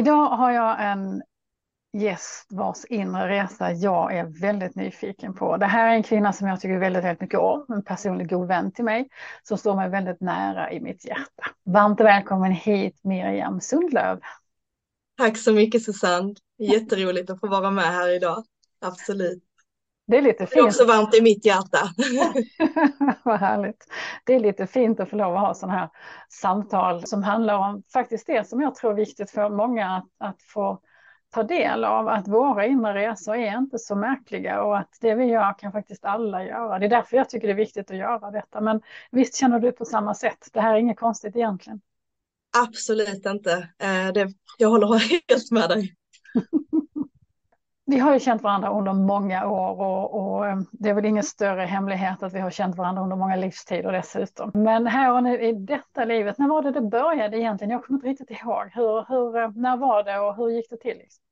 Idag 0.00 0.26
har 0.28 0.52
jag 0.52 0.90
en 0.90 1.22
gäst 1.92 2.46
vars 2.50 2.84
inre 2.84 3.28
resa 3.28 3.72
jag 3.72 4.16
är 4.16 4.40
väldigt 4.40 4.74
nyfiken 4.74 5.34
på. 5.34 5.56
Det 5.56 5.66
här 5.66 5.88
är 5.88 5.94
en 5.94 6.02
kvinna 6.02 6.32
som 6.32 6.48
jag 6.48 6.60
tycker 6.60 6.78
väldigt, 6.78 7.04
väldigt 7.04 7.20
mycket 7.20 7.38
om, 7.38 7.66
en 7.68 7.84
personlig 7.84 8.30
god 8.30 8.48
vän 8.48 8.72
till 8.72 8.84
mig, 8.84 9.08
som 9.42 9.58
står 9.58 9.76
mig 9.76 9.88
väldigt 9.88 10.20
nära 10.20 10.72
i 10.72 10.80
mitt 10.80 11.04
hjärta. 11.04 11.44
Varmt 11.64 12.00
välkommen 12.00 12.52
hit 12.52 13.00
Miriam 13.02 13.60
Sundlöv. 13.60 14.20
Tack 15.18 15.38
så 15.38 15.52
mycket 15.52 15.82
Susanne, 15.82 16.34
jätteroligt 16.58 17.30
att 17.30 17.40
få 17.40 17.46
vara 17.46 17.70
med 17.70 17.84
här 17.84 18.08
idag, 18.16 18.44
absolut. 18.80 19.49
Det 20.10 20.16
är 20.16 20.22
lite 20.22 20.46
fint. 20.46 20.50
Det 20.54 20.58
är 20.58 20.64
också 20.64 20.84
varmt 20.84 21.14
i 21.14 21.22
mitt 21.22 21.44
hjärta. 21.44 21.78
Vad 23.22 23.40
härligt. 23.40 23.86
Det 24.24 24.34
är 24.34 24.40
lite 24.40 24.66
fint 24.66 25.00
att 25.00 25.10
få 25.10 25.16
lov 25.16 25.34
att 25.34 25.40
ha 25.40 25.54
sådana 25.54 25.78
här 25.78 25.88
samtal 26.28 27.06
som 27.06 27.22
handlar 27.22 27.54
om 27.54 27.82
faktiskt 27.92 28.26
det 28.26 28.48
som 28.48 28.60
jag 28.60 28.74
tror 28.74 28.92
är 28.92 28.96
viktigt 28.96 29.30
för 29.30 29.48
många 29.48 29.96
att, 29.96 30.28
att 30.28 30.42
få 30.42 30.80
ta 31.34 31.42
del 31.42 31.84
av. 31.84 32.08
Att 32.08 32.28
våra 32.28 32.66
inre 32.66 32.94
resor 32.94 33.36
är 33.36 33.58
inte 33.58 33.78
så 33.78 33.94
märkliga 33.94 34.62
och 34.62 34.78
att 34.78 34.98
det 35.00 35.14
vi 35.14 35.24
gör 35.24 35.58
kan 35.58 35.72
faktiskt 35.72 36.04
alla 36.04 36.44
göra. 36.44 36.78
Det 36.78 36.86
är 36.86 36.90
därför 36.90 37.16
jag 37.16 37.30
tycker 37.30 37.46
det 37.46 37.52
är 37.52 37.56
viktigt 37.56 37.90
att 37.90 37.96
göra 37.96 38.30
detta. 38.30 38.60
Men 38.60 38.80
visst 39.10 39.36
känner 39.36 39.58
du 39.60 39.72
på 39.72 39.84
samma 39.84 40.14
sätt? 40.14 40.48
Det 40.52 40.60
här 40.60 40.74
är 40.74 40.78
inget 40.78 40.98
konstigt 40.98 41.36
egentligen. 41.36 41.80
Absolut 42.64 43.26
inte. 43.26 43.52
Eh, 43.78 44.12
det, 44.14 44.28
jag 44.58 44.68
håller 44.68 44.98
helt 44.98 45.50
med 45.50 45.68
dig. 45.68 45.94
Vi 47.90 47.98
har 47.98 48.14
ju 48.14 48.20
känt 48.20 48.42
varandra 48.42 48.70
under 48.78 48.92
många 48.92 49.46
år 49.46 49.80
och, 49.80 50.14
och, 50.14 50.46
eh, 50.46 50.58
det 50.70 50.88
är 50.88 50.94
väl 50.94 51.04
ingen 51.04 51.22
större 51.22 51.62
hemlighet 51.62 52.22
att 52.22 52.32
vi 52.32 52.38
har 52.38 52.50
känt 52.50 52.76
varandra 52.76 53.02
under 53.02 53.16
många 53.16 53.36
livstider 53.36 53.92
dessutom. 53.92 54.50
Men 54.54 54.86
här 54.86 55.12
och 55.12 55.22
nu 55.22 55.42
i 55.42 55.52
detta 55.52 56.04
livet, 56.04 56.38
när 56.38 56.48
var 56.48 56.62
det 56.62 56.70
det 56.70 56.80
började 56.80 57.38
egentligen? 57.38 57.70
Jag 57.70 57.84
kommer 57.84 57.98
inte 57.98 58.08
riktigt 58.08 58.30
ihåg. 58.30 58.70
Hur, 58.72 59.08
hur, 59.08 59.36
eh, 59.36 59.50
när 59.54 59.76
var 59.76 60.02
det 60.04 60.18
och 60.18 60.36
hur 60.36 60.50
gick 60.50 60.70
det 60.70 60.76
till? 60.76 60.96
Liksom? 60.98 61.22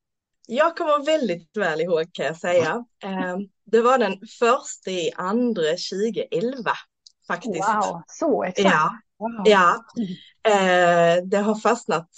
Jag 0.46 0.76
kommer 0.76 1.06
väldigt 1.06 1.56
väl 1.56 1.80
ihåg 1.80 2.12
kan 2.12 2.26
jag 2.26 2.36
säga. 2.36 2.84
Eh, 3.04 3.36
det 3.64 3.80
var 3.80 3.98
den 3.98 4.12
första 4.38 4.90
i 4.90 5.10
andra 5.16 5.62
2011 5.62 6.70
faktiskt. 7.26 7.68
Wow, 7.68 8.02
så 8.06 8.44
exakt. 8.44 8.74
Ja, 8.74 8.90
wow. 9.18 9.42
ja. 9.44 9.84
det 11.24 11.36
har 11.36 11.54
fastnat 11.54 12.08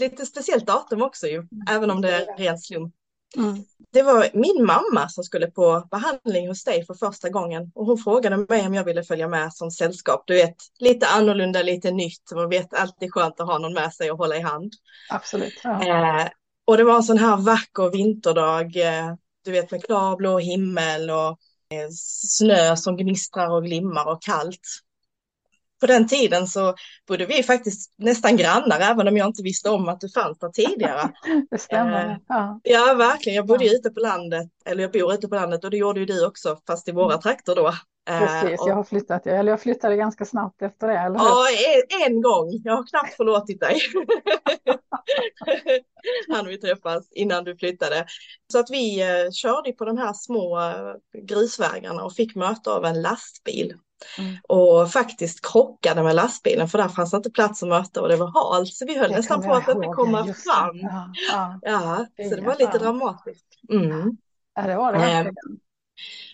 lite 0.00 0.26
speciellt 0.26 0.66
datum 0.66 1.02
också 1.02 1.26
ju, 1.26 1.48
även 1.70 1.90
om 1.90 2.00
det 2.00 2.10
är 2.10 2.36
ren 2.36 2.58
slump. 2.58 2.94
Mm. 3.36 3.64
Det 3.92 4.02
var 4.02 4.28
min 4.32 4.64
mamma 4.66 5.08
som 5.08 5.24
skulle 5.24 5.46
på 5.46 5.88
behandling 5.90 6.48
hos 6.48 6.64
dig 6.64 6.86
för 6.86 6.94
första 6.94 7.28
gången 7.28 7.72
och 7.74 7.86
hon 7.86 7.98
frågade 7.98 8.36
mig 8.36 8.66
om 8.66 8.74
jag 8.74 8.84
ville 8.84 9.02
följa 9.02 9.28
med 9.28 9.54
som 9.54 9.70
sällskap. 9.70 10.24
Du 10.26 10.34
vet, 10.34 10.56
lite 10.78 11.06
annorlunda, 11.06 11.62
lite 11.62 11.90
nytt. 11.90 12.32
Man 12.34 12.48
vet 12.48 12.74
alltid 12.74 13.12
skönt 13.12 13.40
att 13.40 13.46
ha 13.46 13.58
någon 13.58 13.74
med 13.74 13.94
sig 13.94 14.10
och 14.10 14.18
hålla 14.18 14.36
i 14.36 14.40
hand. 14.40 14.72
Absolut. 15.10 15.60
Ja. 15.62 16.20
Eh, 16.20 16.28
och 16.66 16.76
det 16.76 16.84
var 16.84 16.96
en 16.96 17.02
sån 17.02 17.18
här 17.18 17.36
vacker 17.36 17.90
vinterdag, 17.90 18.76
eh, 18.76 19.14
du 19.44 19.50
vet 19.50 19.70
med 19.70 19.84
klarblå 19.84 20.38
himmel 20.38 21.10
och 21.10 21.38
eh, 21.70 21.88
snö 21.90 22.76
som 22.76 22.96
gnistrar 22.96 23.50
och 23.50 23.64
glimmar 23.64 24.06
och 24.06 24.22
kallt 24.22 24.82
på 25.80 25.86
den 25.86 26.08
tiden 26.08 26.46
så 26.46 26.74
bodde 27.08 27.26
vi 27.26 27.42
faktiskt 27.42 27.94
nästan 27.98 28.36
grannar, 28.36 28.80
även 28.80 29.08
om 29.08 29.16
jag 29.16 29.26
inte 29.26 29.42
visste 29.42 29.70
om 29.70 29.88
att 29.88 30.00
du 30.00 30.08
fanns 30.08 30.38
där 30.38 30.48
tidigare. 30.48 31.12
Det 31.50 31.58
stämmer. 31.58 32.10
Eh, 32.10 32.16
ja. 32.28 32.60
ja, 32.64 32.94
verkligen. 32.94 33.36
Jag 33.36 33.46
bodde 33.46 33.64
ja. 33.64 33.72
ute 33.72 33.90
på 33.90 34.00
landet, 34.00 34.46
eller 34.64 34.82
jag 34.82 34.92
bor 34.92 35.14
ute 35.14 35.28
på 35.28 35.34
landet 35.34 35.64
och 35.64 35.70
det 35.70 35.76
gjorde 35.76 36.00
ju 36.00 36.06
du 36.06 36.26
också, 36.26 36.58
fast 36.66 36.88
i 36.88 36.92
våra 36.92 37.12
mm. 37.12 37.20
trakter 37.20 37.54
då. 37.54 37.66
Eh, 38.08 38.18
Precis, 38.18 38.60
jag 38.66 38.74
har 38.74 38.84
flyttat, 38.84 39.26
eller 39.26 39.52
jag 39.52 39.60
flyttade 39.60 39.96
ganska 39.96 40.24
snabbt 40.24 40.62
efter 40.62 40.88
det, 40.88 40.98
eller 40.98 41.18
hur? 41.18 41.26
Ja, 41.26 41.46
en, 41.48 42.12
en 42.12 42.22
gång. 42.22 42.60
Jag 42.64 42.76
har 42.76 42.86
knappt 42.86 43.14
förlåtit 43.14 43.60
dig. 43.60 43.80
Han 46.28 46.46
vi 46.46 46.58
träffas 46.58 47.08
innan 47.12 47.44
du 47.44 47.56
flyttade. 47.56 48.06
Så 48.52 48.58
att 48.58 48.70
vi 48.70 49.02
eh, 49.02 49.30
körde 49.32 49.72
på 49.72 49.84
de 49.84 49.98
här 49.98 50.12
små 50.12 50.58
grusvägarna 51.22 52.04
och 52.04 52.12
fick 52.12 52.34
möte 52.34 52.70
av 52.70 52.84
en 52.84 53.02
lastbil 53.02 53.74
Mm. 54.18 54.36
Och 54.48 54.90
faktiskt 54.90 55.46
krockade 55.52 56.02
med 56.02 56.14
lastbilen 56.16 56.68
för 56.68 56.78
där 56.78 56.88
fanns 56.88 57.14
inte 57.14 57.30
plats 57.30 57.62
att 57.62 57.68
möta 57.68 58.02
och 58.02 58.08
det 58.08 58.16
var 58.16 58.26
halt 58.26 58.68
så 58.68 58.86
vi 58.86 58.98
höll 58.98 59.10
det 59.10 59.16
nästan 59.16 59.42
på 59.42 59.52
att 59.54 59.68
inte 59.68 59.88
komma 59.88 60.24
fram. 60.24 60.78
Ja, 60.78 61.12
ja. 61.32 61.58
ja, 61.62 62.06
så 62.30 62.36
det 62.36 62.42
var 62.42 62.56
lite 62.58 62.78
dramatiskt. 62.78 63.46
Mm. 63.72 64.16
Ja, 64.54 64.62
det 64.62 64.76
var 64.76 64.92
det 64.92 64.98
verkligen. 64.98 65.34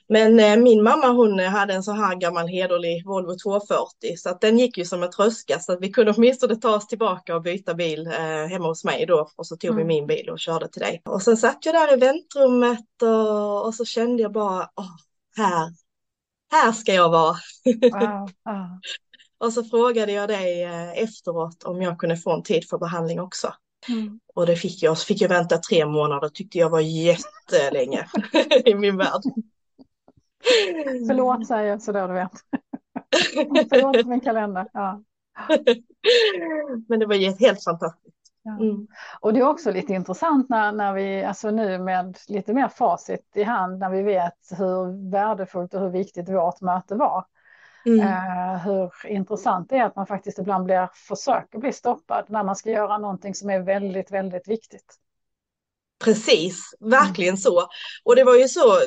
Men 0.09 0.41
eh, 0.41 0.57
min 0.57 0.83
mamma 0.83 1.09
hon 1.09 1.39
hade 1.39 1.75
en 1.75 1.83
så 1.83 1.93
här 1.93 2.15
gammal 2.15 2.49
hederlig 2.49 3.07
Volvo 3.07 3.37
240 3.43 4.17
så 4.17 4.31
att 4.31 4.41
den 4.41 4.59
gick 4.59 4.79
ju 4.79 4.85
som 4.85 5.03
en 5.03 5.11
tröska 5.11 5.59
så 5.59 5.73
att 5.73 5.81
vi 5.81 5.91
kunde 5.91 6.13
åtminstone 6.17 6.57
ta 6.57 6.77
oss 6.77 6.87
tillbaka 6.87 7.37
och 7.37 7.43
byta 7.43 7.75
bil 7.75 8.07
eh, 8.07 8.47
hemma 8.49 8.67
hos 8.67 8.85
mig 8.85 9.07
då 9.07 9.31
och 9.37 9.47
så 9.47 9.57
tog 9.57 9.71
mm. 9.71 9.79
vi 9.79 9.85
min 9.85 10.07
bil 10.07 10.31
och 10.31 10.39
körde 10.39 10.69
till 10.69 10.83
dig. 10.83 11.03
Och 11.05 11.23
sen 11.23 11.37
satt 11.37 11.67
jag 11.67 11.75
där 11.75 11.95
i 11.95 11.97
väntrummet 11.97 13.03
och, 13.03 13.67
och 13.67 13.75
så 13.75 13.85
kände 13.85 14.23
jag 14.23 14.33
bara, 14.33 14.71
åh, 14.77 14.97
här, 15.37 15.73
här 16.53 16.73
ska 16.73 16.95
jag 16.95 17.11
vara. 17.11 17.37
Wow. 17.93 18.31
Wow. 18.45 18.81
och 19.39 19.53
så 19.53 19.65
frågade 19.65 20.13
jag 20.13 20.29
dig 20.29 20.63
eh, 20.63 21.03
efteråt 21.03 21.63
om 21.63 21.83
jag 21.83 21.99
kunde 21.99 22.17
få 22.17 22.33
en 22.33 22.43
tid 22.43 22.69
för 22.69 22.79
behandling 22.79 23.21
också. 23.21 23.55
Mm. 23.89 24.21
Och 24.35 24.47
det 24.47 24.57
fick 24.57 24.83
jag, 24.83 24.99
så 24.99 25.07
fick 25.07 25.21
jag 25.21 25.29
vänta 25.29 25.59
tre 25.59 25.87
månader, 25.87 26.29
tyckte 26.29 26.59
jag 26.59 26.71
var 26.71 26.81
jättelänge 26.81 28.07
i 28.65 28.75
min 28.75 28.97
värld. 28.97 29.23
Förlåt 31.09 31.47
säger 31.47 31.69
jag 31.69 31.83
sådär 31.83 32.09
du 32.09 32.15
vet. 32.15 32.31
Förlåt 33.71 34.07
min 34.07 34.21
kalender. 34.21 34.69
Ja. 34.73 35.03
Men 36.89 37.01
det 37.01 37.07
var 37.07 37.41
helt 37.41 37.65
fantastiskt. 37.65 38.17
Mm. 38.47 38.87
Och 39.21 39.33
det 39.33 39.41
är 39.41 39.49
också 39.49 39.71
lite 39.71 39.93
intressant 39.93 40.49
när, 40.49 40.73
när 40.73 40.93
vi, 40.93 41.25
alltså 41.25 41.51
nu 41.51 41.79
med 41.79 42.19
lite 42.29 42.55
mer 42.55 42.69
facit 42.69 43.31
i 43.35 43.43
hand, 43.43 43.79
när 43.79 43.91
vi 43.91 44.03
vet 44.03 44.39
hur 44.59 45.11
värdefullt 45.11 45.75
och 45.75 45.81
hur 45.81 45.91
viktigt 45.91 46.29
vårt 46.29 46.61
möte 46.61 46.95
var. 46.95 47.27
Mm. 47.87 48.01
Uh, 48.01 48.57
hur 48.57 49.07
intressant 49.07 49.71
det 49.71 49.77
är 49.77 49.85
att 49.85 49.97
man 49.97 50.07
faktiskt 50.07 50.39
ibland 50.39 50.65
blir, 50.65 50.89
försöker 50.93 51.59
bli 51.59 51.73
stoppad 51.73 52.25
när 52.29 52.45
man 52.45 52.57
ska 52.57 52.71
göra 52.71 52.99
någonting 52.99 53.35
som 53.35 53.51
är 53.51 53.61
väldigt, 53.61 54.11
väldigt 54.11 54.49
viktigt. 54.49 54.99
Precis, 56.05 56.75
verkligen 56.81 57.33
mm. 57.33 57.37
så. 57.37 57.63
Och 58.05 58.17
det 58.17 58.25
var 58.25 58.37
ju 58.37 58.49
så, 58.49 58.81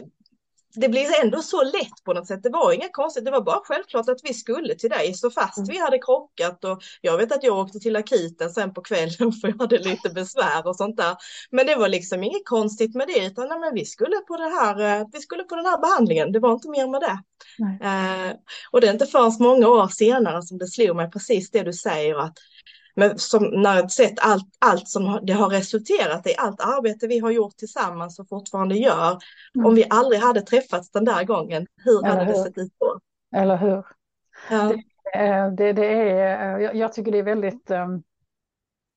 det 0.75 0.89
blir 0.89 1.23
ändå 1.23 1.41
så 1.41 1.63
lätt 1.63 2.03
på 2.03 2.13
något 2.13 2.27
sätt. 2.27 2.43
Det 2.43 2.49
var 2.49 2.71
inga 2.71 2.89
konstigt, 2.91 3.25
det 3.25 3.31
var 3.31 3.41
bara 3.41 3.59
självklart 3.63 4.09
att 4.09 4.19
vi 4.23 4.33
skulle 4.33 4.75
till 4.75 4.89
dig. 4.89 5.13
Så 5.13 5.31
fast 5.31 5.57
mm. 5.57 5.67
vi 5.69 5.79
hade 5.79 5.97
krockat 5.99 6.63
och 6.63 6.83
jag 7.01 7.17
vet 7.17 7.31
att 7.31 7.43
jag 7.43 7.57
åkte 7.57 7.79
till 7.79 7.95
akuten 7.95 8.49
sen 8.49 8.73
på 8.73 8.81
kvällen 8.81 9.31
för 9.41 9.47
jag 9.47 9.57
hade 9.59 9.77
lite 9.77 10.09
besvär 10.09 10.67
och 10.67 10.75
sånt 10.75 10.97
där. 10.97 11.15
Men 11.51 11.65
det 11.65 11.75
var 11.75 11.87
liksom 11.87 12.23
inget 12.23 12.45
konstigt 12.45 12.95
med 12.95 13.07
det 13.07 13.25
utan 13.25 13.49
nej, 13.49 13.59
men 13.59 13.73
vi 13.73 13.85
skulle 13.85 14.15
på 14.15 14.37
det 14.37 14.49
här, 14.49 14.99
eh, 14.99 15.07
vi 15.13 15.19
skulle 15.19 15.43
på 15.43 15.55
den 15.55 15.65
här 15.65 15.81
behandlingen. 15.81 16.31
Det 16.31 16.39
var 16.39 16.53
inte 16.53 16.69
mer 16.69 16.87
med 16.87 17.01
det. 17.01 17.19
Eh, 17.85 18.33
och 18.71 18.81
det 18.81 18.87
är 18.87 18.93
inte 18.93 19.05
förrän 19.05 19.31
många 19.39 19.67
år 19.67 19.87
senare 19.87 20.41
som 20.41 20.57
det 20.57 20.67
slog 20.67 20.95
mig 20.95 21.11
precis 21.11 21.51
det 21.51 21.63
du 21.63 21.73
säger 21.73 22.19
att 22.19 22.37
Men 22.95 23.19
som, 23.19 23.43
när 23.43 23.75
jag 23.75 23.91
sett 23.91 24.19
allt, 24.19 24.57
allt 24.59 24.87
som 24.87 25.19
det 25.23 25.33
har 25.33 25.49
resulterat 25.49 26.27
i, 26.27 26.35
allt 26.37 26.61
arbete 26.61 27.07
vi 27.07 27.19
har 27.19 27.31
gjort 27.31 27.57
tillsammans 27.57 28.19
och 28.19 28.29
fortfarande 28.29 28.75
gör. 28.75 29.17
Mm. 29.55 29.67
Om 29.67 29.75
vi 29.75 29.85
aldrig 29.89 30.21
hade 30.21 30.41
träffats 30.41 30.91
den 30.91 31.05
där 31.05 31.23
gången, 31.23 31.67
hur 31.83 32.05
Eller 32.05 32.17
hade 32.17 32.31
det 32.31 32.43
sett 32.43 32.57
ut 32.57 32.73
då? 32.79 32.99
Eller 33.35 33.57
hur? 33.57 33.85
Ja. 34.49 34.73
Det, 35.13 35.49
det, 35.57 35.73
det 35.73 35.85
är, 35.85 36.59
jag, 36.59 36.75
jag, 36.75 36.93
tycker 36.93 37.11
det 37.11 37.17
är 37.17 37.23
väldigt, 37.23 37.71
um, 37.71 38.03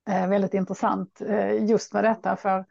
väldigt 0.07 0.55
intressant 0.55 1.23
just 1.61 1.93
med 1.93 2.05
detta. 2.05 2.37
För, 2.37 2.65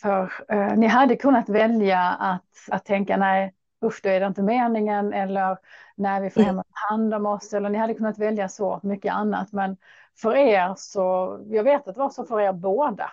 för 0.00 0.32
ni 0.76 0.86
hade 0.86 1.16
kunnat 1.16 1.48
välja 1.48 2.00
att, 2.00 2.44
att 2.70 2.84
tänka 2.84 3.16
nej, 3.16 3.55
usch 3.84 4.00
då 4.02 4.08
är 4.08 4.20
det 4.20 4.26
inte 4.26 4.42
meningen 4.42 5.12
eller 5.12 5.58
när 5.94 6.20
vi 6.20 6.30
får 6.30 6.40
mm. 6.40 6.56
hem 6.56 6.64
hand 6.90 7.14
om 7.14 7.26
oss 7.26 7.54
eller 7.54 7.70
ni 7.70 7.78
hade 7.78 7.94
kunnat 7.94 8.18
välja 8.18 8.48
så 8.48 8.80
mycket 8.82 9.14
annat. 9.14 9.52
Men 9.52 9.76
för 10.20 10.36
er 10.36 10.74
så, 10.76 11.38
jag 11.46 11.64
vet 11.64 11.88
att 11.88 11.94
det 11.94 12.00
var 12.00 12.10
så 12.10 12.24
för 12.24 12.40
er 12.40 12.52
båda. 12.52 13.10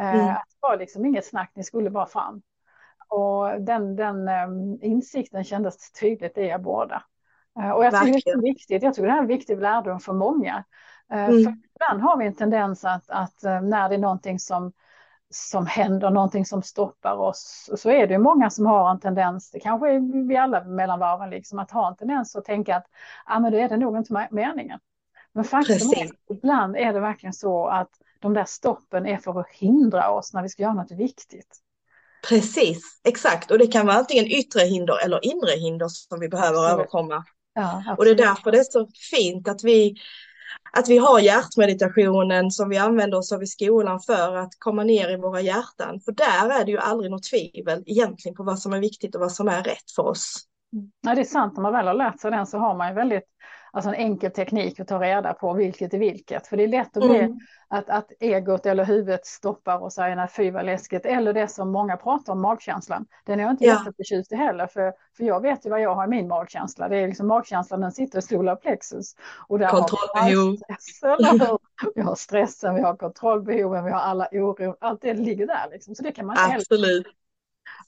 Eh, 0.00 0.14
mm. 0.14 0.28
Att 0.28 0.48
det 0.48 0.68
var 0.68 0.76
liksom 0.76 1.06
inget 1.06 1.26
snack, 1.26 1.52
ni 1.54 1.64
skulle 1.64 1.90
bara 1.90 2.06
fram. 2.06 2.42
Och 3.08 3.60
den, 3.60 3.96
den 3.96 4.28
um, 4.28 4.78
insikten 4.82 5.44
kändes 5.44 5.92
tydligt 5.92 6.38
i 6.38 6.40
er 6.40 6.58
båda. 6.58 7.02
Uh, 7.58 7.70
och 7.70 7.84
jag 7.84 8.04
tycker 8.04 8.32
det 8.32 8.38
är 8.38 8.42
viktigt, 8.42 8.82
jag 8.82 8.94
tycker 8.94 9.08
det 9.08 9.14
är 9.14 9.18
en 9.18 9.26
viktig 9.26 9.60
lärdom 9.60 10.00
för 10.00 10.12
många. 10.12 10.64
Uh, 11.12 11.24
mm. 11.24 11.44
För 11.44 11.56
ibland 11.74 12.02
har 12.02 12.16
vi 12.18 12.26
en 12.26 12.34
tendens 12.34 12.84
att, 12.84 13.10
att 13.10 13.42
när 13.42 13.88
det 13.88 13.94
är 13.94 13.98
någonting 13.98 14.38
som 14.38 14.72
som 15.34 15.66
händer, 15.66 16.10
någonting 16.10 16.46
som 16.46 16.62
stoppar 16.62 17.16
oss. 17.16 17.70
Så 17.76 17.90
är 17.90 18.06
det 18.06 18.18
många 18.18 18.50
som 18.50 18.66
har 18.66 18.90
en 18.90 19.00
tendens, 19.00 19.50
det 19.50 19.60
kanske 19.60 19.90
är 19.90 20.26
vi 20.28 20.36
alla 20.36 20.64
mellan 20.64 20.98
varven, 20.98 21.30
liksom, 21.30 21.58
att 21.58 21.70
ha 21.70 21.88
en 21.88 21.96
tendens 21.96 22.36
att 22.36 22.44
tänka 22.44 22.76
att 22.76 22.86
ah, 23.24 23.40
men 23.40 23.52
då 23.52 23.58
är 23.58 23.68
det 23.68 23.76
nog 23.76 23.96
inte 23.96 24.28
meningen. 24.30 24.80
Men 25.32 25.44
faktum 25.44 25.74
är 25.74 26.34
ibland 26.34 26.76
är 26.76 26.92
det 26.92 27.00
verkligen 27.00 27.32
så 27.32 27.66
att 27.66 27.90
de 28.20 28.34
där 28.34 28.44
stoppen 28.44 29.06
är 29.06 29.16
för 29.16 29.40
att 29.40 29.48
hindra 29.50 30.10
oss 30.10 30.32
när 30.32 30.42
vi 30.42 30.48
ska 30.48 30.62
göra 30.62 30.74
något 30.74 30.90
viktigt. 30.90 31.60
Precis, 32.28 33.00
exakt. 33.04 33.50
Och 33.50 33.58
det 33.58 33.66
kan 33.66 33.86
vara 33.86 33.96
antingen 33.96 34.26
yttre 34.26 34.60
hinder 34.60 35.04
eller 35.04 35.24
inre 35.24 35.58
hinder 35.58 35.88
som 35.88 36.20
vi 36.20 36.28
behöver 36.28 36.58
absolut. 36.58 36.72
överkomma. 36.72 37.24
Ja, 37.54 37.94
och 37.98 38.04
det 38.04 38.10
är 38.10 38.14
därför 38.14 38.50
det 38.50 38.58
är 38.58 38.64
så 38.64 38.88
fint 39.10 39.48
att 39.48 39.64
vi 39.64 39.96
att 40.72 40.88
vi 40.88 40.98
har 40.98 41.20
hjärtmeditationen 41.20 42.50
som 42.50 42.68
vi 42.68 42.78
använder 42.78 43.18
oss 43.18 43.32
av 43.32 43.42
i 43.42 43.46
skolan 43.46 44.00
för 44.00 44.36
att 44.36 44.50
komma 44.58 44.84
ner 44.84 45.10
i 45.10 45.16
våra 45.16 45.40
hjärtan. 45.40 46.00
För 46.00 46.12
där 46.12 46.60
är 46.60 46.64
det 46.64 46.70
ju 46.70 46.78
aldrig 46.78 47.10
något 47.10 47.22
tvivel 47.30 47.82
egentligen 47.86 48.36
på 48.36 48.42
vad 48.42 48.58
som 48.58 48.72
är 48.72 48.80
viktigt 48.80 49.14
och 49.14 49.20
vad 49.20 49.32
som 49.32 49.48
är 49.48 49.62
rätt 49.62 49.90
för 49.96 50.02
oss. 50.02 50.44
Ja, 51.00 51.14
det 51.14 51.20
är 51.20 51.24
sant, 51.24 51.54
när 51.54 51.62
man 51.62 51.72
väl 51.72 51.86
har 51.86 51.94
lärt 51.94 52.20
sig 52.20 52.30
den 52.30 52.46
så 52.46 52.58
har 52.58 52.76
man 52.76 52.88
ju 52.88 52.94
väldigt 52.94 53.24
alltså 53.74 53.88
en 53.88 53.94
enkel 53.94 54.30
teknik 54.30 54.80
att 54.80 54.88
ta 54.88 55.02
reda 55.02 55.32
på 55.32 55.52
vilket 55.52 55.94
är 55.94 55.98
vilket. 55.98 56.46
För 56.46 56.56
det 56.56 56.62
är 56.62 56.68
lätt 56.68 56.96
att 56.96 57.08
bli 57.08 57.18
mm. 57.18 57.38
att, 57.68 57.88
att 57.88 58.12
egot 58.20 58.66
eller 58.66 58.84
huvudet 58.84 59.26
stoppar 59.26 59.78
och 59.78 59.92
säger 59.92 60.16
nej 60.16 60.28
fy 60.36 60.50
vad 60.50 60.66
läskigt. 60.66 61.06
Eller 61.06 61.32
det 61.32 61.48
som 61.48 61.72
många 61.72 61.96
pratar 61.96 62.32
om, 62.32 62.40
magkänslan. 62.40 63.06
Den 63.24 63.40
är 63.40 63.44
jag 63.44 63.52
inte 63.52 63.64
ja. 63.64 63.72
jätteförtjust 63.72 64.32
i 64.32 64.36
heller. 64.36 64.66
För, 64.66 64.92
för 65.16 65.24
jag 65.24 65.40
vet 65.40 65.66
ju 65.66 65.70
vad 65.70 65.80
jag 65.80 65.94
har 65.94 66.04
i 66.04 66.08
min 66.08 66.28
magkänsla. 66.28 66.88
Det 66.88 66.96
är 66.96 67.06
liksom 67.08 67.26
magkänslan, 67.26 67.80
den 67.80 67.92
sitter 67.92 68.18
i 68.18 68.22
solar 68.22 68.56
plexus. 68.56 69.14
Och 69.48 69.58
där 69.58 69.68
Kontrollbehov. 69.68 70.56
Har 71.00 71.58
vi, 71.94 72.00
har 72.00 72.14
stressen, 72.14 72.74
vi 72.74 72.80
har 72.80 72.96
kontrollbehoven, 72.96 73.84
vi 73.84 73.90
har 73.90 74.00
alla 74.00 74.28
oro. 74.32 74.76
Allt 74.80 75.02
det 75.02 75.14
ligger 75.14 75.46
där 75.46 75.68
liksom. 75.70 75.94
Så 75.94 76.02
det 76.02 76.12
kan 76.12 76.26
man 76.26 76.36
Absolut. 76.38 77.06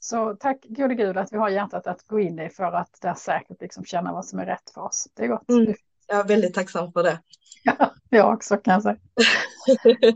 Så 0.01 0.37
tack 0.41 0.65
gode 0.69 0.95
gud 0.95 1.17
att 1.17 1.33
vi 1.33 1.37
har 1.37 1.49
hjärtat 1.49 1.87
att 1.87 2.07
gå 2.07 2.21
in 2.21 2.39
i 2.39 2.49
för 2.49 2.65
att 2.65 3.01
där 3.01 3.15
säkert 3.15 3.61
liksom 3.61 3.85
känna 3.85 4.13
vad 4.13 4.25
som 4.25 4.39
är 4.39 4.47
rätt 4.47 4.71
för 4.75 4.81
oss. 4.81 5.09
Det 5.15 5.25
är 5.25 5.29
gott. 5.29 5.49
Mm. 5.49 5.75
Jag 6.07 6.19
är 6.19 6.25
väldigt 6.25 6.55
tacksam 6.55 6.93
för 6.93 7.03
det. 7.03 7.19
Ja, 7.63 7.93
jag 8.09 8.35
också 8.35 8.57
kan 8.57 8.75
jag 8.75 8.83
säga. 8.83 8.97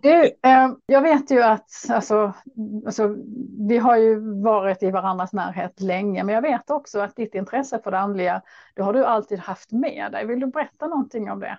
Du, 0.02 0.22
eh, 0.24 0.68
jag 0.86 1.02
vet 1.02 1.30
ju 1.30 1.42
att 1.42 1.70
alltså, 1.88 2.32
alltså, 2.86 3.16
vi 3.68 3.78
har 3.78 3.96
ju 3.96 4.40
varit 4.42 4.82
i 4.82 4.90
varandras 4.90 5.32
närhet 5.32 5.80
länge, 5.80 6.24
men 6.24 6.34
jag 6.34 6.42
vet 6.42 6.70
också 6.70 7.00
att 7.00 7.16
ditt 7.16 7.34
intresse 7.34 7.80
för 7.84 7.90
det 7.90 7.98
andliga, 7.98 8.42
det 8.74 8.82
har 8.82 8.92
du 8.92 9.04
alltid 9.04 9.38
haft 9.38 9.72
med 9.72 10.12
dig. 10.12 10.26
Vill 10.26 10.40
du 10.40 10.46
berätta 10.46 10.86
någonting 10.86 11.30
om 11.30 11.40
det? 11.40 11.58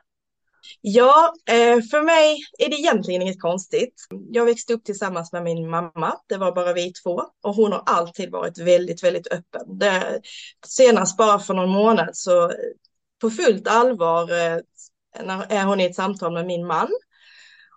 Ja, 0.81 1.33
eh, 1.49 1.81
för 1.81 2.01
mig 2.01 2.37
är 2.59 2.69
det 2.69 2.75
egentligen 2.75 3.21
inget 3.21 3.41
konstigt. 3.41 3.93
Jag 4.31 4.45
växte 4.45 4.73
upp 4.73 4.83
tillsammans 4.83 5.31
med 5.31 5.43
min 5.43 5.69
mamma. 5.69 6.15
Det 6.27 6.37
var 6.37 6.51
bara 6.51 6.73
vi 6.73 6.93
två 6.93 7.21
och 7.43 7.55
hon 7.55 7.71
har 7.71 7.83
alltid 7.85 8.31
varit 8.31 8.57
väldigt, 8.57 9.03
väldigt 9.03 9.27
öppen. 9.27 9.77
Det, 9.79 10.21
senast 10.67 11.17
bara 11.17 11.39
för 11.39 11.53
någon 11.53 11.69
månad 11.69 12.09
så 12.13 12.51
på 13.21 13.29
fullt 13.29 13.67
allvar 13.67 14.31
eh, 14.31 14.59
är 15.49 15.65
hon 15.65 15.79
i 15.79 15.85
ett 15.85 15.95
samtal 15.95 16.33
med 16.33 16.45
min 16.45 16.67
man. 16.67 16.89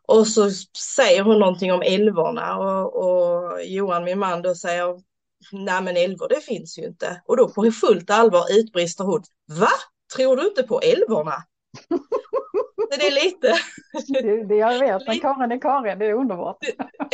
Och 0.07 0.27
så 0.27 0.51
säger 0.97 1.23
hon 1.23 1.39
någonting 1.39 1.73
om 1.73 1.83
älvorna 1.83 2.59
och, 2.59 3.05
och 3.05 3.65
Johan, 3.65 4.05
min 4.05 4.19
man, 4.19 4.43
då 4.43 4.55
säger 4.55 5.01
nej 5.53 5.83
men 5.83 5.97
älvor 5.97 6.29
det 6.29 6.41
finns 6.41 6.79
ju 6.79 6.83
inte. 6.87 7.23
Och 7.27 7.37
då 7.37 7.49
på 7.49 7.71
fullt 7.71 8.11
allvar 8.11 8.45
utbrister 8.51 9.05
hon, 9.05 9.23
va? 9.61 9.71
Tror 10.17 10.37
du 10.37 10.49
inte 10.49 10.63
på 10.63 10.81
älvorna? 10.81 11.35
det 12.99 13.06
är 13.06 13.25
lite... 13.25 13.55
Det, 14.08 14.44
det 14.44 14.55
jag 14.55 14.79
vet, 14.79 15.06
men 15.06 15.20
Karin 15.20 15.52
är 15.52 15.61
Karin, 15.61 15.99
det 15.99 16.06
är 16.06 16.12
underbart. 16.12 16.56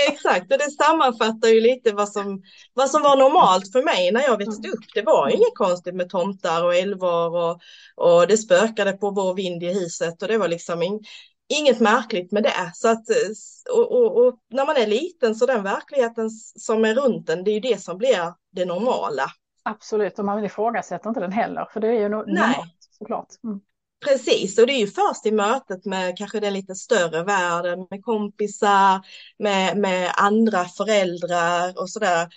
Exakt, 0.09 0.53
och 0.53 0.59
det 0.59 0.71
sammanfattar 0.71 1.49
ju 1.49 1.61
lite 1.61 1.93
vad 1.93 2.09
som, 2.09 2.43
vad 2.75 2.91
som 2.91 3.03
var 3.03 3.17
normalt 3.17 3.73
för 3.73 3.83
mig 3.83 4.13
när 4.13 4.21
jag 4.21 4.39
växte 4.39 4.69
upp. 4.69 4.85
Det 4.95 5.03
var 5.03 5.29
inget 5.29 5.55
konstigt 5.55 5.95
med 5.95 6.09
tomtar 6.09 6.65
och 6.65 6.75
älvar 6.75 7.37
och, 7.37 7.61
och 7.97 8.27
det 8.27 8.37
spökade 8.37 8.93
på 8.93 9.11
vår 9.11 9.35
vind 9.35 9.63
i 9.63 9.73
huset 9.73 10.23
och 10.23 10.29
det 10.29 10.39
var 10.39 10.49
liksom 10.49 10.83
in, 10.83 11.01
inget 11.49 11.81
märkligt 11.81 12.33
med 12.33 12.43
det. 12.43 12.71
Så 12.75 12.89
att, 12.89 13.05
och, 13.71 13.93
och, 13.93 14.27
och, 14.27 14.39
när 14.51 14.67
man 14.67 14.77
är 14.77 14.87
liten 14.87 15.35
så 15.35 15.47
den 15.47 15.63
verkligheten 15.63 16.31
som 16.57 16.85
är 16.85 16.95
runt 16.95 17.29
en, 17.29 17.45
det 17.45 17.51
är 17.51 17.55
ju 17.55 17.61
det 17.61 17.83
som 17.83 17.99
blir 17.99 18.35
det 18.53 18.65
normala. 18.65 19.25
Absolut, 19.63 20.19
och 20.19 20.25
man 20.25 20.45
ifrågasätter 20.45 21.09
inte 21.09 21.21
den 21.21 21.33
heller, 21.33 21.69
för 21.73 21.81
det 21.81 21.89
är 21.89 22.01
ju 22.01 22.09
no 22.09 22.25
Nej. 22.27 22.49
normalt 22.49 22.77
såklart. 22.99 23.29
Mm. 23.45 23.61
Precis, 24.01 24.59
och 24.59 24.67
det 24.67 24.73
är 24.73 24.79
ju 24.79 24.87
först 24.87 25.27
i 25.27 25.33
mötet 25.33 25.85
med 25.85 26.19
kanske 26.19 26.41
den 26.41 26.53
lite 26.53 26.75
större 26.75 27.25
världen, 27.25 27.87
med 27.91 28.05
kompisar, 28.05 29.01
med, 29.39 29.77
med 29.77 30.13
andra 30.17 30.65
föräldrar 30.65 31.81
och 31.81 31.91
sådär. 31.91 32.29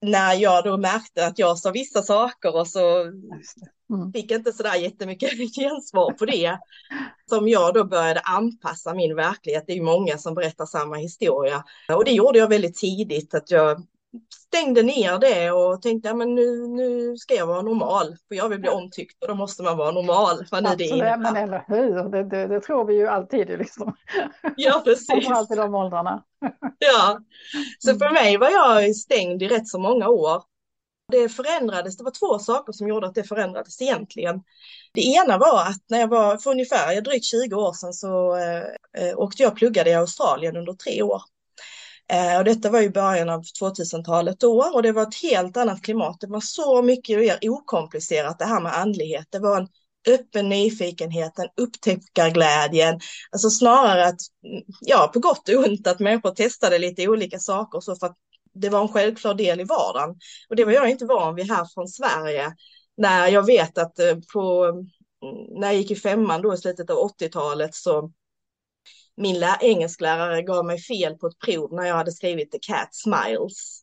När 0.00 0.34
jag 0.34 0.64
då 0.64 0.76
märkte 0.76 1.26
att 1.26 1.38
jag 1.38 1.58
sa 1.58 1.70
vissa 1.70 2.02
saker 2.02 2.56
och 2.56 2.68
så 2.68 3.00
mm. 3.02 4.12
fick 4.14 4.30
inte 4.30 4.52
sådär 4.52 4.74
jättemycket 4.74 5.30
gensvar 5.56 6.12
på 6.12 6.24
det. 6.24 6.58
Som 7.28 7.48
jag 7.48 7.74
då 7.74 7.84
började 7.84 8.20
anpassa 8.20 8.94
min 8.94 9.16
verklighet. 9.16 9.64
Det 9.66 9.72
är 9.72 9.76
ju 9.76 9.82
många 9.82 10.18
som 10.18 10.34
berättar 10.34 10.66
samma 10.66 10.96
historia. 10.96 11.64
Och 11.88 12.04
det 12.04 12.12
gjorde 12.12 12.38
jag 12.38 12.48
väldigt 12.48 12.76
tidigt, 12.76 13.34
att 13.34 13.50
jag 13.50 13.86
stängde 14.48 14.82
ner 14.82 15.18
det 15.18 15.50
och 15.50 15.82
tänkte 15.82 16.10
att 16.10 16.16
nu, 16.16 16.68
nu 16.68 17.16
ska 17.16 17.34
jag 17.34 17.46
vara 17.46 17.62
normal. 17.62 18.16
För 18.28 18.34
jag 18.34 18.48
vill 18.48 18.60
bli 18.60 18.68
omtyckt 18.68 19.22
och 19.22 19.28
då 19.28 19.34
måste 19.34 19.62
man 19.62 19.76
vara 19.76 19.90
normal. 19.90 20.46
Vad 20.50 20.62
nu 20.62 20.70
det 20.76 21.16
men 21.18 21.36
eller 21.36 21.64
hur, 21.66 22.08
det, 22.10 22.24
det, 22.24 22.46
det, 22.46 22.60
tror 22.60 22.84
vi 22.84 22.94
ju 22.94 23.06
alltid. 23.06 23.48
Liksom. 23.48 23.96
Ja, 24.56 24.82
precis. 24.84 25.06
Framförallt 25.10 25.50
i 25.50 25.54
de 25.54 25.74
åldrarna. 25.74 26.22
ja, 26.78 27.18
så 27.78 27.98
för 27.98 28.12
mig 28.12 28.36
var 28.36 28.50
jag 28.50 28.96
stängd 28.96 29.42
i 29.42 29.48
rätt 29.48 29.68
så 29.68 29.78
många 29.78 30.08
år. 30.08 30.42
Det 31.12 31.28
förändrades, 31.28 31.96
det 31.96 32.04
var 32.04 32.10
två 32.10 32.38
saker 32.38 32.72
som 32.72 32.88
gjorde 32.88 33.06
att 33.06 33.14
det 33.14 33.24
förändrades 33.24 33.82
egentligen. 33.82 34.42
Det 34.92 35.00
ena 35.00 35.38
var 35.38 35.62
att 35.62 35.82
när 35.88 36.00
jag 36.00 36.08
var 36.08 36.36
för 36.36 36.50
ungefär 36.50 37.00
drygt 37.00 37.24
20 37.24 37.56
år 37.56 37.72
sedan 37.72 37.92
så 37.92 38.36
eh, 38.36 38.62
eh, 38.98 39.18
åkte 39.18 39.42
jag 39.42 39.52
och 39.52 39.58
pluggade 39.58 39.90
i 39.90 39.94
Australien 39.94 40.56
under 40.56 40.72
tre 40.72 41.02
år. 41.02 41.22
Eh, 42.12 42.38
och 42.38 42.44
detta 42.44 42.70
var 42.70 42.82
i 42.82 42.90
början 42.90 43.28
av 43.28 43.42
2000-talet 43.42 44.40
då 44.40 44.70
och 44.74 44.82
det 44.82 44.92
var 44.92 45.02
ett 45.02 45.22
helt 45.22 45.56
annat 45.56 45.82
klimat. 45.82 46.16
Det 46.20 46.26
var 46.26 46.40
så 46.40 46.82
mycket 46.82 47.18
mer 47.18 47.38
okomplicerat 47.42 48.38
det 48.38 48.44
här 48.44 48.60
med 48.60 48.78
andlighet. 48.78 49.26
Det 49.30 49.38
var 49.38 49.60
en 49.60 49.68
öppen 50.08 50.48
nyfikenhet, 50.48 51.38
en 51.38 51.48
upptäckarglädjen. 51.56 53.00
Alltså 53.30 53.50
snarare 53.50 54.06
att, 54.06 54.20
ja 54.80 55.10
på 55.12 55.20
gott 55.20 55.48
och 55.48 55.64
ont 55.66 55.86
att 55.86 56.00
människor 56.00 56.30
testade 56.30 56.78
lite 56.78 57.08
olika 57.08 57.38
saker 57.38 57.80
så 57.80 57.96
för 57.96 58.06
att 58.06 58.16
det 58.54 58.68
var 58.68 58.82
en 58.82 58.88
självklar 58.88 59.34
del 59.34 59.60
i 59.60 59.64
vardagen. 59.64 60.16
Och 60.48 60.56
det 60.56 60.64
var 60.64 60.72
jag 60.72 60.90
inte 60.90 61.06
van 61.06 61.34
vid 61.34 61.50
här 61.50 61.66
från 61.74 61.88
Sverige. 61.88 62.52
När 62.96 63.28
jag 63.28 63.46
vet 63.46 63.78
att 63.78 63.98
eh, 63.98 64.16
på, 64.32 64.64
mm, 64.64 64.86
när 65.60 65.66
jag 65.66 65.76
gick 65.76 65.90
i 65.90 65.96
femman 65.96 66.42
då 66.42 66.54
i 66.54 66.58
slutet 66.58 66.90
av 66.90 66.96
80-talet 66.96 67.74
så 67.74 68.12
min 69.16 69.44
engelsklärare 69.60 70.42
gav 70.42 70.64
mig 70.64 70.80
fel 70.80 71.14
på 71.14 71.26
ett 71.26 71.38
prov 71.38 71.74
när 71.74 71.84
jag 71.84 71.94
hade 71.94 72.12
skrivit 72.12 72.52
The 72.52 72.58
Cat 72.58 72.94
Smiles. 72.94 73.82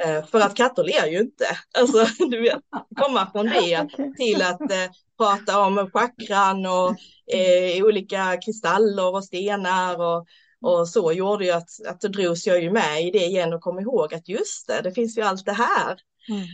eh, 0.04 0.24
för 0.24 0.40
att 0.40 0.56
katter 0.56 0.84
ler 0.84 1.06
ju 1.06 1.18
inte. 1.18 1.44
Alltså, 1.78 2.24
du 2.30 2.40
vet, 2.40 2.60
komma 2.96 3.30
från 3.32 3.46
det 3.46 3.88
till 4.16 4.42
att 4.42 4.60
eh, 4.60 4.90
prata 5.18 5.60
om 5.60 5.90
chakran 5.92 6.66
och 6.66 6.96
eh, 7.36 7.84
olika 7.84 8.36
kristaller 8.44 9.14
och 9.14 9.24
stenar 9.24 10.00
och, 10.00 10.26
och 10.60 10.88
så 10.88 11.12
gjorde 11.12 11.44
ju 11.44 11.50
att, 11.50 11.68
att 11.88 12.00
då 12.00 12.08
drogs 12.08 12.46
jag 12.46 12.62
ju 12.62 12.70
med 12.70 13.02
i 13.02 13.10
det 13.10 13.24
igen 13.24 13.52
och 13.52 13.60
kom 13.60 13.78
ihåg 13.78 14.14
att 14.14 14.28
just 14.28 14.66
det, 14.66 14.80
det 14.82 14.92
finns 14.92 15.18
ju 15.18 15.22
allt 15.22 15.44
det 15.44 15.52
här. 15.52 15.98
Mm. 16.28 16.46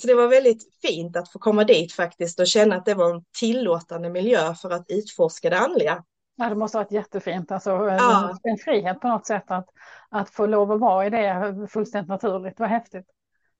Så 0.00 0.06
det 0.06 0.14
var 0.14 0.28
väldigt 0.28 0.68
fint 0.82 1.16
att 1.16 1.32
få 1.32 1.38
komma 1.38 1.64
dit 1.64 1.92
faktiskt 1.92 2.40
och 2.40 2.46
känna 2.46 2.76
att 2.76 2.84
det 2.84 2.94
var 2.94 3.14
en 3.14 3.24
tillåtande 3.38 4.10
miljö 4.10 4.54
för 4.54 4.70
att 4.70 4.86
utforska 4.88 5.50
det 5.50 5.58
andliga. 5.58 6.04
Ja, 6.42 6.48
det 6.48 6.54
måste 6.54 6.78
ha 6.78 6.84
varit 6.84 6.92
jättefint. 6.92 7.52
Alltså, 7.52 7.70
ja. 7.70 8.38
En 8.42 8.58
frihet 8.58 9.00
på 9.00 9.08
något 9.08 9.26
sätt 9.26 9.44
att, 9.46 9.66
att 10.10 10.30
få 10.30 10.46
lov 10.46 10.72
att 10.72 10.80
vara 10.80 11.06
i 11.06 11.10
det 11.10 11.68
fullständigt 11.70 12.08
naturligt. 12.08 12.60
Vad 12.60 12.68
häftigt. 12.68 13.06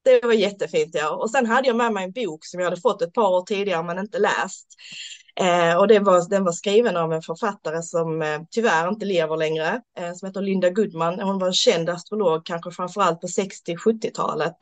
Det 0.04 0.24
var 0.24 0.32
jättefint 0.32 0.90
ja. 0.94 1.10
Och 1.10 1.30
sen 1.30 1.46
hade 1.46 1.68
jag 1.68 1.76
med 1.76 1.92
mig 1.92 2.04
en 2.04 2.12
bok 2.12 2.44
som 2.44 2.60
jag 2.60 2.66
hade 2.66 2.80
fått 2.80 3.02
ett 3.02 3.12
par 3.12 3.28
år 3.28 3.42
tidigare 3.42 3.82
men 3.82 3.98
inte 3.98 4.18
läst. 4.18 4.66
Eh, 5.40 5.76
och 5.76 6.04
var, 6.04 6.30
den 6.30 6.44
var 6.44 6.52
skriven 6.52 6.96
av 6.96 7.12
en 7.12 7.22
författare 7.22 7.82
som 7.82 8.22
eh, 8.22 8.40
tyvärr 8.50 8.88
inte 8.88 9.06
lever 9.06 9.36
längre, 9.36 9.80
eh, 9.98 10.12
som 10.12 10.26
heter 10.26 10.42
Linda 10.42 10.70
Goodman. 10.70 11.20
Hon 11.20 11.38
var 11.38 11.46
en 11.46 11.52
känd 11.52 11.88
astrolog, 11.88 12.46
kanske 12.46 12.70
framförallt 12.70 13.20
på 13.20 13.26
60-70-talet. 13.26 14.54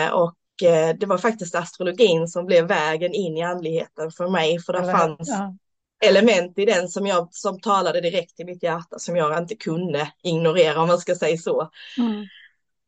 Eh, 0.00 0.10
och 0.10 0.68
eh, 0.68 0.96
det 0.96 1.06
var 1.06 1.18
faktiskt 1.18 1.54
astrologin 1.54 2.28
som 2.28 2.46
blev 2.46 2.66
vägen 2.66 3.14
in 3.14 3.36
i 3.36 3.42
andligheten 3.42 4.10
för 4.10 4.28
mig, 4.28 4.58
för 4.58 4.72
det 4.72 4.92
fanns 4.92 5.28
ja. 5.28 5.56
Element 6.00 6.58
i 6.58 6.64
den 6.64 6.88
som, 6.88 7.06
jag, 7.06 7.28
som 7.30 7.60
talade 7.60 8.00
direkt 8.00 8.36
till 8.36 8.46
mitt 8.46 8.62
hjärta 8.62 8.98
som 8.98 9.16
jag 9.16 9.38
inte 9.38 9.56
kunde 9.56 10.12
ignorera, 10.22 10.80
om 10.80 10.88
man 10.88 10.98
ska 10.98 11.14
säga 11.14 11.36
så. 11.36 11.70
Mm. 11.98 12.26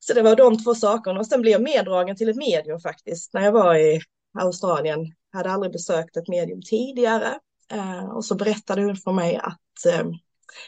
Så 0.01 0.15
det 0.15 0.23
var 0.23 0.37
de 0.37 0.65
två 0.65 0.75
sakerna 0.75 1.21
och 1.21 1.27
sen 1.27 1.43
blev 1.43 1.53
jag 1.53 1.63
meddragen 1.63 2.17
till 2.17 2.29
ett 2.29 2.37
medium 2.37 2.81
faktiskt 2.81 3.35
när 3.35 3.43
jag 3.43 3.53
var 3.53 3.75
i 3.75 4.01
Australien. 4.39 5.01
Jag 5.33 5.39
hade 5.39 5.51
aldrig 5.51 5.73
besökt 5.73 6.17
ett 6.17 6.29
medium 6.29 6.63
tidigare 6.63 7.39
eh, 7.73 8.05
och 8.05 8.25
så 8.25 8.35
berättade 8.35 8.83
hon 8.83 8.97
för 8.97 9.13
mig 9.13 9.37
att 9.37 9.87
eh, 9.87 10.07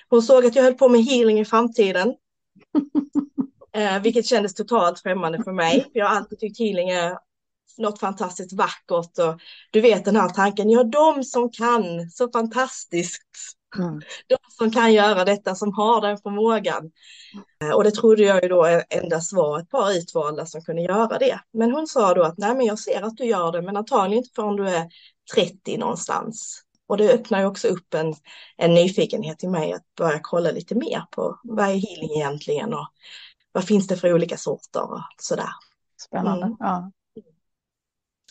hon 0.09 0.23
såg 0.23 0.47
att 0.47 0.57
jag 0.57 0.63
höll 0.63 0.75
på 0.75 0.89
med 0.89 1.05
healing 1.05 1.41
i 1.41 1.45
framtiden. 1.45 2.15
eh, 3.73 4.03
vilket 4.03 4.27
kändes 4.27 4.55
totalt 4.55 5.01
främmande 5.01 5.45
för 5.45 5.53
mig. 5.53 5.87
Jag 5.93 6.07
har 6.07 6.17
alltid 6.17 6.39
tyckt 6.39 6.59
healing 6.59 6.91
är 6.91 7.19
något 7.79 8.01
fantastiskt 8.01 8.53
vackert 8.53 9.19
och 9.19 9.41
du 9.71 9.81
vet 9.81 10.05
den 10.05 10.17
här 10.17 10.29
tanken, 10.29 10.71
ja 10.71 10.85
de 10.85 11.25
som 11.25 11.51
kan 11.51 12.11
så 12.11 12.31
fantastiskt 12.31 13.23
Mm. 13.79 14.01
De 14.27 14.37
som 14.49 14.71
kan 14.71 14.93
göra 14.93 15.25
detta, 15.25 15.55
som 15.55 15.73
har 15.73 16.01
den 16.01 16.19
förmågan. 16.19 16.91
Eh, 17.63 17.71
och 17.71 17.85
det 17.85 17.91
trodde 17.91 18.23
jag 18.23 18.43
ju 18.43 18.49
då 18.49 18.83
endast 18.91 19.33
var 19.33 19.61
ett 19.61 19.71
par 19.71 19.93
utvalda 19.93 20.47
som 20.47 20.63
kunde 20.63 20.83
göra 20.83 21.19
det. 21.19 21.41
Men 21.53 21.73
hon 21.73 21.87
sa 21.87 22.15
då 22.15 22.23
att 22.23 22.39
nej 22.39 22.55
men 22.55 22.67
jag 22.67 22.79
ser 22.79 23.03
att 23.03 23.17
du 23.17 23.25
gör 23.25 23.53
det 23.53 23.63
men 23.63 23.77
antagligen 23.77 24.25
inte 24.25 24.35
förrän 24.35 24.57
du 24.57 24.69
är 24.69 24.89
30 25.35 25.77
någonstans. 25.79 26.61
Och 26.87 26.97
det 26.97 27.13
öppnar 27.13 27.41
ju 27.41 27.47
också 27.47 27.69
upp 27.69 27.95
en, 27.95 28.15
en 28.57 28.75
nyfikenhet 28.75 29.45
i 29.45 29.49
mig 29.49 29.73
att 29.73 29.95
börja 29.99 30.19
kolla 30.23 30.51
lite 30.51 30.75
mer 30.75 31.05
på 31.11 31.41
vad 31.43 31.65
är 31.65 31.75
healing 31.75 32.11
egentligen 32.17 32.75
och 32.75 32.89
vad 33.53 33.65
finns 33.65 33.87
det 33.87 33.97
för 33.97 34.13
olika 34.13 34.37
sorter 34.37 34.93
och 34.93 35.01
sådär. 35.19 35.51
Spännande. 36.01 36.47
Mm. 36.47 36.57
Ja. 36.59 36.91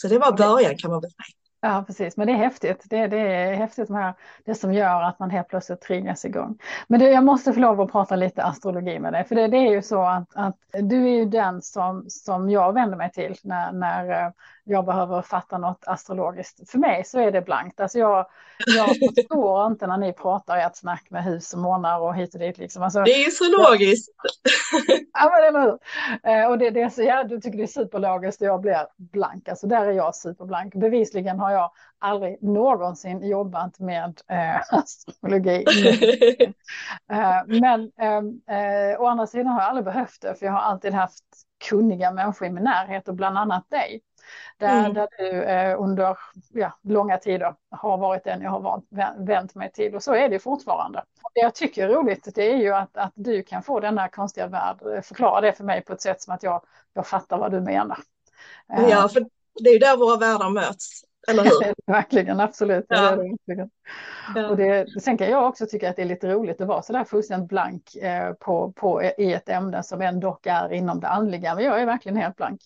Så 0.03 0.09
det 0.09 0.19
var 0.19 0.37
början 0.37 0.77
kan 0.77 0.91
man 0.91 1.01
väl 1.01 1.09
säga. 1.11 1.43
Ja, 1.61 1.83
precis. 1.87 2.17
Men 2.17 2.27
det 2.27 2.33
är 2.33 2.37
häftigt. 2.37 2.85
Det, 2.89 3.07
det 3.07 3.17
är 3.17 3.53
häftigt 3.53 3.89
med 3.89 4.13
det 4.45 4.55
som 4.55 4.73
gör 4.73 5.01
att 5.01 5.19
man 5.19 5.29
helt 5.29 5.47
plötsligt 5.47 5.81
triggas 5.81 6.25
igång. 6.25 6.57
Men 6.87 6.99
du, 6.99 7.05
jag 7.05 7.23
måste 7.23 7.53
få 7.53 7.59
lov 7.59 7.81
att 7.81 7.91
prata 7.91 8.15
lite 8.15 8.43
astrologi 8.43 8.99
med 8.99 9.13
dig. 9.13 9.25
För 9.25 9.35
det, 9.35 9.47
det 9.47 9.57
är 9.57 9.71
ju 9.71 9.81
så 9.81 10.01
att, 10.01 10.27
att, 10.35 10.55
du 10.71 11.09
är 11.09 11.15
ju 11.15 11.25
den 11.25 11.61
som, 11.61 12.05
som 12.09 12.49
jag 12.49 12.73
vänder 12.73 12.97
mig 12.97 13.11
till 13.11 13.35
när, 13.43 13.71
när 13.71 14.25
eh, 14.25 14.31
jag 14.63 14.85
behöver 14.85 15.21
fatta 15.21 15.57
något 15.57 15.83
astrologiskt. 15.87 16.69
För 16.71 16.77
mig 16.77 17.03
så 17.05 17.19
är 17.19 17.31
det 17.31 17.41
blankt. 17.41 17.79
Alltså 17.79 17.99
jag, 17.99 18.25
jag 18.65 18.87
förstår 18.87 19.67
inte 19.71 19.87
när 19.87 19.97
ni 19.97 20.13
pratar 20.13 20.57
ert 20.57 20.75
snack 20.75 21.07
med 21.09 21.23
hus 21.23 21.53
och 21.53 21.59
månar 21.59 21.99
och 21.99 22.15
hit 22.15 22.33
och 22.33 22.39
dit. 22.39 22.57
Liksom. 22.57 22.83
Alltså, 22.83 23.03
det 23.03 23.25
är 23.25 23.29
så 23.29 23.57
logiskt. 23.57 24.11
ja, 25.13 25.31
men 25.35 25.47
eller 25.47 25.61
hur? 25.61 25.79
Eh, 26.31 26.47
och 26.49 26.57
det, 26.57 26.69
det 26.69 26.81
är 26.81 26.89
så, 26.89 27.01
ja, 27.01 27.23
du 27.23 27.41
tycker 27.41 27.57
det 27.57 27.63
är 27.63 27.67
superlogiskt 27.67 28.41
och 28.41 28.47
jag 28.47 28.61
blir 28.61 28.87
blank. 28.97 29.49
Alltså 29.49 29.67
där 29.67 29.85
är 29.85 29.91
jag 29.91 30.15
superblank. 30.15 30.75
Bevisligen 30.75 31.39
har 31.39 31.51
jag 31.51 31.71
aldrig 31.99 32.43
någonsin 32.43 33.27
jobbat 33.27 33.79
med 33.79 34.21
eh, 34.29 34.61
astrologi. 34.69 35.65
eh, 37.11 37.41
men 37.45 37.91
ehm, 37.97 38.41
eh, 38.49 39.01
å 39.01 39.05
andra 39.05 39.27
sidan 39.27 39.47
har 39.47 39.61
jag 39.61 39.69
aldrig 39.69 39.85
behövt 39.85 40.21
det, 40.21 40.35
för 40.35 40.45
jag 40.45 40.53
har 40.53 40.59
alltid 40.59 40.93
haft 40.93 41.23
kunniga 41.69 42.11
människor 42.11 42.47
i 42.47 42.51
min 42.51 42.63
närhet 42.63 43.07
och 43.07 43.15
bland 43.15 43.37
annat 43.37 43.69
dig. 43.69 44.01
Där, 44.57 44.79
mm. 44.79 44.93
där 44.93 45.07
du 45.17 45.43
eh, 45.43 45.81
under 45.81 46.17
ja, 46.53 46.79
långa 46.81 47.17
tider 47.17 47.55
har 47.71 47.97
varit 47.97 48.23
den 48.23 48.41
jag 48.41 48.49
har 48.49 48.81
vänt 49.25 49.55
mig 49.55 49.71
till 49.71 49.95
och 49.95 50.03
så 50.03 50.13
är 50.13 50.29
det 50.29 50.39
fortfarande. 50.39 51.03
Det 51.33 51.41
jag 51.41 51.55
tycker 51.55 51.89
är 51.89 51.93
roligt 51.93 52.27
det 52.35 52.51
är 52.51 52.57
ju 52.57 52.73
att, 52.73 52.97
att 52.97 53.11
du 53.15 53.43
kan 53.43 53.63
få 53.63 53.79
denna 53.79 54.07
konstiga 54.07 54.47
värld, 54.47 54.77
eh, 54.95 55.01
förklara 55.01 55.41
det 55.41 55.53
för 55.53 55.63
mig 55.63 55.81
på 55.81 55.93
ett 55.93 56.01
sätt 56.01 56.21
som 56.21 56.33
att 56.33 56.43
jag, 56.43 56.63
jag 56.93 57.07
fattar 57.07 57.37
vad 57.37 57.51
du 57.51 57.61
menar. 57.61 57.97
Ja, 58.67 59.09
för 59.09 59.25
det 59.63 59.69
är 59.69 59.73
ju 59.73 59.79
där 59.79 59.97
våra 59.97 60.17
världar 60.17 60.49
möts. 60.49 61.03
Eller 61.27 61.43
hur? 61.65 61.73
verkligen, 61.85 62.39
absolut. 62.39 62.85
Ja. 62.87 63.01
Det 63.01 63.15
det, 63.15 63.29
verkligen. 63.29 63.69
Ja. 64.35 64.49
Och 64.49 64.57
det, 64.57 65.01
sen 65.01 65.17
kan 65.17 65.29
jag 65.29 65.47
också 65.47 65.65
tycka 65.65 65.89
att 65.89 65.95
det 65.95 66.01
är 66.01 66.05
lite 66.05 66.27
roligt 66.27 66.61
att 66.61 66.67
vara 66.67 66.81
så 66.81 66.93
där 66.93 67.03
fullständigt 67.03 67.49
blank 67.49 67.95
eh, 67.95 68.33
på, 68.33 68.71
på, 68.71 69.03
i 69.03 69.33
ett 69.33 69.49
ämne 69.49 69.83
som 69.83 70.01
ändå 70.01 70.39
är 70.43 70.73
inom 70.73 70.99
det 70.99 71.07
andliga. 71.07 71.55
Men 71.55 71.63
jag 71.63 71.81
är 71.81 71.85
verkligen 71.85 72.17
helt 72.17 72.35
blank. 72.35 72.61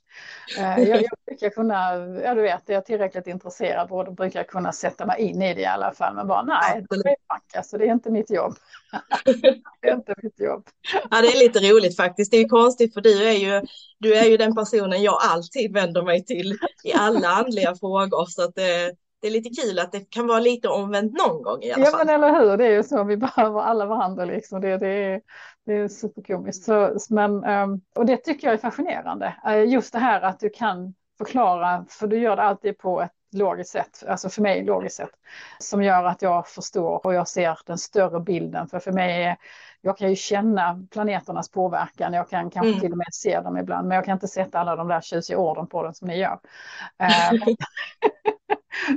Eh, 0.60 0.80
jag, 0.80 1.02
jag 1.02 1.12
brukar 1.26 1.50
kunna, 1.50 1.96
ja 2.24 2.36
du 2.36 2.42
vet, 2.42 2.62
jag 2.66 2.78
är 2.78 2.82
tillräckligt 2.82 3.28
intresserad 3.28 3.92
och 3.92 4.06
då 4.06 4.12
brukar 4.12 4.40
jag 4.40 4.48
kunna 4.48 4.72
sätta 4.72 5.06
mig 5.06 5.22
in 5.22 5.42
i 5.42 5.54
det 5.54 5.62
i 5.62 5.66
alla 5.66 5.92
fall. 5.92 6.16
Men 6.16 6.28
bara 6.28 6.44
nej, 6.44 6.86
det 6.90 6.96
är 6.96 7.02
blank, 7.02 7.56
alltså, 7.56 7.78
det 7.78 7.88
är 7.88 7.92
inte 7.92 8.12
mitt 8.12 8.32
jobb. 8.32 8.56
det 9.82 9.88
är 9.90 9.96
inte 9.96 10.16
mitt 10.24 10.40
jobb. 10.40 10.68
Ja, 11.12 11.22
det 11.22 11.28
är 11.28 11.40
lite 11.40 11.60
roligt 11.60 11.96
faktiskt. 11.96 12.32
Det 12.32 12.38
är 12.38 12.48
konstigt 12.48 12.94
för 12.94 13.02
du 13.02 13.28
är 13.28 13.34
ju, 13.34 13.62
du 14.00 14.13
är 14.13 14.25
ju 14.25 14.38
den 14.38 14.56
personen 14.56 15.01
jag 15.01 15.18
alltid 15.22 15.74
vänder 15.74 16.01
mig 16.01 16.25
till 16.25 16.58
i 16.84 16.94
alla 16.94 17.27
andliga 17.27 17.75
frågor. 17.80 18.25
Så 18.25 18.44
att 18.44 18.56
det, 18.56 18.96
det 19.22 19.27
är 19.27 19.32
lite 19.32 19.62
kul 19.62 19.80
att 19.80 19.92
det 19.92 20.10
kan 20.10 20.27
vara 20.27 20.39
lite 20.39 20.68
omvänt 20.68 21.13
någon 21.13 21.44
gång 21.44 21.63
i 21.63 21.72
alla 21.72 21.86
fall. 21.86 21.94
Ja 21.94 22.06
men 22.06 22.16
eller 22.16 22.39
hur, 22.39 22.58
det 22.58 22.66
är 22.66 22.72
ju 22.72 22.84
så, 22.84 23.04
vi 23.04 23.18
behöver 23.18 23.62
alla 23.62 23.86
varandra 23.86 24.25
liksom. 24.25 24.62
Det, 24.62 24.77
det, 24.77 24.88
är, 24.88 25.22
det 25.66 25.74
är 25.74 25.88
superkomiskt. 25.88 26.66
Så, 26.66 26.98
men, 27.10 27.44
ehm, 27.44 27.82
och 27.96 28.06
det 28.06 28.18
tycker 28.18 28.48
jag 28.48 28.54
är 28.54 28.58
fascinerande. 28.58 29.36
Eh, 29.48 29.63
just 29.63 29.94
det 29.94 30.00
här 30.00 30.22
att 30.22 30.39
du 30.39 30.50
kan 30.50 30.94
förklara, 31.18 31.86
för 31.89 32.08
du 32.08 32.20
gör 32.20 32.36
det 32.36 32.42
alltid 32.42 32.77
på 32.77 33.01
ett 33.01 33.12
logiskt 33.32 33.72
sätt, 33.72 34.04
alltså 34.08 34.30
för 34.30 34.42
mig 34.42 34.63
logiskt 34.63 34.96
sätt, 34.96 35.10
som 35.60 35.84
gör 35.84 36.04
att 36.04 36.22
jag 36.22 36.48
förstår 36.48 37.06
och 37.06 37.13
jag 37.13 37.27
ser 37.27 37.60
den 37.66 37.77
större 37.77 38.20
bilden. 38.20 38.68
För 38.68 38.80
för 38.80 38.92
mig 38.92 39.24
är, 39.24 39.38
jag 39.88 39.98
kan 39.98 40.10
ju 40.10 40.15
känna 40.15 40.86
planeternas 40.91 41.51
påverkan, 41.51 42.13
jag 42.13 42.29
kan 42.29 42.50
kanske 42.50 42.70
mm. 42.70 42.79
till 42.79 42.91
och 42.91 42.98
med 42.98 43.08
se 43.12 43.39
dem 43.39 43.58
ibland, 43.58 43.88
men 43.88 43.96
jag 43.96 44.06
kan 44.06 44.13
inte 44.13 44.27
sätta 44.27 44.60
alla 44.60 44.75
de 44.75 44.88
där 44.88 45.01
tjusiga 45.01 45.38
orden 45.38 45.67
på 45.67 45.84
dem 45.84 45.94
som 45.94 46.08
ni 46.08 46.17
gör. 46.17 46.39
Eh, 47.00 47.56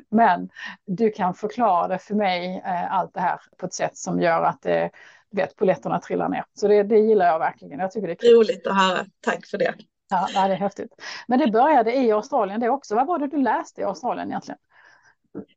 men 0.10 0.48
du 0.86 1.10
kan 1.10 1.34
förklara 1.34 1.88
det 1.88 1.98
för 1.98 2.14
mig, 2.14 2.62
eh, 2.66 2.92
allt 2.92 3.14
det 3.14 3.20
här, 3.20 3.40
på 3.56 3.66
ett 3.66 3.74
sätt 3.74 3.96
som 3.96 4.20
gör 4.20 4.42
att 4.42 4.62
det, 4.62 4.90
vet, 5.30 5.56
poletterna 5.56 6.00
trillar 6.00 6.28
ner. 6.28 6.44
Så 6.54 6.68
det, 6.68 6.82
det 6.82 6.98
gillar 6.98 7.26
jag 7.26 7.38
verkligen. 7.38 7.80
Jag 7.80 7.92
tycker 7.92 8.06
det 8.06 8.12
är 8.12 8.14
kul. 8.14 8.36
Roligt 8.36 8.66
att 8.66 8.76
höra. 8.76 9.06
Tack 9.20 9.46
för 9.46 9.58
det. 9.58 9.74
Ja, 10.10 10.46
det 10.48 10.54
är 10.54 10.56
häftigt. 10.56 10.92
Men 11.26 11.38
det 11.38 11.50
började 11.50 11.96
i 11.96 12.12
Australien 12.12 12.60
det 12.60 12.70
också. 12.70 12.94
Vad 12.94 13.06
var 13.06 13.18
det 13.18 13.26
du 13.26 13.36
läste 13.42 13.80
i 13.80 13.84
Australien 13.84 14.28
egentligen? 14.28 14.58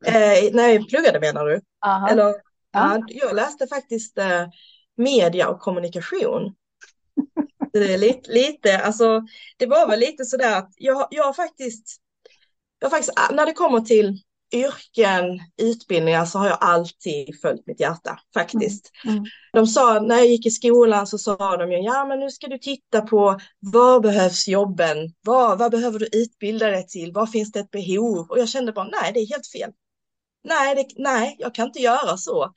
Eh, 0.06 0.54
när 0.54 0.68
jag 0.68 0.90
pluggade 0.90 1.20
menar 1.20 1.46
du? 1.46 1.62
Aha. 1.86 2.10
Eller, 2.10 2.36
ja. 2.72 3.04
jag 3.08 3.36
läste 3.36 3.68
faktiskt 3.68 4.18
eh, 4.18 4.48
media 4.98 5.50
och 5.50 5.60
kommunikation. 5.60 6.56
det 7.74 7.94
är 7.94 7.98
lite, 7.98 8.32
lite, 8.32 8.80
alltså 8.80 9.22
det 9.58 9.66
var 9.66 9.88
väl 9.88 10.00
lite 10.00 10.26
sådär 10.26 10.58
att 10.58 10.74
jag, 10.76 11.08
jag 11.12 11.36
faktiskt, 11.36 11.98
jag 12.80 12.92
faktiskt, 12.92 13.14
när 13.32 13.46
det 13.46 13.54
kommer 13.54 13.82
till 13.82 14.20
yrken, 14.54 15.40
utbildningar 15.62 16.26
så 16.26 16.40
har 16.40 16.48
jag 16.48 16.58
alltid 16.62 17.42
följt 17.42 17.68
mitt 17.68 17.80
hjärta 17.80 18.20
faktiskt. 18.34 18.92
Mm. 19.04 19.18
Mm. 19.18 19.30
De 19.54 19.68
sa, 19.68 20.00
när 20.00 20.16
jag 20.16 20.28
gick 20.28 20.46
i 20.46 20.52
skolan 20.52 21.08
så 21.08 21.18
sa 21.18 21.58
de 21.58 21.72
ju, 21.72 21.78
ja 21.78 22.06
men 22.06 22.20
nu 22.20 22.32
ska 22.32 22.48
du 22.48 22.58
titta 22.58 23.02
på 23.02 23.40
var 23.60 24.00
behövs 24.00 24.48
jobben? 24.48 24.98
Var, 25.22 25.56
vad 25.56 25.72
behöver 25.72 26.00
du 26.00 26.10
utbilda 26.14 26.68
dig 26.68 26.88
till? 26.88 27.14
Var 27.14 27.26
finns 27.26 27.52
det 27.52 27.60
ett 27.60 27.72
behov? 27.72 28.30
Och 28.30 28.40
jag 28.40 28.50
kände 28.50 28.72
bara, 28.72 28.90
nej 29.02 29.12
det 29.14 29.20
är 29.20 29.28
helt 29.28 29.48
fel. 29.48 29.72
Nej, 30.44 30.76
det, 30.76 30.86
nej 30.96 31.36
jag 31.40 31.56
kan 31.56 31.68
inte 31.68 31.80
göra 31.80 32.18
så. 32.18 32.54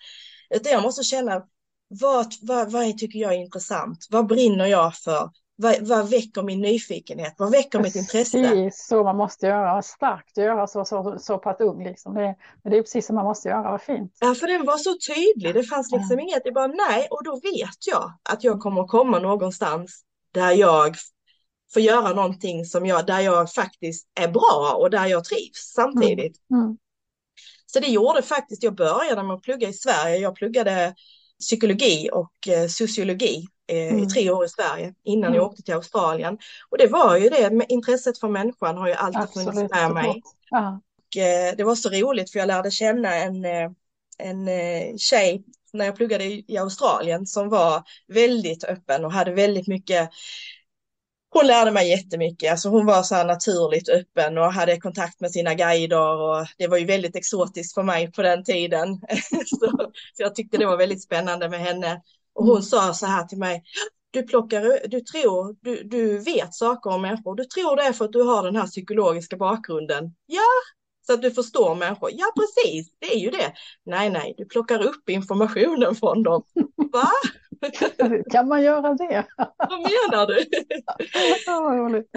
Utan 0.50 0.72
jag 0.72 0.82
måste 0.82 1.02
känna, 1.02 1.42
vad, 1.88 2.34
vad, 2.42 2.72
vad 2.72 2.98
tycker 2.98 3.18
jag 3.18 3.34
är 3.34 3.38
intressant? 3.38 4.06
Vad 4.10 4.26
brinner 4.26 4.66
jag 4.66 4.94
för? 4.94 5.30
vad, 5.58 5.88
vad 5.88 6.10
väcker 6.10 6.42
min 6.42 6.60
nyfikenhet? 6.60 7.34
Vad 7.38 7.50
väcker 7.50 7.78
precis, 7.78 7.94
mitt 7.94 8.02
intresse? 8.02 8.42
Precis 8.42 8.86
så 8.86 9.04
man 9.04 9.16
måste 9.16 9.46
göra. 9.46 9.82
Starkt 9.82 10.38
att 10.38 10.44
göra 10.44 10.66
så, 10.66 10.84
så, 10.84 11.16
så 11.18 11.38
pass 11.38 11.60
ung. 11.60 11.84
Liksom. 11.84 12.14
Det, 12.14 12.36
men 12.62 12.72
det 12.72 12.78
är 12.78 12.82
precis 12.82 13.06
som 13.06 13.16
man 13.16 13.24
måste 13.24 13.48
göra. 13.48 13.70
Vad 13.70 13.82
fint. 13.82 14.16
Ja, 14.20 14.34
för 14.34 14.46
den 14.46 14.66
var 14.66 14.76
så 14.76 14.96
tydlig. 15.14 15.54
Det 15.54 15.62
fanns 15.62 15.92
liksom 15.92 16.18
ja. 16.18 16.22
inget. 16.22 16.44
Det 16.44 16.52
bara 16.52 16.66
nej. 16.66 17.08
Och 17.10 17.24
då 17.24 17.40
vet 17.40 17.86
jag 17.86 18.12
att 18.30 18.44
jag 18.44 18.60
kommer 18.60 18.86
komma 18.86 19.18
någonstans 19.18 20.02
där 20.32 20.52
jag 20.52 20.96
får 21.72 21.82
göra 21.82 22.12
någonting 22.12 22.64
som 22.64 22.86
jag, 22.86 23.06
där 23.06 23.20
jag 23.20 23.52
faktiskt 23.52 24.08
är 24.20 24.28
bra 24.28 24.76
och 24.80 24.90
där 24.90 25.06
jag 25.06 25.24
trivs 25.24 25.72
samtidigt. 25.74 26.36
Mm. 26.50 26.62
Mm. 26.62 26.76
Så 27.66 27.80
det 27.80 27.86
gjorde 27.86 28.22
faktiskt, 28.22 28.62
jag 28.62 28.74
började 28.74 29.22
med 29.22 29.36
att 29.36 29.42
plugga 29.42 29.68
i 29.68 29.72
Sverige. 29.72 30.16
Jag 30.16 30.34
pluggade 30.34 30.94
psykologi 31.40 32.08
och 32.12 32.48
eh, 32.48 32.66
sociologi 32.68 33.46
eh, 33.68 33.92
mm. 33.92 34.04
i 34.04 34.06
tre 34.06 34.30
år 34.30 34.44
i 34.44 34.48
Sverige 34.48 34.94
innan 35.04 35.24
mm. 35.24 35.36
jag 35.36 35.46
åkte 35.46 35.62
till 35.62 35.74
Australien. 35.74 36.38
Och 36.70 36.78
det 36.78 36.86
var 36.86 37.16
ju 37.16 37.28
det, 37.28 37.66
intresset 37.68 38.18
för 38.18 38.28
människan 38.28 38.76
har 38.76 38.88
ju 38.88 38.94
alltid 38.94 39.22
Absolut. 39.22 39.54
funnits 39.54 39.74
med 39.74 39.90
mig. 39.90 40.22
Ja. 40.50 40.80
Och, 40.98 41.16
eh, 41.16 41.56
det 41.56 41.64
var 41.64 41.74
så 41.74 41.88
roligt 41.88 42.32
för 42.32 42.38
jag 42.38 42.46
lärde 42.46 42.70
känna 42.70 43.14
en, 43.14 43.44
en 44.18 44.48
tjej 44.98 45.44
när 45.72 45.84
jag 45.84 45.96
pluggade 45.96 46.24
i 46.24 46.58
Australien 46.58 47.26
som 47.26 47.48
var 47.48 47.82
väldigt 48.08 48.64
öppen 48.64 49.04
och 49.04 49.12
hade 49.12 49.32
väldigt 49.32 49.66
mycket 49.66 50.10
hon 51.36 51.46
lärde 51.46 51.70
mig 51.70 51.88
jättemycket, 51.88 52.50
alltså 52.50 52.68
hon 52.68 52.86
var 52.86 53.02
så 53.02 53.14
här 53.14 53.24
naturligt 53.24 53.88
öppen 53.88 54.38
och 54.38 54.52
hade 54.52 54.80
kontakt 54.80 55.20
med 55.20 55.30
sina 55.30 55.54
guider 55.54 56.16
och 56.16 56.46
det 56.58 56.66
var 56.66 56.78
ju 56.78 56.84
väldigt 56.84 57.16
exotiskt 57.16 57.74
för 57.74 57.82
mig 57.82 58.12
på 58.12 58.22
den 58.22 58.44
tiden. 58.44 58.88
så, 59.46 59.90
så 60.12 60.22
jag 60.22 60.34
tyckte 60.34 60.56
det 60.56 60.66
var 60.66 60.76
väldigt 60.76 61.02
spännande 61.02 61.48
med 61.48 61.60
henne. 61.60 62.02
Och 62.34 62.46
hon 62.46 62.62
sa 62.62 62.94
så 62.94 63.06
här 63.06 63.24
till 63.24 63.38
mig, 63.38 63.62
du 64.10 64.22
plockar, 64.22 64.88
du 64.88 65.00
tror, 65.00 65.56
du, 65.60 65.82
du 65.82 66.18
vet 66.18 66.54
saker 66.54 66.90
om 66.90 67.02
människor, 67.02 67.34
du 67.36 67.44
tror 67.44 67.76
det 67.76 67.82
är 67.82 67.92
för 67.92 68.04
att 68.04 68.12
du 68.12 68.22
har 68.22 68.42
den 68.42 68.56
här 68.56 68.66
psykologiska 68.66 69.36
bakgrunden. 69.36 70.14
Ja, 70.26 70.50
så 71.06 71.12
att 71.12 71.22
du 71.22 71.30
förstår 71.30 71.74
människor. 71.74 72.10
Ja, 72.12 72.26
precis, 72.36 72.88
det 72.98 73.14
är 73.14 73.18
ju 73.18 73.30
det. 73.30 73.52
Nej, 73.84 74.10
nej, 74.10 74.34
du 74.36 74.44
plockar 74.44 74.82
upp 74.82 75.08
informationen 75.10 75.94
från 75.94 76.22
dem. 76.22 76.42
Va? 76.92 77.10
Kan 78.32 78.48
man 78.48 78.62
göra 78.62 78.94
det? 78.94 79.26
Vad 79.36 79.80
menar 79.80 80.26
du? 80.26 80.38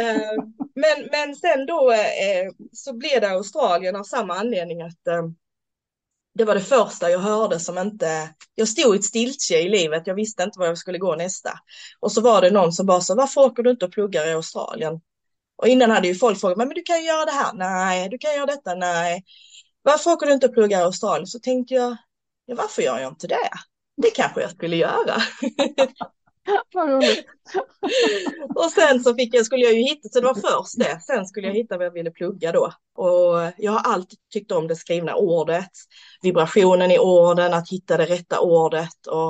Eh, 0.01 0.43
men, 0.75 1.07
men 1.11 1.35
sen 1.35 1.65
då 1.65 1.91
eh, 1.91 2.51
så 2.73 2.93
blev 2.93 3.21
det 3.21 3.29
Australien 3.29 3.95
av 3.95 4.03
samma 4.03 4.35
anledning 4.35 4.81
att 4.81 5.07
eh, 5.07 5.23
det 6.33 6.45
var 6.45 6.55
det 6.55 6.61
första 6.61 7.09
jag 7.09 7.19
hörde 7.19 7.59
som 7.59 7.77
inte, 7.77 8.29
jag 8.55 8.67
stod 8.67 8.95
i 8.95 8.99
ett 8.99 9.05
stiltje 9.05 9.59
i 9.61 9.69
livet, 9.69 10.07
jag 10.07 10.15
visste 10.15 10.43
inte 10.43 10.59
var 10.59 10.65
jag 10.65 10.77
skulle 10.77 10.97
gå 10.97 11.15
nästa. 11.15 11.51
Och 11.99 12.11
så 12.11 12.21
var 12.21 12.41
det 12.41 12.51
någon 12.51 12.73
som 12.73 12.85
bara 12.85 13.01
sa, 13.01 13.15
varför 13.15 13.41
åker 13.41 13.63
du 13.63 13.69
inte 13.69 13.85
och 13.85 13.91
pluggar 13.91 14.27
i 14.27 14.33
Australien? 14.33 15.01
Och 15.55 15.67
innan 15.67 15.91
hade 15.91 16.07
ju 16.07 16.15
folk 16.15 16.39
frågat, 16.39 16.57
men 16.57 16.69
du 16.69 16.81
kan 16.81 16.99
ju 16.99 17.05
göra 17.05 17.25
det 17.25 17.31
här, 17.31 17.53
nej, 17.53 18.09
du 18.09 18.17
kan 18.17 18.35
göra 18.35 18.45
detta, 18.45 18.75
nej. 18.75 19.23
Varför 19.81 20.11
åker 20.11 20.25
du 20.27 20.33
inte 20.33 20.47
och 20.47 20.53
pluggar 20.53 20.79
i 20.79 20.83
Australien? 20.83 21.27
Så 21.27 21.39
tänkte 21.39 21.73
jag, 21.73 21.97
ja, 22.45 22.55
varför 22.55 22.81
gör 22.81 22.99
jag 22.99 23.11
inte 23.11 23.27
det? 23.27 23.49
Det 24.01 24.09
kanske 24.09 24.41
jag 24.41 24.51
skulle 24.51 24.75
göra. 24.75 25.15
och 28.55 28.71
sen 28.71 29.03
så 29.03 29.15
fick 29.15 29.35
jag, 29.35 29.45
skulle 29.45 29.65
jag 29.65 29.73
ju 29.73 29.81
hitta, 29.81 30.09
så 30.09 30.19
det 30.19 30.25
var 30.25 30.35
först 30.35 30.79
det, 30.79 30.99
sen 31.01 31.25
skulle 31.25 31.47
jag 31.47 31.53
hitta 31.53 31.77
vad 31.77 31.85
jag 31.85 31.91
ville 31.91 32.11
plugga 32.11 32.51
då. 32.51 32.73
Och 32.95 33.51
jag 33.57 33.71
har 33.71 33.93
alltid 33.93 34.19
tyckt 34.33 34.51
om 34.51 34.67
det 34.67 34.75
skrivna 34.75 35.15
ordet, 35.15 35.71
vibrationen 36.21 36.91
i 36.91 36.99
orden, 36.99 37.53
att 37.53 37.69
hitta 37.69 37.97
det 37.97 38.05
rätta 38.05 38.39
ordet 38.39 39.07
och, 39.07 39.29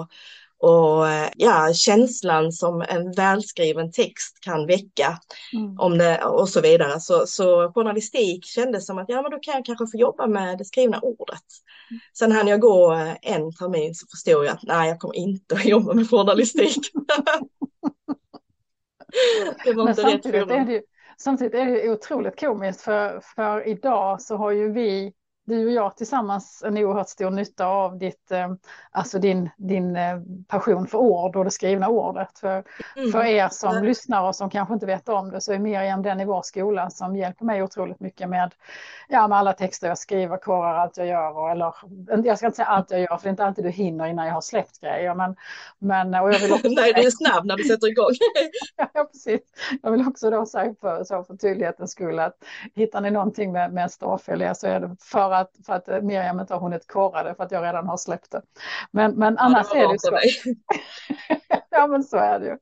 och 0.69 1.05
ja, 1.35 1.73
känslan 1.73 2.51
som 2.51 2.81
en 2.81 3.11
välskriven 3.11 3.91
text 3.91 4.37
kan 4.41 4.67
väcka 4.67 5.19
mm. 5.53 5.79
om 5.79 5.97
det, 5.97 6.23
och 6.23 6.49
så 6.49 6.61
vidare. 6.61 6.99
Så, 6.99 7.27
så 7.27 7.71
journalistik 7.71 8.45
kändes 8.45 8.85
som 8.85 8.97
att 8.97 9.09
ja, 9.09 9.21
men 9.21 9.31
då 9.31 9.39
kan 9.39 9.53
jag 9.53 9.65
kanske 9.65 9.87
få 9.87 9.97
jobba 9.97 10.27
med 10.27 10.57
det 10.57 10.65
skrivna 10.65 10.99
ordet. 10.99 11.43
Sen 12.17 12.31
hann 12.31 12.47
jag 12.47 12.59
gå 12.59 12.91
en 13.21 13.53
termin 13.53 13.95
så 13.95 14.07
förstod 14.07 14.45
jag 14.45 14.53
att 14.53 14.63
nej, 14.63 14.89
jag 14.89 14.99
kommer 14.99 15.15
inte 15.15 15.55
att 15.55 15.65
jobba 15.75 15.93
med 15.93 16.09
journalistik. 16.09 16.77
det 19.65 19.73
var 19.73 19.85
men 19.85 20.09
inte 20.09 20.31
rätt 20.31 20.47
mig. 20.47 20.83
Samtidigt 21.17 21.53
är 21.53 21.65
det 21.65 21.89
otroligt 21.89 22.39
komiskt 22.39 22.81
för, 22.81 23.21
för 23.35 23.67
idag 23.67 24.21
så 24.21 24.35
har 24.35 24.51
ju 24.51 24.71
vi 24.71 25.13
du 25.49 25.65
och 25.65 25.71
jag 25.71 25.97
tillsammans 25.97 26.63
en 26.65 26.77
oerhört 26.77 27.09
stor 27.09 27.29
nytta 27.29 27.65
av 27.65 27.97
ditt, 27.97 28.31
eh, 28.31 28.51
alltså 28.91 29.19
din, 29.19 29.49
din 29.57 29.95
eh, 29.95 30.19
passion 30.47 30.87
för 30.87 30.97
ord 30.97 31.35
och 31.35 31.43
det 31.45 31.51
skrivna 31.51 31.87
ordet. 31.87 32.39
För, 32.39 32.63
mm. 32.95 33.11
för 33.11 33.25
er 33.25 33.49
som 33.51 33.71
mm. 33.71 33.83
lyssnar 33.83 34.27
och 34.27 34.35
som 34.35 34.49
kanske 34.49 34.73
inte 34.73 34.85
vet 34.85 35.09
om 35.09 35.31
det 35.31 35.41
så 35.41 35.53
är 35.53 35.59
Miriam 35.59 36.01
den 36.01 36.19
i 36.19 36.25
vår 36.25 36.41
skola 36.41 36.89
som 36.89 37.15
hjälper 37.15 37.45
mig 37.45 37.63
otroligt 37.63 37.99
mycket 37.99 38.29
med, 38.29 38.53
ja, 39.07 39.27
med 39.27 39.37
alla 39.37 39.53
texter 39.53 39.87
jag 39.87 39.97
skriver, 39.97 40.37
korar, 40.37 40.75
allt 40.75 40.97
jag 40.97 41.07
gör. 41.07 41.37
Och, 41.37 41.51
eller, 41.51 41.73
jag 42.23 42.37
ska 42.37 42.47
inte 42.47 42.55
säga 42.55 42.67
allt 42.67 42.91
jag 42.91 42.99
gör 42.99 43.17
för 43.17 43.23
det 43.23 43.27
är 43.27 43.31
inte 43.31 43.45
alltid 43.45 43.65
du 43.65 43.69
hinner 43.69 44.05
innan 44.05 44.27
jag 44.27 44.33
har 44.33 44.41
släppt 44.41 44.81
grejer. 44.81 45.15
Men, 45.15 45.35
men, 45.79 46.13
och 46.13 46.33
jag 46.33 46.39
vill 46.39 46.51
också... 46.51 46.67
Nej, 46.69 46.93
du 46.93 47.01
är 47.01 47.11
snabb 47.11 47.45
när 47.45 47.57
du 47.57 47.63
sätter 47.63 47.87
igång. 47.87 48.15
ja, 48.93 49.03
precis. 49.03 49.41
Jag 49.81 49.91
vill 49.91 50.07
också 50.07 50.29
då 50.29 50.45
säga 50.45 50.75
för, 50.81 51.03
så 51.03 51.23
för 51.23 51.35
tydlighetens 51.35 51.91
skull 51.91 52.19
att 52.19 52.33
hittar 52.75 53.01
ni 53.01 53.11
någonting 53.11 53.51
med, 53.51 53.73
med 53.73 53.91
stavfel 53.91 54.55
så 54.55 54.67
är 54.67 54.79
det 54.79 54.95
för 54.99 55.31
att, 55.39 55.51
för 55.65 55.73
att 55.73 56.03
Miriam 56.03 56.39
inte 56.39 56.53
har 56.53 56.61
hunnit 56.61 56.87
korra 56.87 57.23
det 57.23 57.35
för 57.35 57.43
att 57.43 57.51
jag 57.51 57.63
redan 57.63 57.87
har 57.87 57.97
släppt 57.97 58.31
det. 58.31 58.41
Men, 58.91 59.11
men 59.11 59.37
annars 59.37 59.67
ja, 59.73 59.75
det 59.75 59.83
är 59.83 59.91
det 59.91 59.99
så. 59.99 60.17
ja 61.69 61.87
men 61.87 62.03
så 62.03 62.17
är 62.17 62.39
det 62.39 62.45
ju. 62.45 62.57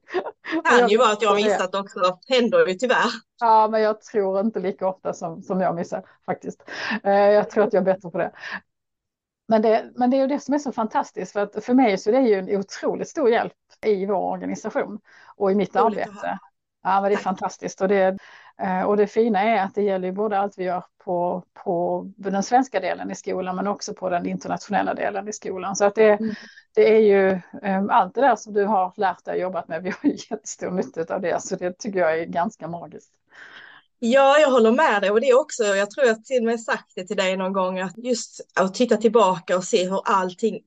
Det 0.64 0.70
kan 0.80 0.90
ju 0.90 0.98
vara 0.98 1.12
att 1.12 1.22
jag 1.22 1.30
har 1.30 1.36
missat 1.36 1.76
också, 1.76 2.20
händer 2.28 2.68
ju 2.68 2.74
tyvärr. 2.74 3.12
Ja 3.40 3.68
men 3.68 3.82
jag 3.82 4.02
tror 4.02 4.40
inte 4.40 4.60
lika 4.60 4.88
ofta 4.88 5.14
som, 5.14 5.42
som 5.42 5.62
jag 5.62 5.76
missar 5.76 6.04
faktiskt. 6.26 6.64
Eh, 7.04 7.12
jag 7.12 7.50
tror 7.50 7.64
att 7.64 7.74
jag 7.74 7.82
är 7.82 7.86
bättre 7.86 8.10
på 8.10 8.18
det. 8.18 8.32
Men 9.48 9.62
det, 9.62 9.92
men 9.96 10.10
det 10.10 10.18
är 10.18 10.22
ju 10.22 10.28
det 10.28 10.40
som 10.40 10.54
är 10.54 10.60
så 10.60 10.72
fantastiskt 10.72 11.32
för 11.32 11.40
att 11.40 11.66
för 11.66 11.74
mig 11.74 11.98
så 11.98 12.10
är 12.10 12.14
det 12.14 12.30
ju 12.30 12.36
en 12.36 12.60
otroligt 12.60 13.10
stor 13.10 13.30
hjälp 13.30 13.54
i 13.86 14.06
vår 14.06 14.32
organisation 14.32 15.00
och 15.36 15.52
i 15.52 15.56
mitt 15.56 15.76
arbete. 15.76 16.40
Ja, 16.88 17.02
men 17.02 17.12
det 17.12 17.16
är 17.16 17.20
fantastiskt 17.20 17.82
och 17.82 17.88
det, 17.88 18.18
Eh, 18.62 18.82
och 18.82 18.98
det 18.98 19.08
fina 19.08 19.42
är 19.42 19.64
att 19.64 19.76
det 19.76 19.82
gäller 19.82 20.12
både 20.12 20.40
allt 20.40 20.58
vi 20.58 20.64
gör 20.64 20.84
på, 21.04 21.44
på 21.54 22.06
den 22.16 22.44
svenska 22.44 22.80
delen 22.80 23.12
i 23.12 23.16
skolan 23.16 23.56
men 23.56 23.68
också 23.68 23.94
på 23.94 24.10
den 24.10 24.26
internationella 24.26 24.94
delen 24.94 25.28
i 25.28 25.34
skolan. 25.34 25.76
Så 25.76 25.86
att 25.86 25.96
det, 25.96 26.10
mm. 26.10 26.36
det 26.76 26.96
är 26.96 27.00
ju 27.00 27.30
eh, 27.62 27.84
allt 27.90 28.16
det 28.16 28.22
där 28.22 28.36
som 28.36 28.54
du 28.54 28.66
har 28.66 28.94
lärt 28.96 29.26
dig 29.26 29.34
och 29.34 29.42
jobbat 29.42 29.68
med. 29.68 29.84
Vi 29.84 29.90
har 29.90 30.10
jättestor 30.32 30.72
nytta 30.72 31.16
av 31.16 31.22
det 31.22 31.42
så 31.44 31.56
det 31.56 31.80
tycker 31.80 32.00
jag 32.00 32.20
är 32.20 32.26
ganska 32.26 32.68
magiskt. 32.68 33.14
Ja, 34.00 34.38
jag 34.38 34.52
håller 34.52 34.72
med 34.72 35.02
dig 35.02 35.12
och 35.12 35.22
det 35.22 35.30
är 35.30 35.40
också, 35.40 35.64
jag 35.64 35.92
tror 35.92 36.08
jag 36.08 36.26
till 36.26 36.42
och 36.42 36.46
med 36.46 36.62
sagt 36.62 36.92
det 36.96 37.08
till 37.08 37.18
dig 37.18 37.38
någon 37.38 37.54
gång, 37.54 37.80
att 37.80 37.98
just 37.98 38.42
att 38.60 38.74
titta 38.74 38.98
tillbaka 38.98 39.58
och 39.58 39.64
se 39.64 39.90
hur 39.90 40.02
allting 40.06 40.60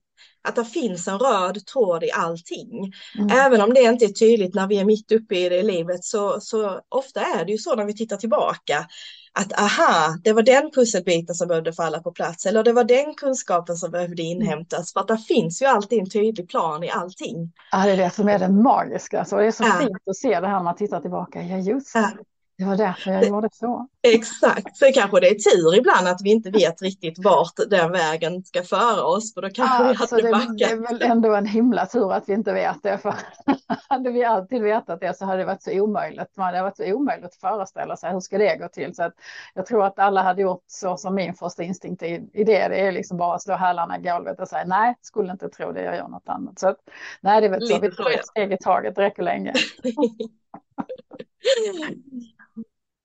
att 0.49 0.57
det 0.57 0.65
finns 0.65 1.09
en 1.09 1.19
röd 1.19 1.67
tråd 1.67 2.05
i 2.05 2.13
allting. 2.13 2.93
Mm. 3.19 3.39
Även 3.39 3.61
om 3.61 3.75
det 3.75 3.83
inte 3.83 4.05
är 4.05 4.09
tydligt 4.09 4.55
när 4.55 4.67
vi 4.67 4.79
är 4.79 4.85
mitt 4.85 5.13
uppe 5.13 5.37
i 5.37 5.49
det 5.49 5.63
livet 5.63 6.05
så, 6.05 6.41
så 6.41 6.81
ofta 6.89 7.21
är 7.21 7.45
det 7.45 7.53
ju 7.53 7.59
så 7.59 7.75
när 7.75 7.85
vi 7.85 7.97
tittar 7.97 8.17
tillbaka 8.17 8.87
att 9.33 9.61
aha, 9.61 10.17
det 10.25 10.33
var 10.33 10.43
den 10.43 10.71
pusselbiten 10.71 11.35
som 11.35 11.49
behövde 11.49 11.73
falla 11.73 12.01
på 12.01 12.13
plats 12.13 12.47
eller 12.47 12.63
det 12.63 12.73
var 12.73 12.85
den 12.85 13.15
kunskapen 13.15 13.77
som 13.77 13.91
behövde 13.91 14.23
mm. 14.23 14.37
inhämtas 14.37 14.93
för 14.93 15.01
att 15.01 15.09
det 15.09 15.19
finns 15.19 15.63
ju 15.63 15.67
alltid 15.67 15.99
en 15.99 16.11
tydlig 16.11 16.49
plan 16.49 16.85
i 16.85 16.91
allting. 16.91 17.53
Ja, 17.73 17.85
det 17.85 17.91
är 17.91 17.97
det 17.97 18.11
som 18.11 18.29
är 18.29 18.39
det 18.39 18.49
magiska. 18.49 19.25
Så 19.25 19.37
det 19.37 19.47
är 19.47 19.53
så 19.53 19.65
ja. 19.65 19.79
fint 19.81 20.03
att 20.07 20.17
se 20.17 20.41
det 20.41 20.47
här 20.47 20.57
när 20.57 20.63
man 20.63 20.77
tittar 20.77 21.01
tillbaka. 21.01 21.43
Ja, 21.43 21.57
just 21.57 21.93
det. 21.93 21.99
Ja. 21.99 22.25
Det 22.61 22.67
var 22.67 22.77
därför 22.77 23.11
jag 23.11 23.25
gjorde 23.25 23.49
så. 23.53 23.89
Exakt, 24.03 24.77
sen 24.77 24.93
kanske 24.93 25.21
det 25.21 25.29
är 25.29 25.35
tur 25.35 25.79
ibland 25.79 26.09
att 26.09 26.21
vi 26.25 26.31
inte 26.31 26.51
vet 26.51 26.83
riktigt 26.83 27.25
vart 27.25 27.55
den 27.71 27.93
vägen 27.93 28.45
ska 28.45 28.63
föra 28.63 29.05
oss. 29.05 29.35
För 29.35 29.43
då 29.43 29.49
kanske 29.51 29.85
ja, 29.85 29.89
vi 29.89 29.97
hade 29.97 30.23
det, 30.23 30.33
backat. 30.33 30.59
det 30.59 30.65
är 30.65 30.77
väl 30.77 31.03
ändå 31.03 31.35
en 31.35 31.47
himla 31.47 31.87
tur 31.87 32.13
att 32.13 32.29
vi 32.29 32.33
inte 32.33 32.53
vet 32.53 32.83
det. 32.83 32.99
För 32.99 33.15
hade 33.89 34.11
vi 34.11 34.25
alltid 34.25 34.63
vetat 34.63 35.01
det 35.01 35.17
så 35.17 35.25
hade 35.25 35.39
det 35.39 35.45
varit 35.45 35.63
så 35.63 35.81
omöjligt. 35.81 36.29
Det 36.35 36.43
hade 36.43 36.63
varit 36.63 36.77
så 36.77 36.93
omöjligt 36.93 37.27
att 37.27 37.35
föreställa 37.35 37.97
sig 37.97 38.13
hur 38.13 38.21
ska 38.21 38.39
det 38.39 38.57
gå 38.57 38.69
till. 38.69 38.95
Så 38.95 39.03
att 39.03 39.15
jag 39.55 39.67
tror 39.67 39.85
att 39.85 39.99
alla 39.99 40.23
hade 40.23 40.43
gjort 40.43 40.65
så 40.67 40.97
som 40.97 41.15
min 41.15 41.35
första 41.35 41.63
instinkt 41.63 42.03
i, 42.03 42.31
i 42.33 42.45
det. 42.45 42.69
Det 42.69 42.81
är 42.81 42.93
liksom 42.93 43.17
bara 43.17 43.35
att 43.35 43.43
slå 43.43 43.55
hälarna 43.55 43.99
i 43.99 44.03
golvet 44.03 44.41
och 44.41 44.49
säga 44.49 44.65
nej, 44.67 44.95
skulle 45.01 45.33
inte 45.33 45.49
tro 45.49 45.73
det, 45.73 45.83
jag 45.83 45.97
gör 45.97 46.09
något 46.09 46.29
annat. 46.29 46.59
Så 46.59 46.69
att, 46.69 46.77
nej, 47.21 47.41
det 47.41 47.47
är 47.47 47.51
väl 47.51 47.67
så. 47.67 47.79
Vi 47.79 47.91
tar 47.91 48.11
ett 48.11 48.27
steg 48.27 48.53
i 48.53 48.59
taget, 48.59 48.97
det 48.97 49.03
räcker 49.03 49.23
länge. 49.23 49.53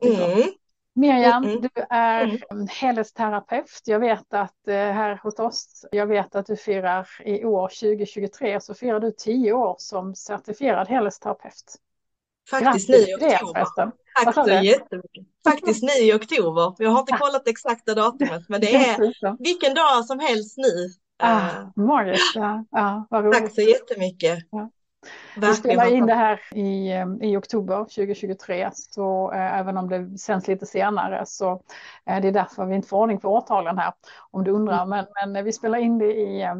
Mm. 0.04 0.44
Miriam, 0.96 1.44
mm. 1.44 1.62
du 1.62 1.70
är 1.90 2.42
mm. 2.52 2.68
helhetsterapeut. 2.68 3.82
Jag 3.86 4.00
vet 4.00 4.34
att 4.34 4.68
eh, 4.68 4.74
här 4.76 5.20
hos 5.24 5.40
oss, 5.40 5.86
jag 5.92 6.08
vet 6.08 6.36
att 6.36 6.46
du 6.46 6.56
firar 6.56 7.08
i 7.26 7.46
år 7.46 7.68
2023 7.68 8.62
så 8.62 8.74
firar 8.74 9.00
du 9.00 9.12
tio 9.12 9.54
år 9.54 9.76
som 9.80 10.16
certifierad 10.16 10.88
helhetsterapeut. 10.88 11.76
Faktiskt 12.50 12.90
9 12.90 12.98
oktober. 13.16 13.92
Tack 14.24 14.36
så 14.36 14.50
jättemycket. 14.50 15.26
Faktiskt 15.44 15.84
9 15.84 16.16
oktober. 16.16 16.74
Jag 16.78 16.90
har 16.90 17.00
inte 17.00 17.18
kollat 17.20 17.48
exakta 17.48 17.94
datumet 17.94 18.50
men 18.50 18.62
det 18.62 18.76
är 18.76 19.44
vilken 19.44 19.74
dag 19.74 20.06
som 20.06 20.20
helst 20.20 20.58
nu. 20.58 20.90
Ah, 21.18 21.50
magiskt. 21.76 22.36
Ja, 22.36 22.66
ja, 22.72 23.08
Tack 23.10 23.54
så 23.54 23.62
jättemycket. 23.62 24.40
Ja. 24.52 24.70
Vi 25.38 25.54
spelar 25.54 25.86
in 25.86 26.06
det 26.06 26.14
här 26.14 26.42
i, 26.52 26.92
eh, 26.92 27.30
i 27.30 27.38
oktober 27.38 27.78
2023 27.78 28.70
så 28.74 29.32
eh, 29.32 29.60
även 29.60 29.78
om 29.78 29.90
det 29.90 30.18
sänds 30.18 30.48
lite 30.48 30.66
senare 30.66 31.24
så 31.26 31.62
är 32.06 32.22
det 32.22 32.32
därför 32.32 32.66
vi 32.66 32.76
inte 32.76 32.88
får 32.88 32.98
ordning 32.98 33.20
på 33.20 33.30
årtalen 33.30 33.78
här 33.78 33.94
om 34.32 34.44
du 34.44 34.52
undrar. 34.52 34.84
Mm. 34.84 34.90
Men, 34.90 35.06
men 35.16 35.36
eh, 35.36 35.44
vi 35.44 35.54
spelar 35.54 35.78
in 35.78 35.98
det 35.98 36.14
i 36.14 36.42
eh, 36.42 36.56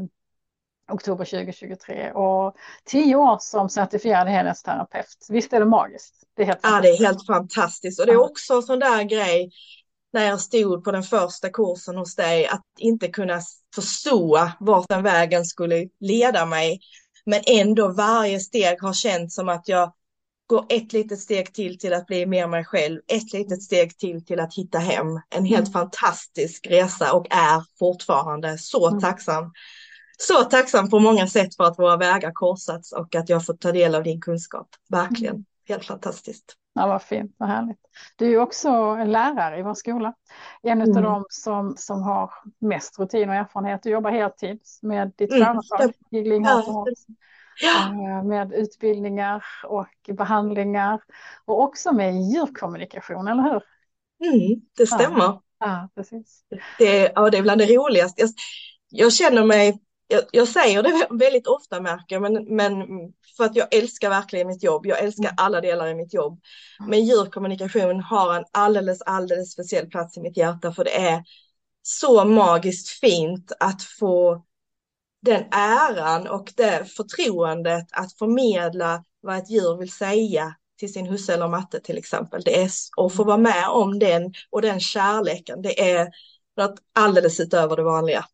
oktober 0.92 1.26
2023 1.26 2.12
och 2.12 2.56
tio 2.86 3.16
år 3.16 3.38
som 3.40 3.70
certifierad 3.70 4.28
helhetsterapeut. 4.28 5.28
Visst 5.30 5.54
är 5.54 5.60
det 5.60 5.66
magiskt? 5.66 6.16
Det 6.36 6.42
är 6.42 6.46
helt 6.46 6.60
ja, 6.64 6.80
det 6.82 6.90
är 6.90 7.00
helt 7.00 7.26
fantastiskt 7.26 8.00
och 8.00 8.06
det 8.06 8.12
är 8.12 8.22
också 8.22 8.54
en 8.54 8.62
sån 8.62 8.80
där 8.80 9.04
grej 9.04 9.52
när 10.14 10.26
jag 10.26 10.42
stod 10.42 10.84
på 10.84 10.92
den 10.92 11.04
första 11.04 11.50
kursen 11.50 11.98
hos 11.98 12.16
dig 12.16 12.48
att 12.48 12.66
inte 12.80 13.08
kunna 13.08 13.42
förstå 13.76 14.50
vart 14.60 14.90
den 14.90 15.04
vägen 15.04 15.46
skulle 15.46 15.90
leda 16.00 16.46
mig 16.46 16.80
men 17.26 17.42
ändå 17.46 17.88
varje 17.88 18.40
steg 18.40 18.82
har 18.82 18.94
känts 18.94 19.36
som 19.36 19.50
att 19.50 19.68
jag 19.68 19.94
går 20.48 20.66
ett 20.70 20.94
litet 20.94 21.20
steg 21.20 21.54
till 21.54 21.80
till 21.80 21.94
att 21.94 22.06
bli 22.06 22.26
mer 22.26 22.48
mig 22.48 22.66
själv, 22.66 23.02
ett 23.08 23.34
litet 23.34 23.64
steg 23.64 23.98
till 23.98 24.26
till 24.26 24.40
att 24.40 24.54
hitta 24.54 24.80
hem. 24.80 25.08
En 25.30 25.46
helt 25.46 25.68
mm. 25.68 25.72
fantastisk 25.72 26.68
resa 26.68 27.14
och 27.14 27.28
är 27.30 27.64
fortfarande 27.80 28.58
så 28.58 28.88
mm. 28.88 29.02
tacksam 29.02 29.52
så 30.18 30.44
tacksam 30.44 30.90
på 30.90 31.00
många 31.00 31.28
sätt 31.28 31.56
för 31.56 31.64
att 31.64 31.80
våra 31.80 31.98
vägar 31.98 32.32
korsats 32.32 32.92
och 32.92 33.16
att 33.16 33.30
jag 33.30 33.46
fått 33.46 33.62
ta 33.62 33.72
del 33.72 33.96
av 33.96 34.04
din 34.04 34.22
kunskap. 34.22 34.68
Verkligen, 34.90 35.34
mm. 35.34 35.46
Helt 35.70 35.86
fantastiskt. 35.86 36.56
Ja, 36.74 36.88
vad 36.88 37.02
fint, 37.02 37.36
vad 37.38 37.50
härligt. 37.50 37.80
Du 38.16 38.34
är 38.34 38.38
också 38.38 38.96
lärare 38.96 39.60
i 39.60 39.64
vår 39.64 39.74
skola. 39.74 40.14
En 40.64 40.82
mm. 40.82 40.98
av 40.98 41.04
dem 41.04 41.26
som, 41.30 41.76
som 41.78 42.04
har 42.04 42.32
mest 42.60 43.00
rutin 43.00 43.30
och 43.30 43.36
erfarenhet. 43.36 43.84
Du 43.84 43.90
jobbar 43.90 44.12
heltid 44.12 44.60
med 44.82 45.12
ditt 45.18 45.34
mm. 45.34 45.44
företag, 45.44 45.94
Giggling 46.12 46.44
ja. 46.44 46.86
Ja. 47.62 47.88
Eh, 47.88 48.24
med 48.24 48.54
utbildningar 48.54 49.44
och 49.64 50.10
behandlingar 50.18 51.02
och 51.46 51.62
också 51.62 51.94
med 51.94 52.22
djurkommunikation, 52.22 53.28
eller 53.28 53.44
hur? 53.44 53.64
Mm, 54.28 54.62
det 54.78 54.88
stämmer. 54.88 55.20
Ja, 55.20 55.42
ja 55.60 55.90
precis. 55.96 56.44
Det, 56.78 57.12
ja, 57.16 57.30
det 57.30 57.38
är 57.38 57.42
bland 57.42 57.62
det 57.62 57.76
roligaste. 57.76 58.22
Jag, 58.22 58.30
jag 58.90 59.14
känner 59.14 59.44
mig 59.44 59.80
jag, 60.08 60.24
jag, 60.32 60.48
säger 60.48 60.84
det 60.84 61.08
väldigt 61.24 61.48
ofta 61.48 61.82
märker 61.82 62.20
men, 62.20 62.56
men 62.56 62.74
för 63.38 63.44
att 63.44 63.56
jag 63.56 63.74
älskar 63.74 64.10
verkligen 64.10 64.48
mitt 64.48 64.64
jobb. 64.64 64.86
Jag 64.86 65.00
älskar 65.00 65.24
mm. 65.24 65.36
alla 65.38 65.62
delar 65.62 65.88
i 65.88 65.96
mitt 65.96 66.14
jobb. 66.14 66.40
Men 66.88 67.06
djurkommunikation 67.06 68.00
har 68.00 68.36
en 68.36 68.46
alldeles, 68.52 69.02
alldeles 69.02 69.52
speciell 69.52 69.90
plats 69.90 70.18
i 70.18 70.22
mitt 70.22 70.38
hjärta 70.38 70.72
för 70.72 70.84
det 70.84 70.98
är 71.08 71.24
så 71.82 72.26
magiskt 72.26 72.90
fint 72.90 73.52
att 73.60 73.84
få 73.84 74.46
den 75.22 75.44
äran 75.52 76.28
och 76.28 76.54
det 76.56 76.86
förtroendet 76.86 77.88
att 77.92 78.14
förmedla 78.14 79.04
vad 79.22 79.38
ett 79.38 79.50
djur 79.50 79.78
vill 79.78 79.92
säga 79.92 80.56
till 80.80 80.94
sin 80.94 81.06
husse 81.06 81.34
eller 81.34 81.48
matte 81.48 81.80
till 81.80 81.98
exempel. 81.98 82.42
Det 82.46 82.62
är 82.62 82.70
att 82.98 83.16
få 83.16 83.24
vara 83.24 83.38
med 83.38 83.70
om 83.70 84.00
den 84.00 84.34
och 84.50 84.62
den 84.62 84.80
kärleken. 84.80 85.62
Det 85.62 85.92
är 85.92 86.08
något 86.58 86.80
alldeles 86.94 87.40
utöver 87.40 87.76
det 87.76 87.84
vanliga. 87.84 88.26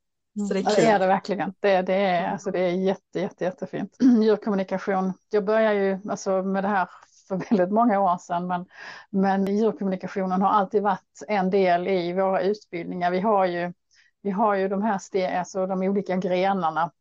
Så 0.48 0.54
det 0.54 0.60
är 0.60 0.64
kul. 0.64 0.74
Ja, 0.78 0.82
det 0.82 0.88
är 0.88 1.00
det 1.00 1.08
verkligen. 1.08 1.54
Det, 1.60 1.82
det, 1.82 1.94
är, 1.94 2.32
alltså, 2.32 2.52
det 2.52 2.60
är 2.60 2.72
jätte, 2.72 3.20
jätte, 3.20 3.44
jättefint. 3.44 3.98
Djurkommunikation. 4.24 5.14
Jag 5.30 5.46
började 5.46 5.76
ju 5.76 6.00
alltså, 6.10 6.44
med 6.44 6.64
det 6.64 6.68
här 6.68 6.90
för 7.28 7.50
väldigt 7.50 7.72
många 7.72 8.00
år 8.00 8.18
sedan, 8.18 8.48
men, 8.48 8.66
men 9.10 9.46
djurkommunikationen 9.46 10.42
har 10.42 10.50
alltid 10.50 10.84
varit 10.84 11.24
en 11.28 11.50
del 11.50 11.88
i 11.88 12.14
våra 12.14 12.42
utbildningar. 12.42 13.12
Vi 13.12 13.20
har 13.20 13.46
ju, 13.46 13.74
vi 14.22 14.32
har 14.32 14.56
ju 14.56 14.68
de 14.68 14.82
här 14.82 14.98
steg, 14.98 15.36
alltså 15.36 15.68
de 15.68 15.82
olika 15.82 16.16
grenarna. 16.16 16.92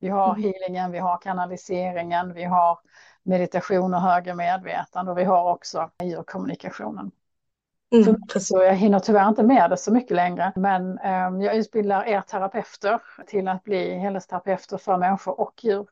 Vi 0.00 0.08
har 0.08 0.34
mm. 0.34 0.42
healingen, 0.42 0.92
vi 0.92 0.98
har 0.98 1.18
kanaliseringen, 1.18 2.34
vi 2.34 2.44
har 2.44 2.78
meditation 3.22 3.94
och 3.94 4.00
högre 4.00 4.34
medvetande 4.34 5.12
och 5.12 5.18
vi 5.18 5.24
har 5.24 5.52
också 5.52 5.90
djurkommunikationen. 6.02 7.10
Mm, 7.92 8.16
så 8.40 8.62
jag 8.62 8.74
hinner 8.74 8.98
tyvärr 8.98 9.28
inte 9.28 9.42
med 9.42 9.70
det 9.70 9.76
så 9.76 9.92
mycket 9.92 10.16
längre. 10.16 10.52
Men 10.56 10.98
eh, 10.98 11.44
jag 11.44 11.56
utbildar 11.56 12.04
er 12.04 12.20
terapeuter 12.20 13.02
till 13.26 13.48
att 13.48 13.64
bli 13.64 13.98
helhetsterapeuter 13.98 14.76
för 14.76 14.96
människor 14.96 15.40
och 15.40 15.64
djur. 15.64 15.86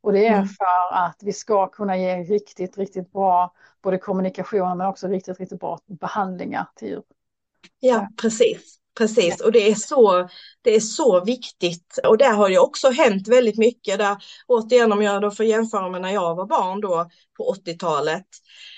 Och 0.00 0.12
det 0.12 0.26
är 0.26 0.34
mm. 0.34 0.48
för 0.48 0.96
att 0.96 1.18
vi 1.22 1.32
ska 1.32 1.66
kunna 1.66 1.96
ge 1.96 2.16
riktigt, 2.16 2.78
riktigt 2.78 3.12
bra 3.12 3.54
både 3.82 3.98
kommunikation 3.98 4.78
men 4.78 4.86
också 4.86 5.08
riktigt, 5.08 5.40
riktigt 5.40 5.60
bra 5.60 5.78
behandlingar 5.86 6.66
till 6.74 6.88
djur. 6.88 7.02
Ja, 7.80 8.08
precis. 8.22 8.78
Precis, 8.98 9.40
och 9.40 9.52
det 9.52 9.70
är, 9.70 9.74
så, 9.74 10.28
det 10.62 10.76
är 10.76 10.80
så 10.80 11.24
viktigt. 11.24 11.98
Och 12.06 12.18
där 12.18 12.32
har 12.32 12.48
det 12.48 12.58
också 12.58 12.90
hänt 12.90 13.28
väldigt 13.28 13.58
mycket. 13.58 13.98
Där, 13.98 14.16
återigen 14.46 14.92
om 14.92 15.02
jag 15.02 15.22
då 15.22 15.30
får 15.30 15.46
jämföra 15.46 15.90
med 15.90 16.02
när 16.02 16.12
jag 16.12 16.34
var 16.34 16.46
barn 16.46 16.80
då 16.80 17.10
på 17.36 17.54
80-talet. 17.54 18.26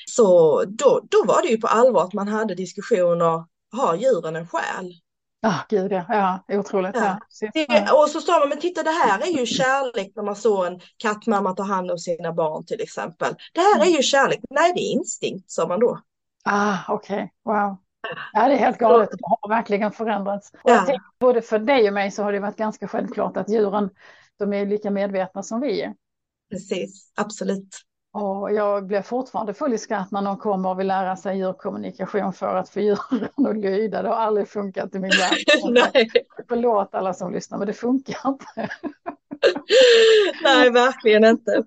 Så 0.08 0.64
då, 0.64 1.00
då 1.10 1.24
var 1.24 1.42
det 1.42 1.48
ju 1.48 1.60
på 1.60 1.66
allvar 1.66 2.04
att 2.04 2.12
man 2.12 2.28
hade 2.28 2.54
diskussioner, 2.54 3.44
har 3.72 3.94
djuren 3.96 4.36
en 4.36 4.48
själ? 4.48 4.92
Ja, 5.40 5.48
oh, 5.48 5.60
gud 5.68 5.92
ja, 5.92 6.04
ja 6.08 6.58
otroligt. 6.58 6.94
Ja. 6.94 7.18
Ja. 7.40 7.50
Det, 7.54 7.90
och 7.92 8.08
så 8.10 8.20
sa 8.20 8.38
man, 8.38 8.48
men 8.48 8.60
titta 8.60 8.82
det 8.82 8.90
här 8.90 9.20
är 9.20 9.38
ju 9.38 9.46
kärlek 9.46 10.12
när 10.16 10.22
man 10.22 10.36
såg 10.36 10.66
en 10.66 10.80
kattmamma 10.96 11.52
ta 11.52 11.62
hand 11.62 11.90
om 11.90 11.98
sina 11.98 12.32
barn 12.32 12.64
till 12.66 12.80
exempel. 12.80 13.34
Det 13.52 13.60
här 13.60 13.86
är 13.86 13.90
ju 13.90 14.02
kärlek, 14.02 14.40
nej 14.50 14.72
det 14.74 14.80
är 14.80 14.92
instinkt 14.92 15.50
sa 15.50 15.68
man 15.68 15.80
då. 15.80 16.00
Ah, 16.44 16.76
okej, 16.88 17.32
okay. 17.44 17.54
wow. 17.54 17.76
Ja, 18.32 18.48
det 18.48 18.54
är 18.54 18.58
helt 18.58 18.78
galet. 18.78 19.10
Det 19.10 19.18
har 19.22 19.48
verkligen 19.48 19.92
förändrats. 19.92 20.50
Och 20.52 20.70
ja. 20.70 20.76
tänker, 20.86 21.04
både 21.20 21.42
för 21.42 21.58
dig 21.58 21.88
och 21.88 21.94
mig 21.94 22.10
så 22.10 22.22
har 22.22 22.32
det 22.32 22.40
varit 22.40 22.56
ganska 22.56 22.88
självklart 22.88 23.36
att 23.36 23.50
djuren, 23.50 23.90
de 24.38 24.52
är 24.52 24.66
lika 24.66 24.90
medvetna 24.90 25.42
som 25.42 25.60
vi 25.60 25.82
är. 25.82 25.94
Precis, 26.50 27.12
absolut. 27.16 27.68
Och 28.12 28.52
jag 28.52 28.86
blir 28.86 29.02
fortfarande 29.02 29.54
full 29.54 29.74
i 29.74 29.78
skratt 29.78 30.10
när 30.10 30.22
någon 30.22 30.36
kommer 30.36 30.68
och 30.68 30.80
vill 30.80 30.86
lära 30.86 31.16
sig 31.16 31.38
djurkommunikation 31.38 32.32
för 32.32 32.56
att 32.56 32.68
få 32.68 32.80
djuren 32.80 33.46
att 33.48 33.56
lyda. 33.56 34.02
Det 34.02 34.08
har 34.08 34.16
aldrig 34.16 34.48
funkat 34.48 34.94
i 34.94 34.98
min 34.98 35.10
värld. 35.10 35.38
Förlåt 36.48 36.94
alla 36.94 37.14
som 37.14 37.32
lyssnar, 37.32 37.58
men 37.58 37.66
det 37.66 37.72
funkar 37.72 38.18
inte. 38.26 38.68
Nej, 40.42 40.70
verkligen 40.70 41.24
inte. 41.24 41.64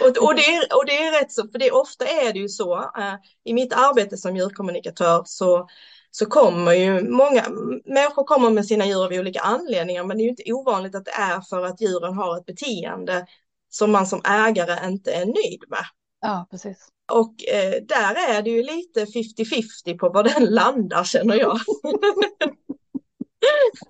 Och, 0.00 0.26
och, 0.26 0.34
det 0.34 0.54
är, 0.54 0.76
och 0.76 0.86
det 0.86 0.98
är 0.98 1.20
rätt 1.20 1.32
så, 1.32 1.48
för 1.48 1.58
det 1.58 1.70
ofta 1.70 2.04
är 2.06 2.32
det 2.32 2.38
ju 2.38 2.48
så. 2.48 2.76
Uh, 2.76 3.14
I 3.44 3.54
mitt 3.54 3.72
arbete 3.72 4.16
som 4.16 4.36
djurkommunikatör 4.36 5.22
så, 5.26 5.68
så 6.10 6.26
kommer 6.26 6.72
ju 6.72 7.10
många 7.10 7.44
människor 7.84 8.24
kommer 8.24 8.50
med 8.50 8.66
sina 8.66 8.86
djur 8.86 9.04
av 9.04 9.12
olika 9.12 9.40
anledningar, 9.40 10.04
men 10.04 10.16
det 10.16 10.22
är 10.22 10.24
ju 10.24 10.30
inte 10.30 10.52
ovanligt 10.52 10.94
att 10.94 11.04
det 11.04 11.10
är 11.10 11.40
för 11.40 11.64
att 11.64 11.80
djuren 11.80 12.14
har 12.14 12.38
ett 12.38 12.46
beteende 12.46 13.26
som 13.70 13.92
man 13.92 14.06
som 14.06 14.20
ägare 14.24 14.88
inte 14.88 15.12
är 15.12 15.26
nöjd 15.26 15.64
med. 15.68 15.84
Ja, 16.20 16.46
precis. 16.50 16.88
Och 17.12 17.34
eh, 17.48 17.82
där 17.82 18.34
är 18.36 18.42
det 18.42 18.50
ju 18.50 18.62
lite 18.62 19.04
50-50 19.04 19.98
på 19.98 20.08
var 20.08 20.24
den 20.24 20.44
landar 20.44 21.04
känner 21.04 21.34
jag. 21.34 21.58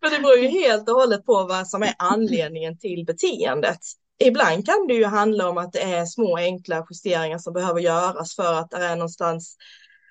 För 0.00 0.10
det 0.10 0.22
beror 0.22 0.38
ju 0.38 0.48
helt 0.48 0.88
och 0.88 0.94
hållet 0.94 1.26
på 1.26 1.44
vad 1.44 1.68
som 1.68 1.82
är 1.82 1.94
anledningen 1.98 2.78
till 2.78 3.04
beteendet. 3.06 3.78
Ibland 4.24 4.66
kan 4.66 4.86
det 4.88 4.94
ju 4.94 5.04
handla 5.04 5.48
om 5.48 5.58
att 5.58 5.72
det 5.72 5.82
är 5.82 6.04
små 6.06 6.36
enkla 6.36 6.86
justeringar 6.90 7.38
som 7.38 7.52
behöver 7.52 7.80
göras 7.80 8.36
för 8.36 8.54
att 8.54 8.70
det 8.70 8.76
är 8.76 8.96
någonstans 8.96 9.56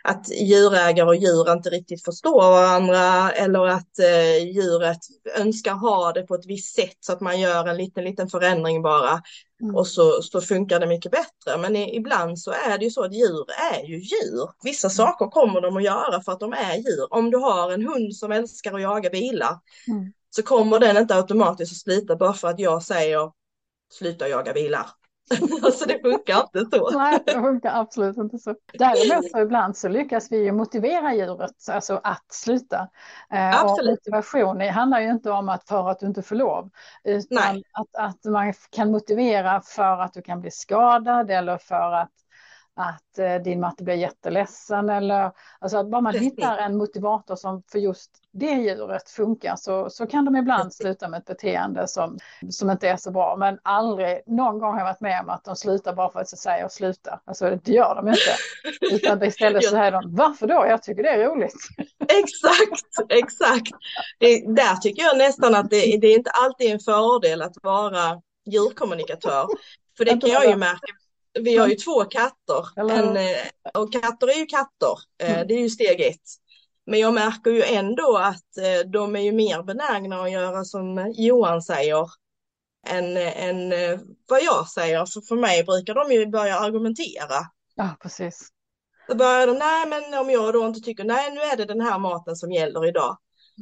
att 0.07 0.29
djurägare 0.29 1.07
och 1.07 1.15
djur 1.15 1.51
inte 1.51 1.69
riktigt 1.69 2.05
förstår 2.05 2.41
varandra 2.41 3.31
eller 3.31 3.67
att 3.67 3.99
eh, 3.99 4.43
djuret 4.43 4.99
önskar 5.37 5.73
ha 5.73 6.11
det 6.11 6.23
på 6.23 6.35
ett 6.35 6.45
visst 6.45 6.75
sätt 6.75 6.97
så 6.99 7.13
att 7.13 7.21
man 7.21 7.39
gör 7.39 7.67
en 7.67 7.77
liten, 7.77 8.03
liten 8.03 8.29
förändring 8.29 8.81
bara 8.81 9.21
mm. 9.61 9.75
och 9.75 9.87
så, 9.87 10.21
så 10.21 10.41
funkar 10.41 10.79
det 10.79 10.87
mycket 10.87 11.11
bättre. 11.11 11.57
Men 11.57 11.75
i, 11.75 11.95
ibland 11.95 12.39
så 12.39 12.51
är 12.51 12.77
det 12.77 12.85
ju 12.85 12.91
så 12.91 13.03
att 13.03 13.13
djur 13.13 13.45
är 13.73 13.83
ju 13.83 13.97
djur. 13.97 14.49
Vissa 14.63 14.87
mm. 14.87 14.95
saker 14.95 15.27
kommer 15.27 15.61
de 15.61 15.77
att 15.77 15.83
göra 15.83 16.21
för 16.21 16.31
att 16.31 16.39
de 16.39 16.53
är 16.53 16.75
djur. 16.75 17.13
Om 17.13 17.31
du 17.31 17.37
har 17.37 17.71
en 17.71 17.87
hund 17.87 18.15
som 18.15 18.31
älskar 18.31 18.73
att 18.73 18.81
jaga 18.81 19.09
bilar 19.09 19.59
mm. 19.87 20.13
så 20.29 20.43
kommer 20.43 20.79
den 20.79 20.97
inte 20.97 21.15
automatiskt 21.15 21.71
att 21.71 21.77
slita 21.77 22.15
bara 22.15 22.33
för 22.33 22.47
att 22.47 22.59
jag 22.59 22.83
säger 22.83 23.31
sluta 23.93 24.27
jaga 24.27 24.53
bilar. 24.53 24.85
alltså 25.63 25.85
det 25.85 25.99
funkar 26.01 26.37
inte 26.39 26.77
så. 26.77 26.89
Nej, 26.91 27.19
det 27.25 27.31
funkar 27.31 27.81
absolut 27.81 28.17
inte 28.17 28.37
så. 28.37 28.55
Däremot 28.73 29.31
så 29.31 29.39
ibland 29.39 29.77
så 29.77 29.87
lyckas 29.87 30.31
vi 30.31 30.43
ju 30.43 30.51
motivera 30.51 31.13
djuret 31.13 31.69
alltså 31.71 32.01
att 32.03 32.25
sluta. 32.31 32.89
Eh, 33.33 33.61
absolut. 33.61 33.99
Och 33.99 34.13
motivation 34.13 34.57
det 34.57 34.69
handlar 34.69 34.99
ju 34.99 35.09
inte 35.09 35.31
om 35.31 35.49
att 35.49 35.67
för 35.67 35.89
att 35.89 35.99
du 35.99 36.05
inte 36.05 36.21
får 36.21 36.35
lov, 36.35 36.69
utan 37.03 37.63
att, 37.71 37.95
att 37.97 38.25
man 38.25 38.53
kan 38.69 38.91
motivera 38.91 39.61
för 39.61 40.01
att 40.01 40.13
du 40.13 40.21
kan 40.21 40.41
bli 40.41 40.51
skadad 40.51 41.31
eller 41.31 41.57
för 41.57 41.91
att 41.91 42.11
att 42.77 43.19
eh, 43.19 43.35
din 43.35 43.59
matte 43.59 43.83
blir 43.83 43.95
jätteledsen 43.95 44.89
eller 44.89 45.31
alltså 45.59 45.77
att 45.77 45.89
bara 45.89 46.01
man 46.01 46.13
Precis. 46.13 46.31
hittar 46.31 46.57
en 46.57 46.77
motivator 46.77 47.35
som 47.35 47.63
för 47.71 47.79
just 47.79 48.11
det 48.31 48.53
djuret 48.53 49.09
funkar 49.09 49.55
så, 49.55 49.89
så 49.89 50.07
kan 50.07 50.25
de 50.25 50.35
ibland 50.35 50.63
Precis. 50.63 50.77
sluta 50.81 51.07
med 51.07 51.17
ett 51.17 51.25
beteende 51.25 51.87
som, 51.87 52.17
som 52.49 52.69
inte 52.69 52.89
är 52.89 52.97
så 52.97 53.11
bra. 53.11 53.35
Men 53.39 53.59
aldrig, 53.63 54.21
någon 54.25 54.59
gång 54.59 54.71
har 54.71 54.79
jag 54.79 54.85
varit 54.85 55.01
med 55.01 55.21
om 55.21 55.29
att 55.29 55.43
de 55.43 55.55
slutar 55.55 55.93
bara 55.93 56.11
för 56.11 56.19
att 56.19 56.29
säga 56.29 56.65
och 56.65 56.71
sluta. 56.71 57.19
Alltså 57.25 57.59
det 57.63 57.71
gör 57.71 57.95
de 57.95 58.07
inte. 58.07 58.35
Utan 58.95 59.23
istället 59.23 59.63
så 59.63 59.69
säger 59.69 59.91
de, 59.91 60.15
varför 60.15 60.47
då? 60.47 60.65
Jag 60.69 60.83
tycker 60.83 61.03
det 61.03 61.09
är 61.09 61.29
roligt. 61.29 61.67
Exakt, 61.99 63.11
exakt. 63.11 63.71
Det, 64.19 64.55
där 64.55 64.75
tycker 64.75 65.03
jag 65.03 65.17
nästan 65.17 65.55
att 65.55 65.69
det, 65.69 65.97
det 65.97 66.07
är 66.07 66.17
inte 66.17 66.31
alltid 66.31 66.71
en 66.71 66.79
fördel 66.79 67.41
att 67.41 67.55
vara 67.63 68.21
djurkommunikatör. 68.45 69.47
För 69.97 70.05
det 70.05 70.21
kan 70.21 70.29
jag 70.29 70.45
ju 70.49 70.55
märka 70.55 70.93
vi 71.41 71.57
har 71.57 71.67
ju 71.67 71.75
två 71.75 72.03
katter 72.03 72.79
en, 72.91 73.17
eh, 73.17 73.37
och 73.73 73.93
katter 73.93 74.27
är 74.27 74.39
ju 74.39 74.45
katter. 74.45 74.95
Eh, 75.23 75.33
mm. 75.33 75.47
Det 75.47 75.53
är 75.53 75.59
ju 75.59 75.69
steg 75.69 76.01
ett. 76.01 76.21
Men 76.85 76.99
jag 76.99 77.13
märker 77.13 77.51
ju 77.51 77.63
ändå 77.63 78.17
att 78.17 78.57
eh, 78.57 78.89
de 78.89 79.15
är 79.15 79.19
ju 79.19 79.31
mer 79.31 79.63
benägna 79.63 80.21
att 80.21 80.31
göra 80.31 80.63
som 80.63 81.13
Johan 81.17 81.61
säger 81.61 82.09
än, 82.87 83.17
än 83.17 83.69
vad 84.27 84.43
jag 84.43 84.67
säger. 84.67 85.05
För 85.05 85.21
för 85.21 85.35
mig 85.35 85.63
brukar 85.63 85.93
de 85.93 86.11
ju 86.11 86.25
börja 86.25 86.59
argumentera. 86.59 87.39
Ja, 87.75 87.97
precis. 88.01 88.49
Då 89.07 89.15
börjar 89.15 89.47
de, 89.47 89.57
nej 89.57 89.87
men 89.87 90.19
om 90.19 90.29
jag 90.29 90.53
då 90.53 90.65
inte 90.67 90.79
tycker, 90.79 91.03
nej 91.03 91.31
nu 91.31 91.41
är 91.41 91.57
det 91.57 91.65
den 91.65 91.81
här 91.81 91.99
maten 91.99 92.35
som 92.35 92.51
gäller 92.51 92.87
idag 92.87 93.17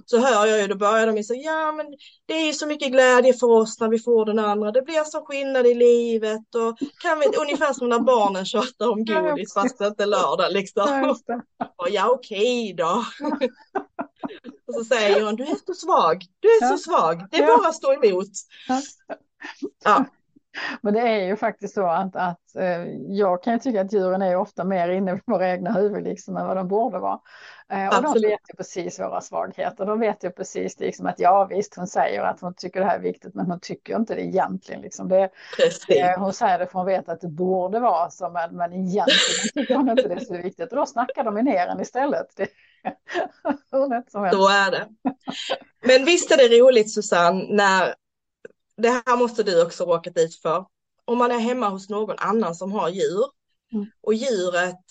så 0.05 0.19
hör 0.19 0.45
jag 0.47 0.61
ju, 0.61 0.67
då 0.67 0.75
börjar 0.75 1.07
de 1.07 1.23
säga, 1.23 1.41
ja 1.41 1.71
men 1.71 1.85
det 2.25 2.33
är 2.33 2.45
ju 2.45 2.53
så 2.53 2.67
mycket 2.67 2.91
glädje 2.91 3.33
för 3.33 3.47
oss 3.47 3.79
när 3.79 3.89
vi 3.89 3.99
får 3.99 4.25
den 4.25 4.39
andra, 4.39 4.71
det 4.71 4.81
blir 4.81 5.03
så 5.03 5.25
skillnad 5.25 5.67
i 5.67 5.73
livet 5.73 6.55
och 6.55 6.77
kan 7.01 7.19
vi, 7.19 7.25
ungefär 7.37 7.73
som 7.73 7.89
när 7.89 7.99
barnen 7.99 8.45
tjatar 8.45 8.91
om 8.91 9.05
godis 9.05 9.53
fast 9.53 9.77
det 9.77 9.87
inte 9.87 10.03
är 10.03 10.07
lördag 10.07 10.51
liksom. 10.51 11.15
Ja, 11.57 11.87
ja 11.89 12.09
okej 12.09 12.73
då. 12.73 13.03
Och 14.67 14.73
så 14.73 14.83
säger 14.83 15.19
Johan, 15.19 15.35
du 15.35 15.43
är 15.43 15.55
så 15.65 15.73
svag, 15.73 16.25
du 16.39 16.47
är 16.47 16.69
så 16.69 16.77
svag, 16.77 17.27
det 17.31 17.37
är 17.37 17.57
bara 17.57 17.67
att 17.67 17.75
stå 17.75 17.93
emot. 17.93 18.27
Ja. 19.83 20.05
Men 20.81 20.93
det 20.93 20.99
är 20.99 21.27
ju 21.27 21.35
faktiskt 21.35 21.73
så 21.73 21.87
att, 21.87 22.15
att 22.15 22.55
eh, 22.55 22.83
jag 23.07 23.43
kan 23.43 23.59
tycka 23.59 23.81
att 23.81 23.93
djuren 23.93 24.21
är 24.21 24.35
ofta 24.35 24.63
mer 24.63 24.89
inne 24.89 25.15
i 25.15 25.19
våra 25.25 25.51
egna 25.51 25.71
huvud 25.71 26.03
liksom 26.03 26.37
än 26.37 26.47
vad 26.47 26.57
de 26.57 26.67
borde 26.67 26.99
vara. 26.99 27.19
Eh, 27.71 27.97
och 27.97 28.03
de 28.03 28.13
vet 28.13 28.39
ju 28.49 28.55
precis 28.57 28.99
våra 28.99 29.21
svagheter. 29.21 29.85
De 29.85 29.99
vet 29.99 30.23
ju 30.23 30.29
precis 30.31 30.79
liksom 30.79 31.05
att 31.05 31.19
ja 31.19 31.45
visst 31.45 31.75
hon 31.75 31.87
säger 31.87 32.21
att 32.21 32.41
hon 32.41 32.53
tycker 32.53 32.79
det 32.79 32.85
här 32.85 32.97
är 32.97 33.01
viktigt 33.01 33.33
men 33.33 33.45
hon 33.45 33.59
tycker 33.59 33.95
inte 33.95 34.15
det 34.15 34.21
egentligen. 34.21 34.81
Liksom. 34.81 35.07
Det, 35.07 35.29
eh, 35.89 36.19
hon 36.19 36.33
säger 36.33 36.59
det 36.59 36.67
för 36.67 36.79
hon 36.79 36.85
vet 36.85 37.09
att 37.09 37.21
det 37.21 37.27
borde 37.27 37.79
vara 37.79 38.09
så 38.09 38.29
men, 38.29 38.55
men 38.55 38.73
egentligen 38.73 39.49
tycker 39.53 39.75
hon 39.75 39.89
inte 39.89 40.07
det 40.07 40.13
är 40.13 40.19
så 40.19 40.37
viktigt. 40.37 40.71
Och 40.71 40.77
då 40.77 40.85
snackar 40.85 41.23
de 41.23 41.35
ner 41.35 41.67
en 41.67 41.81
istället. 41.81 42.27
Det, 42.35 42.47
så 43.69 44.49
är 44.49 44.71
det. 44.71 44.87
Men 45.85 46.05
visst 46.05 46.31
är 46.31 46.37
det 46.37 46.59
roligt 46.59 46.93
Susanne 46.93 47.45
när 47.49 47.95
det 48.77 48.89
här 48.89 49.17
måste 49.17 49.43
du 49.43 49.63
också 49.65 49.83
råkat 49.85 50.17
ut 50.17 50.35
för. 50.35 50.65
Om 51.05 51.17
man 51.17 51.31
är 51.31 51.39
hemma 51.39 51.69
hos 51.69 51.89
någon 51.89 52.15
annan 52.19 52.55
som 52.55 52.71
har 52.71 52.89
djur 52.89 53.25
mm. 53.73 53.85
och 54.01 54.13
djuret 54.13 54.81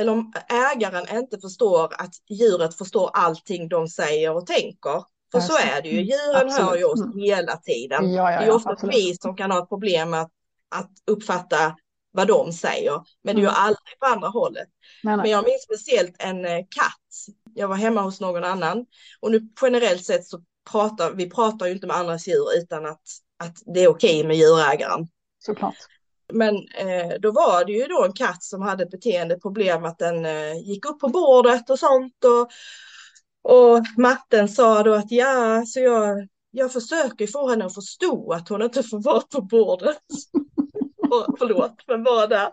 eller 0.00 0.12
om 0.12 0.32
ägaren 0.48 1.18
inte 1.18 1.38
förstår 1.38 1.84
att 1.84 2.14
djuret 2.30 2.78
förstår 2.78 3.10
allting 3.12 3.68
de 3.68 3.88
säger 3.88 4.36
och 4.36 4.46
tänker. 4.46 5.04
För 5.32 5.40
så 5.40 5.58
är 5.58 5.82
det 5.82 5.88
ju, 5.88 6.00
djuren 6.00 6.46
absolut. 6.46 6.68
hör 6.68 6.76
ju 6.76 6.84
oss 6.84 7.00
mm. 7.00 7.18
hela 7.18 7.56
tiden. 7.56 8.12
Ja, 8.12 8.32
ja, 8.32 8.40
det 8.40 8.46
är 8.46 8.54
ofta 8.54 8.76
vi 8.82 9.16
som 9.20 9.36
kan 9.36 9.50
ha 9.50 9.62
ett 9.62 9.68
problem 9.68 10.10
med 10.10 10.20
att, 10.20 10.30
att 10.74 10.90
uppfatta 11.06 11.76
vad 12.12 12.28
de 12.28 12.52
säger. 12.52 13.02
Men 13.24 13.36
det 13.36 13.40
är 13.40 13.42
ju 13.42 13.48
mm. 13.48 13.58
aldrig 13.58 13.98
på 14.00 14.06
andra 14.06 14.28
hållet. 14.28 14.68
Nej, 15.02 15.16
nej. 15.16 15.22
Men 15.22 15.30
jag 15.30 15.44
minns 15.44 15.62
speciellt 15.62 16.16
en 16.18 16.44
eh, 16.44 16.58
katt. 16.70 17.36
Jag 17.54 17.68
var 17.68 17.76
hemma 17.76 18.00
hos 18.00 18.20
någon 18.20 18.44
annan 18.44 18.86
och 19.20 19.30
nu 19.30 19.40
generellt 19.62 20.04
sett 20.04 20.26
så 20.26 20.40
pratar 20.70 21.12
vi 21.12 21.30
pratar 21.30 21.66
ju 21.66 21.72
inte 21.72 21.86
med 21.86 21.96
andras 21.96 22.28
djur 22.28 22.46
utan 22.56 22.86
att, 22.86 23.02
att 23.36 23.56
det 23.74 23.80
är 23.80 23.88
okej 23.88 24.18
okay 24.18 24.28
med 24.28 24.36
djurägaren. 24.36 25.08
Såklart. 25.38 25.76
Men 26.32 26.54
eh, 26.56 27.12
då 27.20 27.32
var 27.32 27.64
det 27.64 27.72
ju 27.72 27.86
då 27.86 28.04
en 28.04 28.12
katt 28.12 28.42
som 28.42 28.62
hade 28.62 28.86
beteendeproblem 28.86 29.84
att 29.84 29.98
den 29.98 30.26
eh, 30.26 30.56
gick 30.56 30.86
upp 30.86 31.00
på 31.00 31.08
bordet 31.08 31.70
och 31.70 31.78
sånt. 31.78 32.24
Och, 32.24 32.50
och 33.52 33.84
matten 33.98 34.48
sa 34.48 34.82
då 34.82 34.94
att 34.94 35.10
ja, 35.10 35.64
så 35.66 35.80
jag, 35.80 36.28
jag 36.50 36.72
försöker 36.72 37.26
få 37.26 37.48
henne 37.50 37.64
att 37.64 37.74
förstå 37.74 38.32
att 38.32 38.48
hon 38.48 38.62
inte 38.62 38.82
får 38.82 39.02
vara 39.02 39.20
på 39.20 39.40
bordet. 39.40 39.98
och, 41.10 41.38
förlåt, 41.38 41.74
men 41.86 42.04
bara 42.04 42.26
där. 42.26 42.46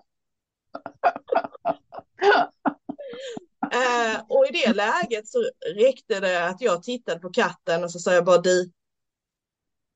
eh, 3.71 4.21
och 4.29 4.45
i 4.45 4.51
det 4.51 4.73
läget 4.73 5.27
så 5.27 5.49
räckte 5.75 6.19
det 6.19 6.45
att 6.47 6.62
jag 6.62 6.84
tittade 6.84 7.19
på 7.19 7.29
katten 7.29 7.84
och 7.84 7.91
så 7.91 7.99
sa 7.99 8.13
jag 8.13 8.25
bara 8.25 8.38
du, 8.38 8.71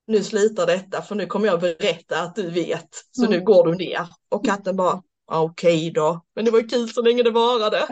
nu 0.08 0.24
slutar 0.24 0.66
detta 0.66 1.02
för 1.02 1.16
nu 1.16 1.26
kommer 1.26 1.48
jag 1.48 1.60
berätta 1.60 2.22
att 2.22 2.36
du 2.36 2.50
vet. 2.50 2.90
Så 3.12 3.26
mm. 3.26 3.40
nu 3.40 3.46
går 3.46 3.68
du 3.68 3.76
ner. 3.76 4.08
Och 4.30 4.46
katten 4.46 4.76
bara, 4.76 5.02
okej 5.32 5.78
okay 5.78 5.92
då. 5.92 6.26
Men 6.36 6.46
det 6.46 6.52
var 6.52 6.70
kul 6.70 6.90
så 6.90 7.02
länge 7.02 7.24
det 7.24 7.32
varade. 7.32 7.88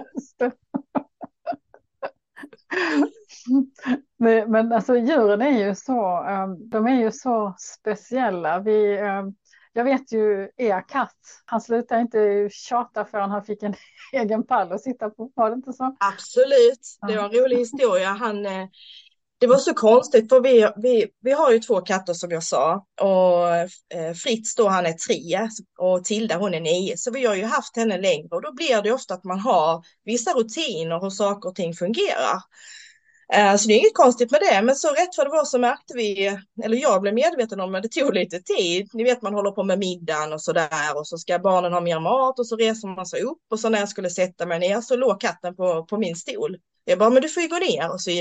men, 4.48 4.72
alltså 4.72 4.98
djuren 4.98 5.42
är 5.42 5.68
ju 5.68 5.76
så, 5.76 6.24
um, 6.28 6.70
de 6.70 6.88
är 6.88 7.00
ju 7.00 7.12
så 7.12 7.56
speciella. 7.60 8.60
Vi, 8.60 9.00
um, 9.00 9.36
jag 9.74 9.84
vet 9.84 10.12
ju 10.12 10.50
er 10.58 10.90
katt, 10.90 11.18
han 11.46 11.62
slutade 11.62 12.02
inte 12.02 12.50
tjata 12.52 13.06
förrän 13.06 13.30
han 13.30 13.44
fick 13.44 13.64
en 13.64 13.74
egen 14.14 14.46
pall 14.46 14.72
att 14.72 14.82
sitta 14.82 15.10
på, 15.10 15.32
var 15.36 15.50
det 15.50 15.56
inte 15.56 15.74
så? 15.74 15.96
Absolut, 16.00 16.98
det 17.08 17.18
var 17.18 17.24
en 17.24 17.32
rolig 17.32 17.58
historia. 17.58 18.08
Han, 18.08 18.46
eh, 18.46 18.68
det 19.42 19.48
var 19.48 19.58
så 19.58 19.74
konstigt 19.74 20.30
för 20.30 20.42
vi, 20.42 20.70
vi, 20.76 21.08
vi 21.22 21.32
har 21.32 21.52
ju 21.52 21.60
två 21.60 21.82
katter 21.82 22.14
som 22.14 22.32
jag 22.32 22.44
sa 22.44 22.86
och 23.02 23.56
eh, 23.98 24.14
Fritz 24.16 24.56
då 24.56 24.68
han 24.68 24.86
är 24.86 24.94
tre 24.94 25.50
och 25.78 26.04
Tilda 26.04 26.38
hon 26.38 26.54
är 26.54 26.60
nio 26.60 26.98
så 26.98 27.12
vi 27.12 27.26
har 27.26 27.36
ju 27.36 27.44
haft 27.44 27.76
henne 27.76 27.98
längre 27.98 28.28
och 28.32 28.42
då 28.42 28.54
blir 28.54 28.82
det 28.82 28.92
ofta 28.92 29.14
att 29.14 29.24
man 29.24 29.40
har 29.40 29.84
vissa 30.06 30.32
rutiner 30.32 31.00
hur 31.00 31.10
saker 31.10 31.50
och 31.50 31.56
ting 31.56 31.74
fungerar. 31.74 32.42
Eh, 33.34 33.56
så 33.56 33.68
det 33.68 33.74
är 33.74 33.78
inget 33.78 33.94
konstigt 33.94 34.32
med 34.32 34.40
det, 34.42 34.62
men 34.62 34.76
så 34.76 34.88
rätt 34.88 35.16
för 35.16 35.24
det 35.24 35.32
var 35.32 35.46
så 35.46 35.60
märkte 35.60 35.94
vi, 35.96 36.38
eller 36.64 36.78
jag 36.78 37.02
blev 37.02 37.14
medveten 37.14 37.60
om 37.60 37.76
att 37.76 37.84
det 37.84 37.92
tog 37.92 38.14
lite 38.14 38.40
tid. 38.42 38.90
Ni 38.94 39.04
vet 39.04 39.22
man 39.22 39.34
håller 39.34 39.52
på 39.52 39.64
med 39.64 39.80
middagen 39.80 40.34
och 40.34 40.42
så 40.42 40.54
där 40.54 40.98
och 40.98 41.08
så 41.08 41.18
ska 41.18 41.40
barnen 41.40 41.74
ha 41.74 41.82
mer 41.82 42.00
mat 42.00 42.40
och 42.40 42.48
så 42.48 42.56
reser 42.56 42.88
man 42.88 43.06
sig 43.06 43.22
upp 43.22 43.42
och 43.52 43.60
så 43.60 43.70
när 43.70 43.80
jag 43.80 43.90
skulle 43.90 44.10
sätta 44.10 44.46
mig 44.46 44.60
ner 44.60 44.82
så 44.82 44.96
låg 44.96 45.22
katten 45.22 45.56
på, 45.56 45.86
på 45.86 45.98
min 45.98 46.16
stol. 46.16 46.58
Jag 46.86 47.00
bara, 47.00 47.10
men 47.10 47.22
du 47.22 47.30
får 47.30 47.44
ju 47.44 47.50
gå 47.50 47.58
ner 47.58 47.92
och 47.92 48.02
så 48.02 48.12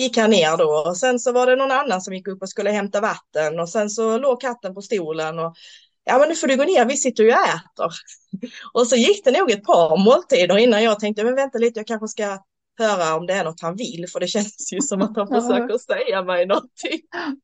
gick 0.00 0.16
han 0.16 0.30
ner 0.30 0.56
då 0.56 0.88
och 0.88 0.96
sen 0.96 1.18
så 1.18 1.32
var 1.32 1.46
det 1.46 1.56
någon 1.56 1.70
annan 1.70 2.00
som 2.00 2.14
gick 2.14 2.28
upp 2.28 2.42
och 2.42 2.48
skulle 2.48 2.70
hämta 2.70 3.00
vatten 3.00 3.60
och 3.60 3.68
sen 3.68 3.90
så 3.90 4.18
låg 4.18 4.40
katten 4.40 4.74
på 4.74 4.82
stolen 4.82 5.38
och 5.38 5.56
ja 6.04 6.18
men 6.18 6.28
nu 6.28 6.34
får 6.34 6.46
du 6.46 6.56
gå 6.56 6.64
ner, 6.64 6.84
vi 6.84 6.96
sitter 6.96 7.24
ju 7.24 7.30
och 7.30 7.38
äter. 7.38 7.90
Och 8.72 8.86
så 8.86 8.96
gick 8.96 9.24
det 9.24 9.38
nog 9.38 9.50
ett 9.50 9.64
par 9.64 10.04
måltider 10.04 10.58
innan 10.58 10.82
jag 10.82 11.00
tänkte, 11.00 11.24
men 11.24 11.34
vänta 11.34 11.58
lite, 11.58 11.80
jag 11.80 11.86
kanske 11.86 12.08
ska 12.08 12.38
höra 12.78 13.16
om 13.16 13.26
det 13.26 13.34
är 13.34 13.44
något 13.44 13.60
han 13.60 13.76
vill, 13.76 14.06
för 14.12 14.20
det 14.20 14.26
känns 14.26 14.72
ju 14.72 14.80
som 14.80 15.02
att 15.02 15.16
han 15.16 15.28
försöker 15.28 15.78
säga 15.78 16.22
mig 16.22 16.46
någonting. 16.46 17.00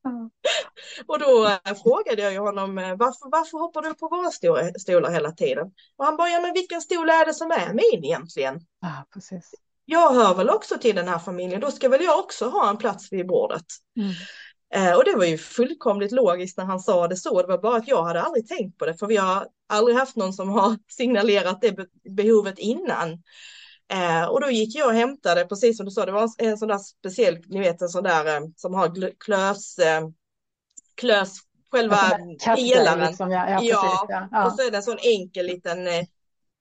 Och 1.07 1.19
då 1.19 1.45
äh, 1.45 1.75
frågade 1.83 2.21
jag 2.21 2.33
ju 2.33 2.39
honom, 2.39 2.77
eh, 2.77 2.95
varför, 2.95 3.31
varför 3.31 3.57
hoppar 3.57 3.81
du 3.81 3.93
på 3.93 4.07
våra 4.07 4.31
stolar 4.79 5.11
hela 5.11 5.31
tiden? 5.31 5.67
Och 5.97 6.05
han 6.05 6.17
bara, 6.17 6.29
ja 6.29 6.41
men 6.41 6.53
vilken 6.53 6.81
stol 6.81 7.09
är 7.09 7.25
det 7.25 7.33
som 7.33 7.51
är 7.51 7.73
min 7.73 8.05
egentligen? 8.05 8.59
Ja, 8.81 9.05
precis 9.13 9.51
jag 9.89 10.13
hör 10.13 10.35
väl 10.35 10.49
också 10.49 10.77
till 10.77 10.95
den 10.95 11.07
här 11.07 11.19
familjen, 11.19 11.61
då 11.61 11.71
ska 11.71 11.89
väl 11.89 12.03
jag 12.03 12.19
också 12.19 12.49
ha 12.49 12.69
en 12.69 12.77
plats 12.77 13.11
vid 13.11 13.27
bordet. 13.27 13.65
Mm. 13.97 14.13
Eh, 14.73 14.97
och 14.97 15.03
det 15.05 15.15
var 15.15 15.25
ju 15.25 15.37
fullkomligt 15.37 16.11
logiskt 16.11 16.57
när 16.57 16.65
han 16.65 16.79
sa 16.79 17.07
det 17.07 17.15
så, 17.15 17.41
det 17.41 17.47
var 17.47 17.57
bara 17.57 17.77
att 17.77 17.87
jag 17.87 18.03
hade 18.03 18.21
aldrig 18.21 18.47
tänkt 18.47 18.77
på 18.77 18.85
det, 18.85 18.97
för 18.97 19.07
vi 19.07 19.17
har 19.17 19.47
aldrig 19.69 19.97
haft 19.97 20.15
någon 20.15 20.33
som 20.33 20.49
har 20.49 20.77
signalerat 20.91 21.61
det 21.61 21.75
behovet 22.09 22.59
innan. 22.59 23.23
Eh, 23.91 24.25
och 24.25 24.41
då 24.41 24.49
gick 24.49 24.75
jag 24.75 24.87
och 24.87 24.93
hämtade, 24.93 25.45
precis 25.45 25.77
som 25.77 25.85
du 25.85 25.91
sa, 25.91 26.05
det 26.05 26.11
var 26.11 26.29
en, 26.37 26.57
sån 26.57 26.67
där 26.67 26.77
speciell, 26.77 27.37
ni 27.45 27.59
vet 27.59 27.81
en 27.81 27.89
sån 27.89 28.03
där 28.03 28.25
eh, 28.25 28.41
som 28.55 28.73
har 28.73 29.11
klös, 29.19 29.75
klös 30.95 31.37
själva 31.71 31.97
pelaren. 32.55 33.07
Liksom, 33.07 33.31
ja, 33.31 33.49
ja, 33.49 33.59
ja, 33.61 34.05
ja, 34.09 34.27
ja, 34.31 34.45
och 34.45 34.53
så 34.53 34.67
är 34.67 34.71
det 34.71 34.77
en 34.77 34.83
sån 34.83 34.99
enkel 35.01 35.45
liten 35.45 35.87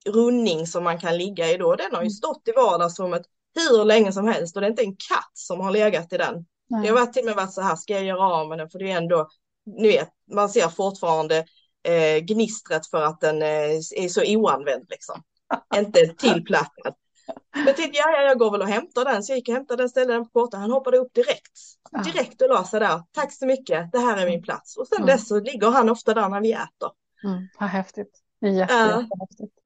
rundning 0.06 0.66
som 0.66 0.84
man 0.84 0.98
kan 0.98 1.16
ligga 1.16 1.50
i 1.50 1.56
då. 1.56 1.76
Den 1.76 1.90
har 1.90 2.00
ju 2.00 2.06
mm. 2.06 2.10
stått 2.10 2.48
i 2.48 2.52
vardagsrummet 2.52 3.22
hur 3.54 3.84
länge 3.84 4.12
som 4.12 4.28
helst 4.28 4.56
och 4.56 4.60
det 4.60 4.66
är 4.66 4.70
inte 4.70 4.82
en 4.82 4.96
katt 5.08 5.30
som 5.34 5.60
har 5.60 5.70
legat 5.70 6.12
i 6.12 6.16
den. 6.16 6.46
Nej. 6.68 6.82
Det 6.82 6.88
har 6.88 6.94
varit 6.94 7.12
till 7.12 7.22
och 7.22 7.26
med 7.26 7.36
varit 7.36 7.52
så 7.52 7.60
här, 7.60 7.76
ska 7.76 7.94
jag 7.94 8.04
göra 8.04 8.28
av 8.28 8.48
med 8.48 8.58
den? 8.58 8.70
För 8.70 8.78
det 8.78 8.90
är 8.90 8.96
ändå, 8.96 9.28
ni 9.66 9.88
vet, 9.88 10.08
man 10.32 10.48
ser 10.48 10.68
fortfarande 10.68 11.44
eh, 11.88 12.18
gnistret 12.22 12.86
för 12.86 13.02
att 13.02 13.20
den 13.20 13.42
eh, 13.42 13.76
är 13.96 14.08
så 14.08 14.22
oanvänd 14.26 14.86
liksom. 14.88 15.22
inte 15.76 16.06
tillplattad. 16.06 16.94
Men 17.54 17.74
tänkte 17.74 17.98
ja, 17.98 18.22
jag 18.22 18.38
går 18.38 18.50
väl 18.50 18.62
och 18.62 18.68
hämtar 18.68 19.04
den. 19.04 19.22
Så 19.22 19.32
jag 19.32 19.36
gick 19.36 19.48
och 19.48 19.54
hämtade 19.54 19.82
den, 19.82 19.88
ställde 19.88 20.12
den 20.12 20.24
på 20.24 20.30
porten. 20.30 20.60
Han 20.60 20.70
hoppade 20.70 20.98
upp 20.98 21.14
direkt. 21.14 21.58
Direkt 22.04 22.42
och 22.42 22.48
la 22.48 22.64
sig 22.64 22.80
där. 22.80 23.02
Tack 23.12 23.32
så 23.32 23.46
mycket, 23.46 23.92
det 23.92 23.98
här 23.98 24.16
är 24.16 24.26
min 24.26 24.42
plats. 24.42 24.76
Och 24.76 24.88
sen 24.88 24.98
mm. 24.98 25.06
dess 25.06 25.28
så 25.28 25.40
ligger 25.40 25.70
han 25.70 25.88
ofta 25.88 26.14
där 26.14 26.28
när 26.28 26.40
vi 26.40 26.52
äter. 26.52 26.90
Mm. 27.24 27.48
Vad 27.60 27.68
häftigt. 27.68 28.22
Det 28.40 28.46
är 28.46 28.50
jätte, 28.50 28.74
uh, 28.74 28.80
jättehäftigt. 28.80 29.65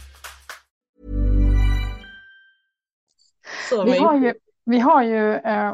Så 3.71 3.83
Vi 3.83 3.97
har 3.97 4.15
ju, 4.15 4.33
vi 4.65 4.79
har 4.79 5.03
ju 5.03 5.33
eh, 5.35 5.73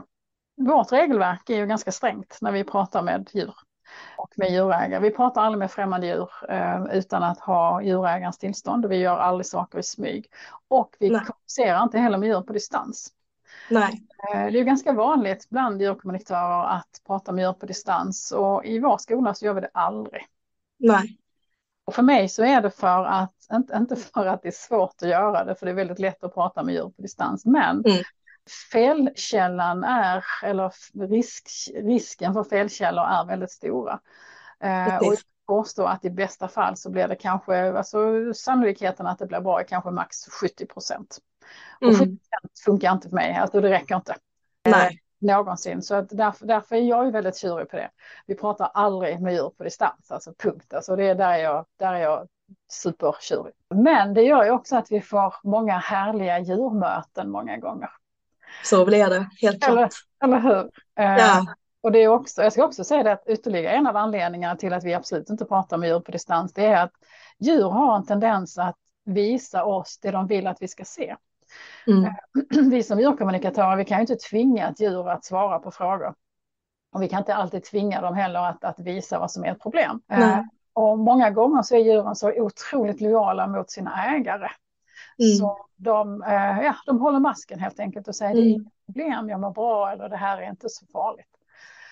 vårt 0.58 0.92
regelverk 0.92 1.50
är 1.50 1.56
ju 1.56 1.66
ganska 1.66 1.92
strängt 1.92 2.38
när 2.42 2.52
vi 2.52 2.64
pratar 2.64 3.02
med 3.02 3.30
djur 3.34 3.54
och 4.18 4.30
med 4.36 4.52
djurägare. 4.52 5.02
Vi 5.02 5.12
pratar 5.12 5.42
aldrig 5.42 5.60
med 5.60 5.72
främmande 5.72 6.08
djur 6.08 6.30
eh, 6.50 6.84
utan 6.92 7.24
att 7.24 7.40
ha 7.40 7.82
djurägarens 7.82 8.38
tillstånd. 8.38 8.86
Vi 8.86 8.98
gör 8.98 9.18
aldrig 9.18 9.46
saker 9.46 9.80
i 9.80 9.84
smyg. 9.84 10.28
Och 10.68 10.96
vi 11.00 11.10
Nej. 11.10 11.22
kommunicerar 11.26 11.84
inte 11.84 12.00
heller 12.00 12.18
med 12.18 12.30
djur 12.30 12.42
på 12.42 12.54
distans. 12.54 13.14
Nej, 13.70 14.04
Eh, 14.34 14.40
Det 14.40 14.48
är 14.48 14.52
ju 14.52 14.64
ganska 14.64 14.94
vanligt 14.94 15.50
bland 15.50 15.82
djurkommunikatörer 15.82 16.64
att 16.64 17.02
prata 17.08 17.32
med 17.32 17.44
djur 17.44 17.54
på 17.54 17.66
distans 17.66 18.32
och 18.32 18.66
i 18.66 18.80
vår 18.80 18.98
skola 18.98 19.34
så 19.34 19.46
gör 19.46 19.54
vi 19.54 19.62
det 19.62 19.70
aldrig. 19.74 20.22
nej, 20.80 21.18
Och 21.88 21.96
för 21.96 22.04
mig 22.04 22.30
så 22.30 22.44
är 22.44 22.62
det 22.62 22.72
för 22.72 23.06
att, 23.06 23.34
inte, 23.54 23.76
inte 23.78 23.96
för 23.96 24.26
att 24.26 24.42
det 24.42 24.48
är 24.48 24.52
svårt 24.52 24.96
att 25.02 25.10
göra 25.10 25.44
det, 25.44 25.56
för 25.56 25.66
det 25.66 25.72
är 25.72 25.76
väldigt 25.76 26.00
lätt 26.00 26.24
att 26.24 26.34
prata 26.34 26.64
med 26.64 26.74
djur 26.76 26.90
på 26.90 27.02
distans, 27.02 27.46
men 27.46 27.84
Mm. 27.86 28.04
felkällan 28.72 29.84
är, 29.84 30.24
eller 30.44 30.74
risk, 31.08 31.50
risken 31.76 32.34
för 32.34 32.44
felkällor 32.44 33.04
är 33.04 33.26
väldigt 33.26 33.52
stora. 33.52 34.00
Eh, 34.60 34.98
och 34.98 35.16
påstår 35.48 35.88
att 35.88 36.06
i 36.06 36.10
bästa 36.10 36.48
fall 36.48 36.78
så 36.78 36.90
blir 36.90 37.08
det 37.08 37.16
kanske, 37.16 37.78
alltså 37.78 37.98
sannolikheten 38.34 39.08
att 39.08 39.20
det 39.20 39.26
blir 39.26 39.40
bra 39.40 39.60
är 39.60 39.64
kanske 39.64 39.92
max 39.92 40.18
70 40.42 40.66
procent. 40.66 41.18
Och 41.80 41.94
70 41.94 42.04
mm, 42.04 42.18
procent 42.18 42.60
funkar 42.66 42.92
inte 42.92 43.10
för 43.10 43.16
mig, 43.16 43.36
alltså 43.36 43.62
det 43.62 43.70
räcker 43.70 43.96
inte. 43.96 44.16
nej, 44.66 45.02
någonsin. 45.20 45.82
Så 45.82 45.96
att 45.96 46.10
därför, 46.10 46.46
därför 46.46 46.76
är 46.76 46.80
jag 46.82 47.06
ju 47.06 47.12
väldigt 47.12 47.38
tjurig 47.38 47.70
på 47.70 47.76
det. 47.76 47.90
Vi 48.26 48.36
pratar 48.36 48.72
aldrig 48.74 49.22
med 49.22 49.34
djur 49.34 49.52
på 49.58 49.64
distans, 49.64 50.12
alltså 50.12 50.34
punkt. 50.38 50.74
Alltså 50.74 50.96
det 50.96 51.04
är 51.08 51.16
där 51.16 51.32
är 51.32 51.38
jag, 51.38 51.66
där 51.80 51.94
är 51.94 52.00
jag 52.00 52.28
supertjurig. 52.72 53.54
Men 53.76 54.14
det 54.14 54.22
gör 54.22 54.44
ju 54.44 54.52
också 54.52 54.76
att 54.78 54.92
vi 54.92 55.02
får 55.02 55.34
många 55.44 55.78
härliga 55.78 56.40
djurmöten 56.40 57.30
många 57.30 57.58
gånger. 57.58 57.90
så 58.64 58.86
blir 58.86 59.08
det, 59.10 59.30
helt 59.42 59.64
Eller, 59.68 59.78
klart. 59.78 59.94
eller 60.24 60.40
hur? 60.40 60.60
Eh, 61.00 61.18
Ja, 61.18 61.46
Och 61.82 61.92
det 61.92 62.00
är 62.00 62.08
också, 62.08 62.44
jag 62.44 62.54
ska 62.54 62.66
också 62.66 62.84
säga 62.84 63.04
det 63.04 63.12
att 63.12 63.28
ytterligare 63.28 63.74
en 63.76 63.88
av 63.88 63.98
anledningarna 63.98 64.56
till 64.56 64.74
att 64.74 64.84
vi 64.84 64.94
absolut 64.94 65.30
inte 65.30 65.46
pratar 65.46 65.78
med 65.78 65.90
djur 65.90 66.00
på 66.00 66.12
distans, 66.12 66.54
det 66.54 66.66
är 66.66 66.84
att 66.84 66.92
djur 67.40 67.70
har 67.70 67.96
en 67.96 68.06
tendens 68.06 68.58
att 68.58 68.76
visa 69.06 69.64
oss 69.64 70.00
det 70.02 70.12
de 70.12 70.28
vill 70.28 70.48
att 70.48 70.62
vi 70.62 70.68
ska 70.68 70.86
se. 70.86 71.16
Mm, 71.88 72.14
vi 72.70 72.84
som 72.84 73.00
djurkommunikatörer, 73.00 73.76
vi 73.76 73.86
kan 73.86 73.98
ju 73.98 74.02
inte 74.02 74.16
tvinga 74.16 74.70
ett 74.70 74.80
djur 74.80 75.10
att 75.10 75.26
svara 75.26 75.60
på 75.60 75.72
frågor. 75.72 76.14
Och 76.92 77.02
vi 77.02 77.10
kan 77.10 77.20
inte 77.20 77.36
alltid 77.36 77.64
tvinga 77.64 78.02
dem 78.02 78.16
heller 78.16 78.40
att, 78.40 78.64
att 78.64 78.80
visa 78.80 79.20
vad 79.20 79.32
som 79.32 79.44
är 79.46 79.52
ett 79.52 79.62
problem. 79.62 80.02
Nej. 80.08 80.22
Eh, 80.22 80.42
och 80.74 81.00
många 81.00 81.30
gånger 81.30 81.62
så 81.62 81.76
är 81.76 81.80
djuren 81.80 82.16
så 82.16 82.32
otroligt 82.32 83.02
lojala 83.02 83.48
mot 83.48 83.72
sina 83.72 84.06
ägare. 84.16 84.50
Mm. 85.20 85.36
Så 85.38 85.66
de, 85.76 86.24
eh, 86.24 86.62
ja, 86.62 86.76
de 86.86 87.00
håller 87.02 87.20
masken 87.20 87.60
helt 87.60 87.80
enkelt 87.80 88.08
och 88.08 88.16
säger 88.16 88.34
det 88.34 88.40
är 88.40 88.42
Mm. 88.42 88.54
inget 88.54 88.74
problem, 88.86 89.30
jag 89.30 89.40
mår 89.40 89.52
bra 89.52 89.92
eller 89.92 90.10
det 90.10 90.18
här 90.18 90.38
är 90.42 90.50
inte 90.50 90.70
så 90.70 90.86
farligt. 90.86 91.28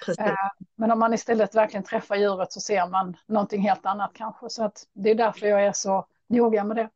precis. 0.06 0.26
Eh, 0.26 0.36
Men 0.76 0.91
om 0.91 1.00
man 1.00 1.13
istället 1.13 1.56
verkligen 1.56 1.84
träffar 1.84 2.15
djuret 2.15 2.52
så 2.52 2.60
ser 2.60 2.88
man 2.88 3.18
någonting 3.28 3.62
helt 3.62 3.86
annat 3.86 4.12
kanske. 4.13 4.50
Så 4.50 4.63
att 4.63 4.84
det 4.94 5.10
är 5.12 5.15
därför 5.15 5.48
jag 5.48 5.65
är 5.65 5.72
så 5.72 6.06
noga 6.28 6.63
med 6.63 6.78
det. 6.78 6.89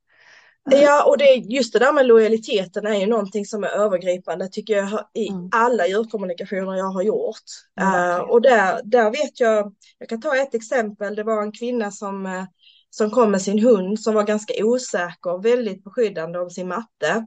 Ja, 0.71 1.03
och 1.03 1.17
det, 1.17 1.25
just 1.35 1.73
det 1.73 1.79
där 1.79 1.93
med 1.93 2.05
lojaliteten 2.05 2.85
är 2.87 2.99
ju 2.99 3.05
någonting 3.07 3.45
som 3.45 3.63
är 3.63 3.67
övergripande 3.67 4.47
tycker 4.47 4.73
jag 4.77 5.05
i 5.13 5.29
Mm. 5.29 5.49
alla 5.51 5.87
djurkommunikationer 5.87 6.75
jag 6.75 6.91
har 6.91 7.01
gjort. 7.01 7.35
Eh, 7.81 7.91
verkligen. 7.91 8.29
och 8.29 8.41
där, 8.41 8.81
där 8.83 9.11
vet 9.11 9.39
jag, 9.39 9.73
jag 9.99 10.09
kan 10.09 10.21
ta 10.21 10.35
ett 10.35 10.55
exempel, 10.55 11.15
det 11.15 11.23
var 11.23 11.41
en 11.43 11.51
kvinna 11.51 11.91
som, 11.91 12.25
eh, 12.25 12.43
som 12.89 13.11
kom 13.11 13.31
med 13.31 13.41
sin 13.41 13.59
hund 13.59 13.99
som 13.99 14.13
var 14.13 14.23
ganska 14.23 14.53
osäker 14.65 15.31
och 15.33 15.45
väldigt 15.45 15.83
beskyddande 15.83 16.39
om 16.39 16.49
sin 16.49 16.67
matte. 16.67 17.25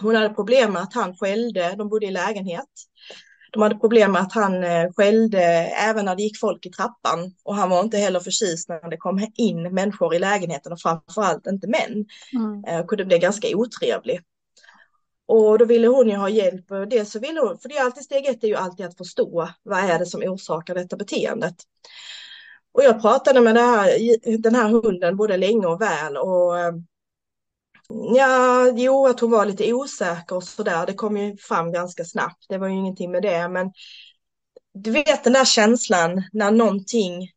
Hon 0.00 0.14
hade 0.14 0.28
problem 0.34 0.72
med 0.72 0.82
att 0.82 0.94
han 0.94 1.16
skällde, 1.16 1.74
de 1.78 1.88
bodde 1.88 2.06
i 2.06 2.10
lägenhet. 2.10 2.68
De 3.56 3.62
hade 3.62 3.78
problem 3.78 4.12
med 4.12 4.22
att 4.22 4.32
han 4.32 4.64
eh, 4.64 4.92
skällde 4.96 5.42
även 5.88 6.04
när 6.04 6.16
det 6.16 6.22
gick 6.22 6.40
folk 6.40 6.66
i 6.66 6.70
trappan 6.70 7.34
och 7.44 7.54
han 7.54 7.70
var 7.70 7.80
inte 7.80 7.96
heller 7.96 8.20
förtjust 8.20 8.68
när 8.68 8.90
det 8.90 8.96
kom 8.96 9.26
in 9.36 9.62
människor 9.74 10.14
i 10.14 10.18
lägenheten 10.18 10.72
och 10.72 10.80
framförallt 10.80 11.46
inte 11.46 11.66
män 11.68 12.04
Mm. 12.34 12.64
eh, 12.64 12.86
kunde 12.86 13.04
bli 13.04 13.18
ganska 13.18 13.48
otrevlig. 13.56 14.20
Och 15.26 15.58
då 15.58 15.64
ville 15.64 15.86
hon 15.86 16.08
ju 16.08 16.16
ha 16.16 16.28
hjälp. 16.28 16.64
Det 16.90 17.04
så 17.04 17.18
ville 17.18 17.40
hon, 17.40 17.58
för 17.58 17.68
det 17.68 17.76
är 17.76 17.84
alltid 17.84 18.04
steg 18.04 18.26
ett 18.26 18.44
är 18.44 18.48
ju 18.48 18.56
alltid 18.56 18.86
att 18.86 18.96
förstå 18.96 19.48
vad 19.62 19.78
är 19.78 19.98
det 19.98 20.06
som 20.06 20.22
orsakar 20.22 20.74
detta 20.74 20.96
beteendet. 20.96 21.54
Och 22.72 22.82
jag 22.82 23.00
pratade 23.00 23.40
med 23.40 23.56
här, 23.56 24.38
den 24.38 24.54
här 24.54 24.68
hunden 24.68 25.16
både 25.16 25.36
länge 25.36 25.66
och 25.66 25.80
väl 25.80 26.16
och 26.16 26.58
eh, 26.58 26.72
ja, 27.88 28.72
jo, 28.76 29.06
att 29.06 29.20
hon 29.20 29.30
var 29.30 29.46
lite 29.46 29.72
osäker 29.72 30.36
och 30.36 30.44
sådär. 30.44 30.86
Det 30.86 30.94
kom 30.94 31.16
ju 31.16 31.36
fram 31.36 31.72
ganska 31.72 32.04
snabbt. 32.04 32.46
Det 32.48 32.58
var 32.58 32.68
ju 32.68 32.74
ingenting 32.74 33.10
med 33.10 33.22
det, 33.22 33.48
men 33.48 33.72
du 34.74 34.90
vet 34.90 35.24
den 35.24 35.32
där 35.32 35.44
känslan 35.44 36.22
när 36.32 36.50
någonting, 36.50 37.30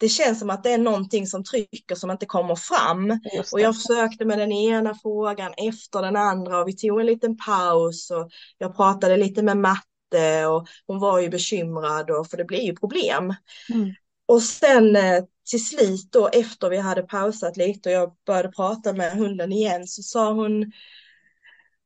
det 0.00 0.08
känns 0.08 0.38
som 0.38 0.50
att 0.50 0.62
det 0.62 0.72
är 0.72 0.78
någonting 0.78 1.26
som 1.26 1.44
trycker 1.44 1.94
som 1.94 2.10
inte 2.10 2.26
kommer 2.26 2.56
fram. 2.56 3.20
Och 3.52 3.60
jag 3.60 3.76
försökte 3.76 4.24
med 4.24 4.38
den 4.38 4.52
ena 4.52 4.94
frågan 5.02 5.52
efter 5.56 6.02
den 6.02 6.16
andra 6.16 6.60
och 6.60 6.68
vi 6.68 6.76
tog 6.76 7.00
en 7.00 7.06
liten 7.06 7.36
paus 7.36 8.10
och 8.10 8.30
jag 8.58 8.76
pratade 8.76 9.16
lite 9.16 9.42
med 9.42 9.56
matte 9.56 10.46
och 10.46 10.68
hon 10.86 10.98
var 10.98 11.20
ju 11.20 11.28
bekymrad 11.28 12.10
och 12.10 12.26
för 12.26 12.36
det 12.36 12.44
blir 12.44 12.62
ju 12.62 12.76
problem. 12.76 13.34
Mm. 13.74 13.94
Och 14.26 14.42
sen 14.42 14.96
eh, 14.96 15.24
till 15.48 15.66
slut 15.66 16.08
då 16.12 16.28
efter 16.28 16.70
vi 16.70 16.78
hade 16.78 17.02
pausat 17.02 17.56
lite 17.56 17.88
och 17.88 17.94
jag 17.94 18.12
började 18.26 18.48
prata 18.48 18.92
med 18.92 19.12
hunden 19.12 19.52
igen 19.52 19.86
så 19.86 20.02
sa 20.02 20.32
hon 20.32 20.72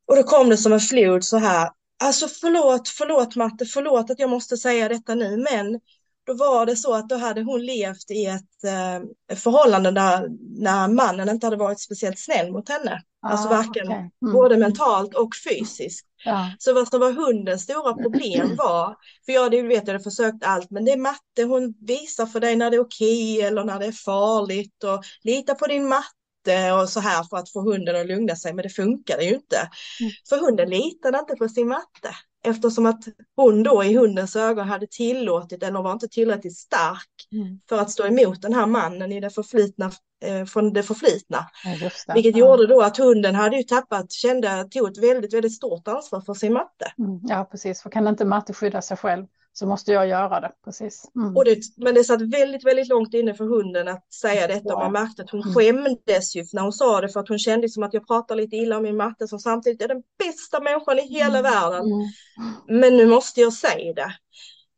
och 0.07 0.17
då 0.17 0.23
kom 0.23 0.49
det 0.49 0.57
som 0.57 0.73
en 0.73 0.81
flod 0.81 1.25
så 1.25 1.37
här. 1.37 1.71
Alltså 2.03 2.29
förlåt, 2.29 2.89
förlåt 2.89 3.37
Matte, 3.37 3.67
förlåt 3.67 4.11
att 4.11 4.19
jag 4.19 4.31
måste 4.31 4.57
säga 4.57 4.89
detta 4.89 5.15
nu 5.15 5.37
men 5.37 5.81
då 6.27 6.35
var 6.35 6.67
det 6.67 6.77
så 6.77 6.95
att 6.95 7.09
då 7.09 7.17
hade 7.17 7.43
hon 7.43 7.67
levt 7.67 8.11
i 8.11 8.27
ett 8.27 8.65
eh, 8.65 9.37
förhållande 9.37 9.91
där 9.91 10.29
när 10.59 10.89
mannen 10.89 11.29
inte 11.29 11.47
hade 11.47 11.57
varit 11.57 11.81
speciellt 11.81 12.19
snäll 12.19 12.53
mot 12.53 12.69
henne. 12.69 13.03
Alltså 13.23 13.49
Ah, 13.49 13.51
varken 13.51 13.89
okej. 13.89 14.11
Mm. 14.23 14.33
både 14.35 14.57
mentalt 14.57 15.15
och 15.15 15.31
fysiskt. 15.49 16.07
Ja. 16.25 16.51
Så 16.59 16.75
vad 16.75 16.89
som 16.89 17.01
var 17.01 17.13
hundens 17.13 17.63
stora 17.63 17.95
problem 17.95 18.55
var, 18.59 18.97
för 19.27 19.33
jag 19.33 19.51
det 19.51 19.63
vet 19.63 19.87
jag 19.87 19.93
hade 19.95 20.05
försökt 20.05 20.45
allt, 20.45 20.71
men 20.71 20.85
det 20.85 20.93
är 20.93 20.97
matte, 20.97 21.43
hon 21.45 21.75
visar 21.81 22.27
för 22.27 22.41
dig 22.41 22.57
när 22.57 22.71
det 22.71 22.77
är 22.77 22.81
okej 22.81 23.43
eller 23.43 23.65
när 23.65 23.79
det 23.79 23.87
är 23.87 23.93
farligt 23.93 24.85
och 24.85 25.05
lita 25.23 25.55
på 25.55 25.67
din 25.67 25.89
matte 25.89 26.73
och 26.83 26.89
så 26.89 27.01
här 27.01 27.25
för 27.25 27.37
att 27.37 27.53
få 27.53 27.61
hunden 27.61 27.97
att 27.97 28.07
lugna 28.07 28.37
sig, 28.37 28.53
men 28.53 28.63
det 28.63 28.69
funkade 28.69 29.25
ju 29.25 29.35
inte. 29.35 29.57
Mm. 30.01 30.13
För 30.29 30.39
hunden 30.39 30.71
litade 30.71 31.19
inte 31.19 31.35
på 31.37 31.49
sin 31.49 31.69
matte 31.69 32.15
eftersom 32.45 32.87
att 32.87 33.05
hon 33.37 33.63
då 33.63 33.85
i 33.85 33.97
hundens 33.97 34.37
ögon 34.37 34.69
hade 34.69 34.87
tillåtit 34.91 35.63
eller 35.63 35.83
var 35.83 35.93
inte 35.93 36.09
tillräckligt 36.09 36.57
stark 36.59 37.09
Mm. 37.33 37.61
för 37.69 37.79
att 37.79 37.91
stå 37.91 38.07
emot 38.07 38.43
den 38.43 38.55
här 38.55 38.67
mannen 38.67 39.13
i 39.13 39.21
det 39.21 39.31
förflutna, 39.31 39.93
eh, 40.23 40.45
från 40.45 40.73
det 40.73 40.83
förflutna. 40.83 41.47
Ja, 41.65 41.71
det. 42.07 42.15
Vilket 42.15 42.37
Ja. 42.37 42.47
gjorde 42.47 42.67
då 42.67 42.83
att 42.83 42.97
hunden 42.97 43.35
hade 43.35 43.57
ju 43.57 43.63
tappat, 43.63 44.13
kände, 44.13 44.69
tog 44.71 44.89
ett 44.91 44.99
väldigt, 45.03 45.35
väldigt 45.35 45.55
stort 45.55 45.89
ansvar 45.89 46.21
för 46.21 46.35
sin 46.35 46.53
matte. 46.53 46.93
Mm, 46.99 47.21
Ja, 47.23 47.49
precis. 47.51 47.83
För 47.83 47.91
kan 47.91 48.09
inte 48.09 48.25
matte 48.25 48.53
skydda 48.53 48.83
sig 48.83 48.97
själv 48.97 49.27
så 49.55 49.67
måste 49.67 49.93
jag 49.93 50.09
göra 50.09 50.41
det. 50.41 50.51
Precis. 50.65 51.11
Mm. 51.17 51.37
Och 51.37 51.45
det, 51.45 51.59
men 51.77 51.95
det 51.95 52.05
satt 52.05 52.23
väldigt, 52.23 52.65
väldigt 52.65 52.89
långt 52.89 53.15
inne 53.15 53.35
för 53.35 53.45
hunden 53.45 53.89
att 53.89 54.13
säga 54.13 54.47
detta 54.47 54.75
och 54.75 54.81
man 54.81 54.93
märkte 54.93 55.23
att 55.23 55.31
hon 55.31 55.43
Mm. 55.43 55.55
skämdes 55.55 56.37
ju 56.37 56.45
när 56.53 56.63
hon 56.63 56.73
sa 56.73 57.01
det 57.01 57.09
för 57.09 57.21
att 57.21 57.29
hon 57.29 57.39
kände 57.39 57.69
som 57.69 57.83
att 57.83 57.95
jag 57.95 58.07
pratar 58.07 58.37
lite 58.37 58.57
illa 58.57 58.77
om 58.77 58.83
min 58.83 58.97
matte 58.97 59.29
som 59.29 59.39
samtidigt 59.39 59.83
är 59.83 59.89
den 59.89 60.03
bästa 60.19 60.61
människan 60.61 60.99
i 60.99 61.03
hela 61.09 61.43
världen. 61.43 61.83
Mm. 61.85 62.81
Men 62.81 62.97
nu 62.97 63.07
måste 63.07 63.41
jag 63.41 63.53
säga 63.53 63.93
det. 63.93 64.15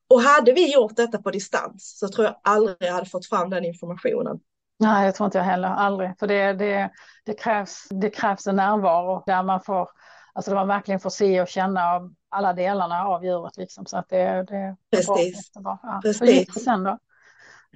Och 0.09 0.20
hade 0.20 0.52
vi 0.52 0.72
gjort 0.72 0.96
detta 0.96 1.18
på 1.18 1.30
distans 1.30 1.98
så 1.98 2.09
tror 2.09 2.24
jag 2.24 2.40
aldrig 2.44 2.76
jag 2.80 2.92
hade 2.92 3.07
fått 3.11 3.26
fram 3.26 3.50
den 3.50 3.64
informationen. 3.64 4.38
Nej, 4.79 5.05
jag 5.05 5.15
tror 5.15 5.27
inte 5.27 5.39
jag 5.39 5.45
heller. 5.45 5.69
Aldrig. 5.69 6.19
För 6.19 6.27
det, 6.27 6.53
det, 6.53 6.91
det, 7.25 7.35
krävs, 7.35 7.87
det 7.91 8.11
krävs 8.11 8.47
en 8.47 8.57
närvaro 8.57 9.23
där 9.27 9.43
man 9.43 9.61
får, 9.61 9.89
alltså 10.33 10.51
där 10.51 10.57
man 10.57 10.68
verkligen 10.68 11.01
får 11.01 11.11
se 11.11 11.41
och 11.43 11.49
känna 11.49 11.91
av 11.91 12.14
alla 12.29 12.53
delarna 12.53 13.05
av 13.05 13.25
djuret. 13.25 13.57
Liksom. 13.57 13.87
Så 13.87 13.97
att 13.97 14.09
det, 14.09 14.43
det, 14.43 14.77
bra. 15.07 15.16
Precis. 15.16 15.47
Jättebra. 15.47 15.79
Ja. 15.83 16.01
Precis. 16.03 16.22
Hur 16.22 16.27
gick 16.27 16.55
det 16.55 16.61
sen 16.61 16.85
då? 16.85 16.99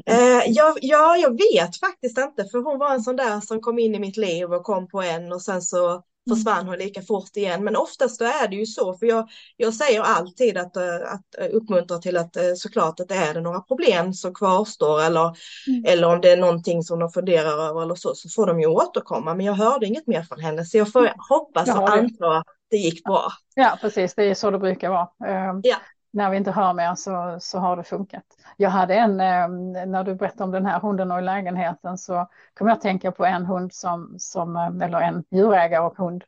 Eh, 0.07 0.43
ja, 0.47 0.77
ja, 0.81 1.17
jag 1.17 1.31
vet 1.31 1.81
faktiskt 1.81 2.19
inte, 2.19 2.45
för 2.45 2.59
hon 2.59 2.79
var 2.79 2.95
en 2.95 3.03
sån 3.03 3.17
där 3.17 3.41
som 3.41 3.61
kom 3.61 3.79
in 3.79 3.95
i 3.95 3.99
mitt 3.99 4.17
liv 4.17 4.53
och 4.53 4.65
kom 4.65 4.89
på 4.89 5.03
en 5.03 5.33
och 5.33 5.43
sen 5.43 5.63
så 5.63 6.03
försvann 6.29 6.67
hon 6.69 6.79
lika 6.79 7.03
fort 7.03 7.37
igen. 7.37 7.65
Men 7.65 7.77
oftast 7.77 8.21
är 8.21 8.49
det 8.49 8.57
ju 8.57 8.67
så, 8.67 8.95
för 8.95 9.07
jag, 9.07 9.29
jag 9.57 9.75
säger 9.75 10.01
alltid 10.03 10.59
att, 10.59 10.77
eh, 10.77 10.95
att 10.95 11.39
eh, 11.39 11.47
uppmuntra 11.57 11.99
till 11.99 12.17
att 12.17 12.37
eh, 12.37 12.43
såklart 12.57 13.01
att 13.01 13.11
är 13.11 13.35
det 13.35 13.41
några 13.41 13.61
problem 13.61 14.13
som 14.13 14.35
kvarstår 14.35 15.03
eller, 15.03 15.37
Mm. 15.69 15.85
eller 15.87 16.09
om 16.15 16.21
det 16.21 16.31
är 16.31 16.37
någonting 16.37 16.83
som 16.83 16.99
de 16.99 17.11
funderar 17.11 17.69
över 17.69 17.83
eller 17.83 17.95
så, 17.95 18.15
så 18.15 18.29
får 18.29 18.47
de 18.47 18.61
ju 18.61 18.67
återkomma. 18.67 19.35
Men 19.35 19.47
jag 19.47 19.55
hörde 19.55 19.87
inget 19.87 20.07
mer 20.07 20.23
från 20.23 20.41
henne, 20.41 20.65
så 20.65 20.79
jag 20.79 20.93
får 20.93 21.13
hoppas 21.29 21.69
Jag 21.69 21.83
och 21.83 21.91
det. 21.91 21.93
anta 21.97 22.37
att 22.39 22.47
det 22.71 22.77
gick 22.77 23.05
bra. 23.05 23.33
Ja, 23.55 23.79
precis. 23.81 24.15
Det 24.15 24.23
är 24.25 24.35
så 24.35 24.51
det 24.51 24.59
brukar 24.59 24.91
vara. 24.91 25.09
Eh, 25.27 25.61
Ja. 25.63 25.77
När 26.11 26.31
vi 26.31 26.37
inte 26.37 26.51
hör 26.51 26.73
mer 26.73 26.95
så, 26.95 27.37
så 27.41 27.59
har 27.59 27.77
det 27.77 27.85
funkat. 27.85 28.25
Jag 28.57 28.71
hade 28.71 28.95
en, 28.95 29.21
eh, 29.21 29.49
när 29.87 30.05
du 30.05 30.15
berättade 30.15 30.45
om 30.45 30.51
den 30.51 30.67
här 30.67 30.81
hunden 30.81 31.11
och 31.11 31.23
lägenheten 31.23 31.99
så 31.99 32.29
kom 32.55 32.67
jag 32.67 32.77
att 32.77 32.81
tänka 32.83 33.13
på 33.13 33.25
en 33.25 33.47
hund 33.47 33.75
som, 33.75 34.15
som 34.19 34.57
eh, 34.57 34.87
eller 34.87 35.01
en 35.01 35.25
djurägare 35.31 35.85
och 35.85 35.97
hund 35.97 36.25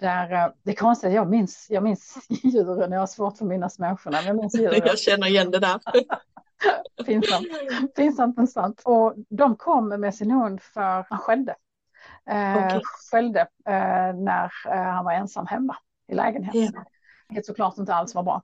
Där, 0.00 0.32
eh, 0.32 0.48
det 0.62 0.70
är 0.70 0.76
konstigt, 0.76 1.12
jag 1.12 1.30
minns, 1.30 1.66
jag 1.70 1.82
minns 1.82 2.16
djuren, 2.28 2.92
jag 2.92 3.00
har 3.00 3.06
svårt 3.06 3.38
för 3.38 3.44
att 3.44 3.48
minnas 3.48 3.78
människorna. 3.78 4.16
Men 4.16 4.26
jag, 4.26 4.36
minns 4.36 4.54
djuren. 4.54 4.80
jag 4.84 4.98
känner 4.98 5.26
igen 5.26 5.50
det 5.50 5.58
där. 5.58 5.80
pinsamt, 7.06 7.46
pinsamt 7.96 8.36
men 8.36 8.46
sant. 8.46 8.82
Och 8.84 9.14
de 9.28 9.56
kom 9.56 9.88
med 9.88 10.14
sin 10.14 10.30
hund 10.30 10.62
för 10.62 11.06
han 11.08 11.18
skällde. 11.18 11.54
Eh, 12.30 12.66
okay. 12.66 12.80
Skällde 13.10 13.40
eh, 13.40 14.14
när 14.14 14.68
han 14.84 15.04
var 15.04 15.12
ensam 15.12 15.46
hemma 15.46 15.76
i 16.08 16.14
lägenheten. 16.14 16.60
Yeah. 16.60 16.84
Vilket 17.28 17.46
såklart 17.46 17.78
inte 17.78 17.94
alls 17.94 18.14
var 18.14 18.22
bra. 18.22 18.42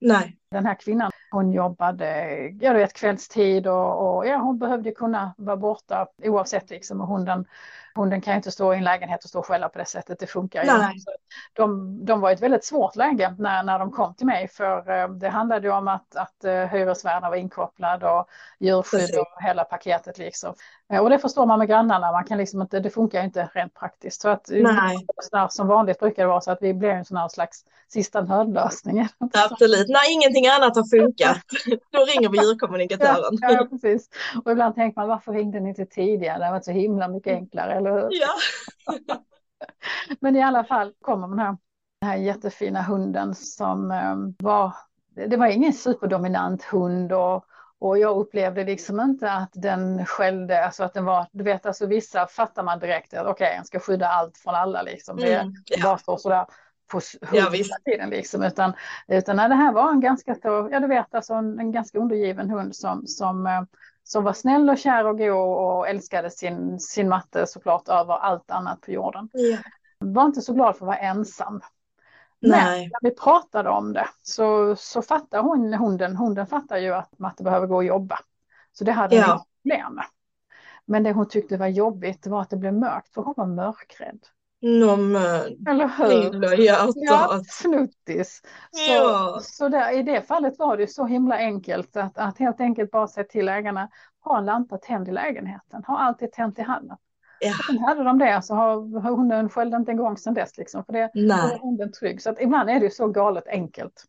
Nej. 0.00 0.38
Den 0.50 0.66
här 0.66 0.74
kvinnan, 0.74 1.10
hon 1.30 1.52
jobbade 1.52 2.38
ja, 2.60 2.72
vet, 2.72 2.92
kvällstid 2.92 3.66
och, 3.66 4.16
och 4.16 4.26
ja, 4.26 4.36
hon 4.36 4.58
behövde 4.58 4.92
kunna 4.92 5.34
vara 5.38 5.56
borta 5.56 6.06
oavsett 6.22 6.70
liksom. 6.70 7.00
Och 7.00 7.06
hunden 7.06 7.44
Hunden 7.96 8.20
kan 8.20 8.32
ju 8.32 8.36
inte 8.36 8.50
stå 8.50 8.74
i 8.74 8.76
en 8.76 8.84
lägenhet 8.84 9.24
och 9.24 9.30
stå 9.30 9.38
och 9.38 9.46
skälla 9.46 9.68
på 9.68 9.78
det 9.78 9.84
sättet, 9.84 10.18
det 10.18 10.26
funkar 10.26 10.64
ju 10.64 10.70
inte. 10.70 11.10
De, 11.52 11.98
de 12.04 12.20
var 12.20 12.30
i 12.30 12.32
ett 12.32 12.42
väldigt 12.42 12.64
svårt 12.64 12.96
läge 12.96 13.34
när, 13.38 13.62
när 13.62 13.78
de 13.78 13.92
kom 13.92 14.14
till 14.14 14.26
mig 14.26 14.48
för 14.48 14.90
eh, 14.90 15.08
det 15.08 15.28
handlade 15.28 15.66
ju 15.66 15.72
om 15.72 15.88
att, 15.88 16.16
att 16.16 16.44
uh, 16.44 16.52
hyresvärden 16.52 17.30
var 17.30 17.36
inkopplad 17.36 18.04
och 18.04 18.28
djurskydd 18.58 19.00
Precis. 19.00 19.16
och 19.16 19.42
hela 19.42 19.64
paketet 19.64 20.18
liksom. 20.18 20.54
Eh, 20.92 21.00
och 21.00 21.10
det 21.10 21.18
förstår 21.18 21.46
man 21.46 21.58
med 21.58 21.68
grannarna, 21.68 22.12
man 22.12 22.24
kan 22.24 22.38
liksom 22.38 22.62
inte, 22.62 22.80
det 22.80 22.90
funkar 22.90 23.24
inte 23.24 23.50
rent 23.54 23.74
praktiskt. 23.74 24.20
Så 24.20 24.28
att 24.28 24.50
Nej. 24.50 24.96
som 25.50 25.66
vanligt 25.68 25.98
brukar 25.98 26.22
det 26.22 26.28
vara 26.28 26.40
så 26.40 26.50
att 26.50 26.62
vi 26.62 26.74
blir 26.74 26.88
en 26.88 27.04
sån 27.04 27.16
här 27.16 27.28
slags 27.28 27.64
sista 27.88 28.20
nödlösning. 28.20 29.08
Absolut, 29.50 29.88
när 29.88 30.12
ingenting 30.12 30.46
annat 30.46 30.76
har 30.76 30.98
funkat, 30.98 31.38
då 31.90 32.04
ringer 32.04 32.28
vi 32.28 32.38
djurkommunikatören. 32.38 33.38
Ja, 33.40 33.50
ja, 33.50 33.66
precis. 33.70 34.08
Och 34.44 34.52
ibland 34.52 34.74
tänker 34.74 35.00
man, 35.00 35.08
varför 35.08 35.32
ringde 35.32 35.60
ni 35.60 35.68
inte 35.68 35.86
tidigare? 35.86 36.44
Det 36.44 36.50
varit 36.50 36.64
så 36.64 36.70
himla 36.70 37.08
mycket 37.08 37.32
enklare, 37.32 37.80
eller 37.86 38.00
hur? 38.00 38.08
Ja. 38.12 38.34
Men 40.20 40.36
i 40.36 40.42
alla 40.42 40.64
fall 40.64 40.92
kommer 41.00 41.28
den 41.28 41.38
här, 41.38 41.56
den 42.00 42.10
här 42.10 42.16
jättefina 42.16 42.82
hunden 42.82 43.34
som 43.34 43.90
um, 43.90 44.34
var, 44.38 44.74
det 45.28 45.36
var 45.36 45.46
ingen 45.46 45.72
superdominant 45.72 46.64
hund 46.64 47.12
och 47.12 47.46
och 47.78 47.98
jag 47.98 48.16
upplevde 48.16 48.64
liksom 48.64 49.00
inte 49.00 49.32
att 49.32 49.50
den 49.52 50.06
skällde, 50.06 50.64
alltså 50.64 50.84
att 50.84 50.94
den 50.94 51.04
var, 51.04 51.26
du 51.32 51.44
vet 51.44 51.66
alltså 51.66 51.86
vissa 51.86 52.26
fattar 52.26 52.62
man 52.62 52.78
direkt 52.78 53.14
att 53.14 53.26
okej, 53.26 53.32
okay, 53.32 53.56
jag 53.56 53.66
ska 53.66 53.80
skydda 53.80 54.08
allt 54.08 54.38
från 54.38 54.54
alla 54.54 54.82
liksom. 54.82 55.16
Det 55.16 55.34
mm, 55.34 55.52
ja. 55.64 55.82
bara 55.82 55.98
står 55.98 56.16
sådär 56.16 56.46
på 56.86 57.00
ja, 57.32 57.50
hela 57.50 57.76
tiden 57.84 58.10
liksom. 58.10 58.42
Utan, 58.42 58.72
utan 59.08 59.36
nej, 59.36 59.48
det 59.48 59.54
här 59.54 59.72
var 59.72 59.90
en 59.90 60.00
ganska 60.00 60.36
ja 60.42 60.80
du 60.80 60.86
vet 60.86 61.14
alltså 61.14 61.34
en, 61.34 61.58
en 61.58 61.72
ganska 61.72 61.98
undergiven 61.98 62.50
hund 62.50 62.76
som, 62.76 63.06
som, 63.06 63.46
eh, 63.46 63.62
som 64.08 64.24
var 64.24 64.32
snäll 64.32 64.70
och 64.70 64.78
kär 64.78 65.06
och 65.06 65.18
god 65.18 65.32
och 65.32 65.88
älskade 65.88 66.30
sin, 66.30 66.80
sin 66.80 67.08
matte 67.08 67.46
såklart 67.46 67.88
över 67.88 68.14
allt 68.14 68.50
annat 68.50 68.80
på 68.80 68.90
jorden. 68.90 69.28
Ja. 69.32 69.58
Var 69.98 70.24
inte 70.24 70.40
så 70.40 70.52
glad 70.52 70.76
för 70.76 70.84
att 70.84 70.86
vara 70.86 70.98
ensam. 70.98 71.60
Men 72.40 72.50
Nej. 72.50 72.90
när 72.92 73.10
vi 73.10 73.16
pratade 73.16 73.70
om 73.70 73.92
det 73.92 74.08
så, 74.22 74.76
så 74.76 75.02
fattar 75.02 75.42
hon, 75.42 75.74
hunden, 75.74 76.16
hunden 76.16 76.46
fattar 76.46 76.76
ju 76.76 76.94
att 76.94 77.18
matte 77.18 77.42
behöver 77.42 77.66
gå 77.66 77.76
och 77.76 77.84
jobba. 77.84 78.18
Så 78.72 78.84
det 78.84 78.92
hade 78.92 79.16
hon 79.16 79.24
ja. 79.28 79.46
problem 79.62 79.94
med. 79.94 80.04
Men 80.84 81.02
det 81.02 81.12
hon 81.12 81.28
tyckte 81.28 81.56
var 81.56 81.66
jobbigt 81.66 82.26
var 82.26 82.42
att 82.42 82.50
det 82.50 82.56
blev 82.56 82.74
mörkt, 82.74 83.14
för 83.14 83.22
hon 83.22 83.34
var 83.36 83.46
mörkrädd. 83.46 84.20
Nåmen, 84.62 85.66
Eller 85.68 85.88
hur? 85.88 86.58
Hjärtat. 86.58 86.94
Ja, 86.94 87.42
snuttis. 87.48 88.40
Så, 88.70 88.92
ja. 88.92 89.40
så 89.42 89.68
där, 89.68 89.98
i 89.98 90.02
det 90.02 90.22
fallet 90.22 90.58
var 90.58 90.76
det 90.76 90.86
så 90.86 91.06
himla 91.06 91.36
enkelt 91.36 91.96
att, 91.96 92.18
att 92.18 92.38
helt 92.38 92.60
enkelt 92.60 92.90
bara 92.90 93.08
säga 93.08 93.24
till 93.24 93.48
ägarna, 93.48 93.88
ha 94.24 94.38
en 94.38 94.44
lampa 94.44 94.78
tänd 94.78 95.08
i 95.08 95.12
lägenheten, 95.12 95.84
ha 95.86 95.98
alltid 95.98 96.32
tänt 96.32 96.58
i 96.58 96.62
hallen. 96.62 96.96
Ja. 97.40 97.52
Sen 97.66 97.78
hade 97.78 98.04
de 98.04 98.18
det 98.18 98.42
så 98.42 98.54
har 98.54 99.16
hunden 99.16 99.48
skällde 99.48 99.76
inte 99.76 99.90
en 99.90 99.96
gång 99.96 100.16
sedan 100.16 100.34
dess. 100.34 100.58
Liksom, 100.58 100.84
för 100.84 100.92
det 100.92 101.10
var 101.14 101.58
hunden 101.58 101.92
trygg. 101.92 102.22
Så 102.22 102.30
att 102.30 102.40
ibland 102.40 102.70
är 102.70 102.80
det 102.80 102.90
så 102.94 103.08
galet 103.08 103.48
enkelt. 103.48 104.04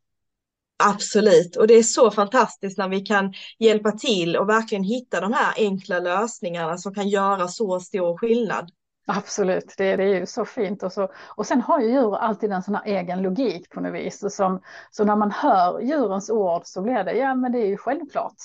Absolut, 0.84 1.56
och 1.56 1.68
det 1.68 1.74
är 1.74 1.84
så 1.84 2.12
fantastiskt 2.12 2.78
när 2.78 2.90
vi 2.90 3.00
kan 3.00 3.34
hjälpa 3.60 3.92
till 3.92 4.36
och 4.36 4.50
verkligen 4.50 4.84
hitta 4.84 5.22
de 5.22 5.34
här 5.34 5.54
enkla 5.58 6.00
lösningarna 6.00 6.78
som 6.78 6.94
kan 6.94 7.10
göra 7.10 7.48
så 7.48 7.80
stor 7.80 8.18
skillnad. 8.18 8.72
Absolut, 9.10 9.74
det, 9.78 9.96
det 9.96 10.04
är 10.04 10.20
ju 10.20 10.26
så 10.26 10.46
fint. 10.46 10.84
Och, 10.84 10.94
så, 10.94 11.10
och 11.28 11.46
sen 11.46 11.62
har 11.62 11.82
ju 11.82 11.92
djur 11.92 12.18
alltid 12.18 12.52
en 12.52 12.64
sån 12.64 12.76
här 12.76 12.86
egen 12.86 13.22
logik 13.22 13.70
på 13.70 13.82
något 13.82 13.94
vis. 13.94 14.36
Som, 14.36 14.62
så 14.92 15.06
när 15.06 15.16
man 15.16 15.32
hör 15.32 15.80
djurens 15.80 16.30
ord 16.30 16.62
så 16.66 16.82
blir 16.82 17.04
det, 17.04 17.14
ja 17.14 17.36
men 17.36 17.52
det 17.52 17.60
är 17.60 17.66
ju 17.66 17.78
självklart. 17.78 18.36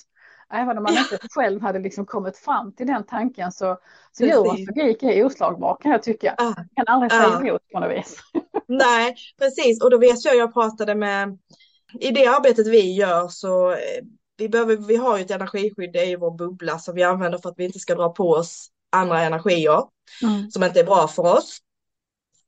Även 0.52 0.78
om 0.78 0.84
man 0.84 0.92
inte 0.92 1.18
själv 1.30 1.62
hade 1.62 1.78
liksom 1.78 2.06
kommit 2.06 2.38
fram 2.38 2.72
till 2.72 2.86
den 2.86 3.04
tanken 3.04 3.52
så, 3.52 3.78
så 4.12 4.24
djurens 4.24 4.68
logik 4.68 5.02
är 5.02 5.24
oslagbar 5.24 5.78
kan 5.80 5.92
jag 5.92 6.02
tycka. 6.02 6.34
Ah, 6.38 6.54
jag 6.56 6.86
kan 6.86 6.94
aldrig 6.94 7.12
säga 7.12 7.36
ah. 7.36 7.40
emot 7.40 7.62
på 7.72 7.80
något 7.80 7.98
vis. 7.98 8.16
Nej, 8.66 9.14
precis. 9.38 9.82
Och 9.82 9.90
då 9.90 9.98
vet 9.98 10.24
jag, 10.24 10.36
jag 10.36 10.54
pratade 10.54 10.94
med, 10.94 11.38
i 12.00 12.10
det 12.10 12.26
arbetet 12.26 12.66
vi 12.66 12.92
gör 12.94 13.28
så 13.28 13.70
eh, 13.70 13.76
vi, 14.36 14.48
behöver, 14.48 14.76
vi 14.76 14.96
har 14.96 15.18
ju 15.18 15.24
ett 15.24 15.30
energiskydd, 15.30 15.92
det 15.92 15.98
är 15.98 16.06
ju 16.06 16.16
vår 16.16 16.36
bubbla 16.36 16.78
som 16.78 16.94
vi 16.94 17.02
använder 17.02 17.38
för 17.38 17.48
att 17.48 17.58
vi 17.58 17.64
inte 17.64 17.78
ska 17.78 17.94
dra 17.94 18.08
på 18.08 18.30
oss 18.30 18.68
andra 18.92 19.22
energier 19.22 19.82
mm. 20.22 20.50
som 20.50 20.62
inte 20.62 20.80
är 20.80 20.84
bra 20.84 21.08
för 21.08 21.22
oss. 21.22 21.58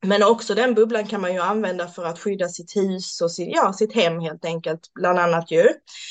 Men 0.01 0.23
också 0.23 0.55
den 0.55 0.73
bubblan 0.73 1.07
kan 1.07 1.21
man 1.21 1.33
ju 1.33 1.39
använda 1.39 1.87
för 1.87 2.05
att 2.05 2.19
skydda 2.19 2.47
sitt 2.47 2.75
hus 2.75 3.21
och 3.21 3.31
sitt, 3.31 3.49
ja, 3.51 3.73
sitt 3.73 3.95
hem 3.95 4.19
helt 4.19 4.45
enkelt, 4.45 4.79
bland 4.93 5.19
annat 5.19 5.51
ju. 5.51 5.67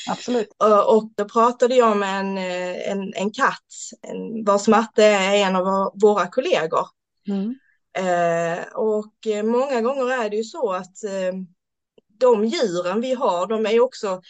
Absolut. 0.09 0.49
Och 0.87 1.11
då 1.15 1.25
pratade 1.25 1.75
jag 1.75 1.97
med 1.97 2.19
en, 2.19 2.37
eh, 2.37 2.91
en, 2.91 3.13
en 3.13 3.31
katt 3.31 3.65
en, 4.01 4.45
vars 4.45 4.67
matte 4.67 5.03
är 5.03 5.35
en 5.35 5.55
av 5.55 5.91
våra 6.01 6.27
kollegor. 6.27 6.87
Mm. 7.27 7.55
Eh, 7.97 8.65
och 8.73 9.13
många 9.43 9.81
gånger 9.81 10.23
är 10.25 10.29
det 10.29 10.35
ju 10.35 10.43
så 10.43 10.73
att 10.73 11.03
eh, 11.03 11.33
de 12.19 12.45
djuren 12.45 13.01
vi 13.01 13.13
har, 13.13 13.47
de 13.47 13.65
är 13.65 13.79
också 13.79 14.21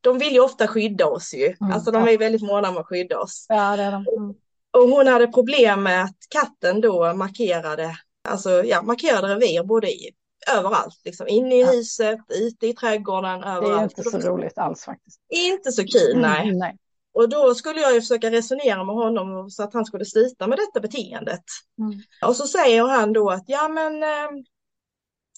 de 0.00 0.18
vill 0.18 0.32
ju 0.32 0.40
ofta 0.40 0.68
skydda 0.68 1.06
oss 1.06 1.34
ju. 1.34 1.56
Mm. 1.60 1.72
Alltså 1.72 1.90
de 1.90 2.08
är 2.08 2.18
väldigt 2.18 2.42
måna 2.42 2.68
om 2.68 2.76
att 2.76 2.86
skydda 2.86 3.18
oss. 3.18 3.46
Ja, 3.48 3.76
det 3.76 3.82
är 3.82 3.92
de. 3.92 4.06
Mm. 4.18 4.34
Och 4.74 4.88
hon 4.88 5.06
hade 5.06 5.26
problem 5.26 5.82
med 5.82 6.04
att 6.04 6.16
katten 6.30 6.80
då 6.80 7.14
markerade 7.14 7.96
alltså, 8.28 8.64
ja, 8.64 8.82
markerade 8.82 9.28
revir 9.28 9.62
både 9.62 9.90
i, 9.90 10.10
överallt, 10.56 11.00
liksom 11.04 11.28
inne 11.28 11.54
i 11.54 11.60
ja. 11.60 11.70
huset, 11.70 12.18
ute 12.28 12.66
i 12.66 12.74
trädgården, 12.74 13.44
överallt. 13.44 13.96
Det 13.96 14.02
är 14.02 14.06
inte 14.06 14.22
så 14.22 14.28
roligt 14.28 14.58
alls 14.58 14.84
faktiskt. 14.84 15.20
Inte 15.28 15.72
så 15.72 15.82
kul, 15.82 16.20
nej. 16.20 16.42
Mm, 16.42 16.58
nej. 16.58 16.76
Och 17.14 17.28
då 17.28 17.54
skulle 17.54 17.80
jag 17.80 17.94
ju 17.94 18.00
försöka 18.00 18.30
resonera 18.30 18.84
med 18.84 18.94
honom 18.94 19.50
så 19.50 19.62
att 19.62 19.74
han 19.74 19.84
skulle 19.84 20.04
sluta 20.04 20.46
med 20.46 20.58
detta 20.58 20.80
beteendet. 20.80 21.44
Mm. 21.78 22.02
Och 22.26 22.36
så 22.36 22.46
säger 22.46 22.84
han 22.84 23.12
då 23.12 23.30
att 23.30 23.44
ja 23.46 23.68
men 23.68 24.02
eh, 24.02 24.44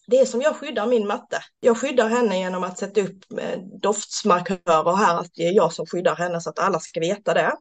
det 0.06 0.18
är 0.18 0.24
som 0.24 0.42
jag 0.42 0.56
skyddar 0.56 0.86
min 0.86 1.06
matte. 1.06 1.38
Jag 1.60 1.76
skyddar 1.76 2.08
henne 2.08 2.38
genom 2.38 2.64
att 2.64 2.78
sätta 2.78 3.00
upp 3.00 3.32
eh, 3.38 3.58
doftsmarkörer 3.82 4.96
här, 4.96 5.20
att 5.20 5.30
det 5.34 5.48
är 5.48 5.52
jag 5.52 5.72
som 5.72 5.86
skyddar 5.86 6.16
henne 6.16 6.40
så 6.40 6.50
att 6.50 6.58
alla 6.58 6.80
ska 6.80 7.00
veta 7.00 7.34
det. 7.34 7.52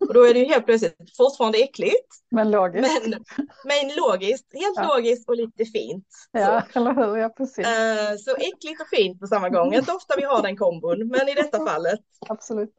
Och 0.00 0.14
då 0.14 0.22
är 0.22 0.34
det 0.34 0.40
ju 0.40 0.46
helt 0.46 0.66
plötsligt 0.66 1.16
fortfarande 1.16 1.58
äckligt. 1.58 2.08
Men 2.30 2.50
logiskt. 2.50 3.06
Men, 3.06 3.24
men 3.64 3.96
logiskt, 3.96 4.46
helt 4.52 4.76
ja. 4.76 4.94
logiskt 4.94 5.28
och 5.28 5.36
lite 5.36 5.64
fint. 5.64 6.06
Ja, 6.32 6.62
så. 6.72 6.78
eller 6.78 6.94
hur, 6.94 7.16
ja 7.16 7.28
precis. 7.28 7.66
Uh, 7.66 8.16
så 8.18 8.30
äckligt 8.30 8.80
och 8.80 8.88
fint 8.88 9.20
på 9.20 9.26
samma 9.26 9.48
gång. 9.48 9.74
Inte 9.74 9.92
ofta 9.92 10.14
vi 10.16 10.24
har 10.24 10.42
den 10.42 10.56
kombon, 10.56 11.08
men 11.08 11.28
i 11.28 11.34
detta 11.34 11.66
fallet. 11.66 12.00
Absolut. 12.28 12.70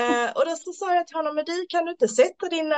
Uh, 0.00 0.30
och 0.34 0.44
då 0.46 0.56
så 0.56 0.72
sa 0.72 0.94
jag 0.94 1.06
till 1.06 1.16
honom, 1.16 1.34
men 1.34 1.44
du 1.44 1.66
kan 1.68 1.84
du 1.84 1.90
inte 1.90 2.08
sätta 2.08 2.48
dina, 2.48 2.76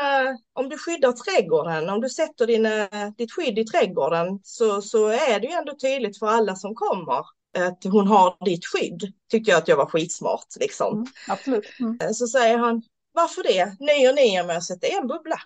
om 0.53 0.69
du 0.69 0.79
skyddar 0.79 1.13
trädgården, 1.13 1.91
om 1.91 2.01
du 2.01 2.09
sätter 2.09 2.47
dina, 2.47 2.89
ditt 3.19 3.33
skydd 3.33 3.59
i 3.59 3.65
trädgården 3.65 4.41
så, 4.43 4.83
så 4.83 5.09
är 5.09 5.41
det 5.41 5.47
ju 5.47 5.53
ändå 5.53 5.77
tydligt 5.77 6.19
för 6.19 6.27
alla 6.27 6.55
som 6.55 6.75
kommer 6.75 7.19
att 7.19 7.85
hon 7.85 8.07
har 8.07 8.45
ditt 8.45 8.67
skydd. 8.67 9.13
Tyckte 9.31 9.51
jag 9.51 9.59
att 9.59 9.69
jag 9.69 9.77
var 9.77 9.87
skitsmart 9.87 10.47
liksom. 10.61 10.95
Mm, 10.95 11.07
absolut. 11.29 11.65
Mm. 11.81 11.99
Eh, 12.03 12.11
så 12.11 12.27
säger 12.27 12.59
han, 12.59 12.83
varför 13.17 13.43
det? 13.43 13.77
Nöjer 13.81 14.13
ni 14.13 14.35
er 14.35 14.45
med 14.45 14.57
att 14.57 14.65
sätta 14.65 14.87
en 14.87 15.07
bubbla? 15.07 15.41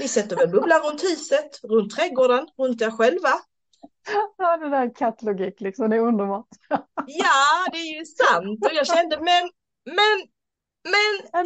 Ni 0.00 0.08
sätter 0.08 0.36
väl 0.36 0.48
bubbla 0.48 0.78
runt 0.78 1.02
huset, 1.02 1.60
runt 1.62 1.94
trädgården, 1.94 2.48
runt 2.58 2.82
er 2.82 2.90
själva? 2.90 3.32
Ja, 4.38 4.56
det 4.56 4.68
där 4.68 4.86
är 4.86 4.94
kattlogik 4.94 5.60
liksom, 5.60 5.90
det 5.90 5.96
är 5.96 6.00
underbart. 6.00 6.48
Ja, 7.06 7.70
det 7.72 7.78
är 7.78 7.98
ju 7.98 8.04
sant. 8.04 8.66
Och 8.66 8.74
jag 8.74 8.86
kände, 8.86 9.18
men, 9.20 9.50
men, 9.84 10.28
men. 10.92 11.44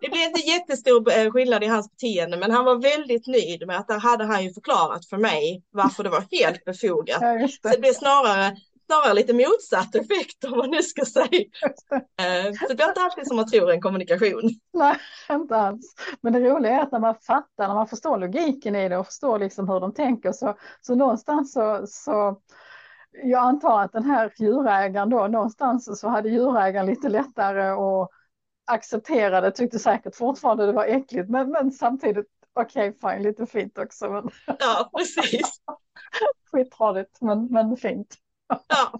Det 0.00 0.08
blev 0.08 0.22
inte 0.22 0.40
jättestor 0.40 1.12
eh, 1.12 1.30
skillnad 1.30 1.64
i 1.64 1.66
hans 1.66 1.90
beteende, 1.90 2.36
men 2.36 2.50
han 2.50 2.64
var 2.64 2.76
väldigt 2.76 3.26
nöjd 3.26 3.66
med 3.66 3.76
att 3.76 3.88
där 3.88 3.98
hade 3.98 4.24
han 4.24 4.44
ju 4.44 4.54
förklarat 4.54 5.08
för 5.08 5.16
mig 5.16 5.62
varför 5.70 6.04
det 6.04 6.10
var 6.10 6.24
helt 6.30 6.64
befogat. 6.64 7.18
Ja, 7.20 7.32
det. 7.32 7.48
Så 7.48 7.68
det 7.68 7.78
blev 7.80 7.92
snarare 7.92 8.56
snarare 8.86 9.14
lite 9.14 9.32
motsatt 9.32 9.94
effekt 9.94 10.44
om 10.44 10.58
man 10.58 10.70
nu 10.70 10.82
ska 10.82 11.04
säga. 11.04 11.44
Eh, 12.20 12.52
så 12.52 12.68
det 12.68 12.74
blir 12.74 12.88
inte 12.88 13.00
alltid 13.00 13.26
som 13.26 13.36
man 13.36 13.46
tror 13.46 13.70
en 13.70 13.80
kommunikation. 13.80 14.50
Nej, 14.72 14.96
inte 15.30 15.56
alls. 15.56 15.94
Men 16.20 16.32
det 16.32 16.40
roliga 16.40 16.72
är 16.72 16.82
att 16.82 16.92
när 16.92 16.98
man 16.98 17.14
fattar, 17.14 17.68
när 17.68 17.74
man 17.74 17.88
förstår 17.88 18.18
logiken 18.18 18.76
i 18.76 18.88
det 18.88 18.96
och 18.96 19.06
förstår 19.06 19.38
liksom 19.38 19.68
hur 19.68 19.80
de 19.80 19.94
tänker 19.94 20.32
så, 20.32 20.56
så 20.80 20.94
någonstans 20.94 21.52
så, 21.52 21.86
så 21.86 22.40
jag 23.22 23.42
antar 23.42 23.82
att 23.82 23.92
den 23.92 24.04
här 24.04 24.32
djurägaren 24.38 25.10
då 25.10 25.26
någonstans 25.26 26.00
så 26.00 26.08
hade 26.08 26.28
djurägaren 26.28 26.86
lite 26.86 27.08
lättare 27.08 27.62
att 27.62 28.10
acceptera 28.66 29.40
det, 29.40 29.50
tyckte 29.50 29.78
säkert 29.78 30.16
fortfarande 30.16 30.66
det 30.66 30.72
var 30.72 30.84
äckligt 30.84 31.28
men, 31.28 31.50
men 31.50 31.72
samtidigt 31.72 32.26
okej, 32.60 32.88
okay, 32.88 33.12
fine, 33.12 33.22
lite 33.22 33.46
fint 33.46 33.78
också. 33.78 34.10
Men... 34.10 34.30
Ja, 34.58 34.90
precis. 34.96 35.60
Skitradigt, 36.52 37.20
men, 37.20 37.46
men 37.46 37.76
fint. 37.76 38.16
Ja, 38.48 38.92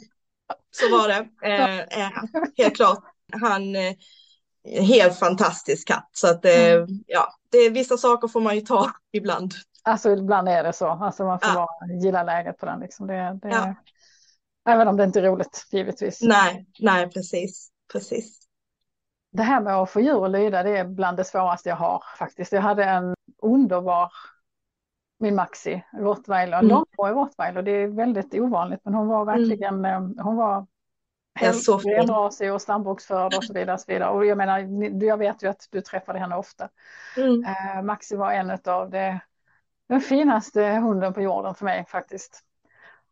så 0.71 0.91
var 0.91 1.09
det. 1.09 1.29
Eh, 1.43 1.79
eh, 1.79 2.11
helt 2.57 2.77
klart. 2.77 3.05
Han 3.33 3.77
eh, 3.77 3.95
helt 4.67 5.19
fantastisk 5.19 5.89
katt. 5.89 6.11
Så 6.13 6.31
att 6.31 6.45
eh, 6.45 6.73
mm. 6.73 6.87
ja, 7.07 7.35
det 7.51 7.59
är, 7.59 7.71
vissa 7.71 7.97
saker 7.97 8.29
får 8.29 8.41
man 8.41 8.55
ju 8.55 8.61
ta 8.61 8.91
ibland. 9.13 9.55
Alltså 9.83 10.11
ibland 10.11 10.49
är 10.49 10.65
det 10.65 10.73
så. 10.73 10.89
Alltså 10.89 11.25
man 11.25 11.41
får 11.41 11.49
ja. 11.49 11.55
bara 11.55 11.93
gilla 12.03 12.23
läget 12.23 12.59
på 12.59 12.67
den. 12.67 12.81
Liksom. 12.81 13.07
Det, 13.07 13.39
det, 13.43 13.49
ja. 13.49 13.75
Även 14.69 14.89
om 14.89 14.97
det 14.97 15.05
inte 15.05 15.21
är 15.21 15.25
roligt, 15.25 15.67
givetvis. 15.71 16.23
Nej, 16.23 16.67
nej, 16.79 17.11
precis. 17.11 17.69
precis. 17.93 18.39
Det 19.33 19.43
här 19.43 19.61
med 19.61 19.75
att 19.75 19.91
få 19.91 20.01
djur 20.01 20.25
att 20.25 20.31
lyda, 20.31 20.63
det 20.63 20.77
är 20.77 20.85
bland 20.85 21.17
det 21.17 21.25
svåraste 21.25 21.69
jag 21.69 21.77
har 21.77 22.03
faktiskt. 22.19 22.53
Jag 22.53 22.63
hade 22.63 22.85
en 22.85 23.15
underbar, 23.43 24.13
min 25.19 25.35
Maxi, 25.35 25.83
rottweiler, 25.93 26.59
mm. 26.59 26.69
långhårig 26.69 27.17
rottweiler. 27.17 27.63
Det 27.63 27.71
är 27.71 27.87
väldigt 27.87 28.35
ovanligt, 28.35 28.81
men 28.85 28.95
hon 28.95 29.09
var 29.09 29.25
verkligen, 29.25 29.85
mm. 29.85 30.19
hon 30.19 30.37
var 30.37 30.67
helt 31.37 31.69
renrasig 31.69 32.53
och 32.53 32.63
stambroksförd 32.63 33.35
och 33.35 33.45
så 33.45 33.53
vidare. 33.53 33.75
Och, 33.75 33.81
så 33.81 33.93
vidare. 33.93 34.11
och 34.11 34.27
jag 34.27 34.39
menar, 34.39 34.59
jag 35.05 35.17
vet 35.17 35.43
ju 35.43 35.49
att 35.49 35.69
du 35.71 35.81
träffade 35.81 36.19
henne 36.19 36.37
ofta. 36.37 36.69
Mm. 37.17 37.39
Uh, 37.41 37.83
Maxi 37.83 38.17
var 38.17 38.33
en 38.33 38.59
av 38.65 38.91
det, 38.91 39.21
den 39.89 40.01
finaste 40.01 40.65
hunden 40.65 41.15
på 41.15 41.21
jorden 41.21 41.55
för 41.55 41.65
mig 41.65 41.85
faktiskt. 41.89 42.41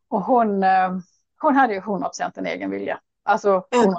Och 0.09 0.23
hon, 0.23 0.65
uh, 0.65 0.99
hon 1.41 1.57
hade 1.57 1.75
ju 1.75 1.81
100% 1.81 2.33
en 2.35 2.47
egen 2.47 2.71
vilja. 2.71 3.01
Alltså 3.25 3.67
100%. 3.71 3.99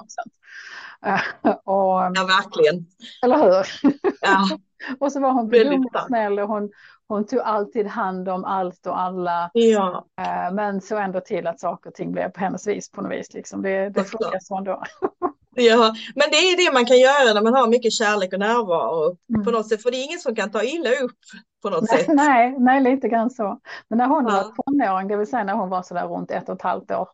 och, 1.64 2.01
ja, 2.16 2.26
verkligen. 2.28 2.86
Eller 3.24 3.38
hur? 3.38 3.91
Ja. 4.22 4.47
och 4.99 5.12
så 5.12 5.20
var 5.20 5.32
hon 5.32 5.49
väldigt 5.49 5.91
snäll 6.08 6.39
och 6.39 6.47
hon, 6.47 6.72
hon 7.08 7.26
tog 7.26 7.39
alltid 7.39 7.88
hand 7.88 8.30
om 8.30 8.45
allt 8.45 8.88
och 8.88 8.99
alla. 8.99 9.49
Ja. 9.53 10.06
Eh, 10.22 10.53
men 10.53 10.82
så 10.82 10.97
ändå 10.97 11.20
till 11.22 11.47
att 11.47 11.60
saker 11.60 11.89
och 11.89 11.95
ting 11.95 12.12
blev 12.12 12.30
på 12.30 12.39
hennes 12.39 12.68
vis 12.68 12.91
på 12.91 13.01
något 13.01 13.12
vis. 13.12 13.34
Liksom. 13.34 13.62
Det, 13.62 13.89
det 13.89 14.03
funkar 14.03 14.39
så 14.41 14.58
ändå. 14.58 14.84
Ja, 15.58 15.95
men 16.16 16.30
det 16.32 16.38
är 16.38 16.66
det 16.66 16.74
man 16.74 16.86
kan 16.86 16.99
göra 16.99 17.34
när 17.34 17.41
man 17.41 17.53
har 17.53 17.68
mycket 17.68 17.93
kärlek 17.93 18.34
och 18.34 18.39
närvaro 18.39 19.18
mm. 19.30 19.43
på 19.43 19.51
något 19.51 19.70
sätt. 19.70 19.84
För 19.84 19.91
det 19.91 19.97
är 19.97 20.06
ingen 20.06 20.20
som 20.20 20.36
kan 20.36 20.51
ta 20.51 20.64
illa 20.64 20.89
upp 20.89 21.20
på 21.62 21.70
något 21.70 21.91
nej, 21.91 21.99
sätt. 21.99 22.16
Nej, 22.16 22.56
nej, 22.60 22.82
lite 22.82 23.10
grann 23.10 23.30
så. 23.30 23.60
Men 23.88 23.97
när 23.97 24.08
hon 24.08 24.26
ja. 24.28 24.32
var 24.32 24.64
tonåring, 24.64 25.08
det 25.08 25.18
vill 25.18 25.28
säga 25.28 25.43
när 25.43 25.53
hon 25.53 25.70
var 25.70 25.82
sådär 25.82 26.08
runt 26.08 26.32
ett 26.32 26.49
och 26.49 26.56
ett 26.56 26.62
halvt 26.62 26.91
år, 26.91 27.10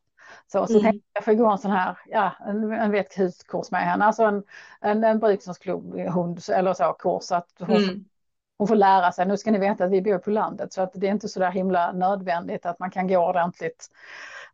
så, 0.51 0.67
så 0.67 0.73
mm. 0.73 0.83
tänkte 0.83 1.09
jag 1.13 1.25
får 1.25 1.33
gå 1.33 1.47
en 1.47 1.57
sån 1.57 1.71
här, 1.71 1.97
ja, 2.05 2.31
en, 2.47 2.71
en 2.71 2.91
vetkurs 2.91 3.71
med 3.71 3.81
henne, 3.81 4.05
alltså 4.05 4.23
en, 4.23 4.43
en, 4.81 5.03
en 5.03 5.19
brukshund 5.19 5.95
eller 6.49 6.73
så 6.73 6.93
kurs, 6.99 7.31
att 7.31 7.49
hon, 7.59 7.75
mm. 7.75 8.05
Hon 8.62 8.68
får 8.68 8.76
lära 8.76 9.12
sig. 9.12 9.26
Nu 9.26 9.38
ska 9.38 9.51
ni 9.51 9.59
veta 9.59 9.84
att 9.84 9.91
vi 9.91 10.01
bor 10.01 10.18
på 10.18 10.30
landet 10.30 10.74
så 10.74 10.82
att 10.82 10.91
det 10.93 11.07
är 11.07 11.12
inte 11.12 11.28
så 11.28 11.39
där 11.39 11.51
himla 11.51 11.91
nödvändigt 11.91 12.66
att 12.66 12.80
man 12.80 12.91
kan 12.91 13.07
gå 13.07 13.18
ordentligt 13.18 13.88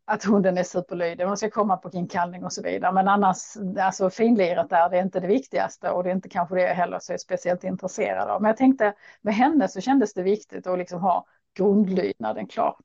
att 0.05 0.23
hunden 0.23 0.57
är 0.57 0.63
superlydig, 0.63 1.27
man 1.27 1.37
ska 1.37 1.49
komma 1.49 1.77
på 1.77 1.89
inkallning 1.93 2.45
och 2.45 2.53
så 2.53 2.61
vidare. 2.61 2.91
Men 2.91 3.07
annars, 3.07 3.37
alltså 3.79 4.09
finliret 4.09 4.69
där, 4.69 4.89
det 4.89 4.97
är 4.97 5.01
inte 5.01 5.19
det 5.19 5.27
viktigaste 5.27 5.89
och 5.89 6.03
det 6.03 6.09
är 6.09 6.15
inte 6.15 6.29
kanske 6.29 6.55
det 6.55 6.61
jag 6.61 6.75
heller 6.75 6.99
så 6.99 7.13
är 7.13 7.17
speciellt 7.17 7.63
intresserad 7.63 8.29
av. 8.29 8.41
Men 8.41 8.49
jag 8.49 8.57
tänkte 8.57 8.93
med 9.21 9.35
henne 9.35 9.67
så 9.67 9.81
kändes 9.81 10.13
det 10.13 10.23
viktigt 10.23 10.67
att 10.67 10.77
liksom 10.77 11.01
ha 11.01 11.25
grundlydnaden 11.57 12.47
klar. 12.47 12.75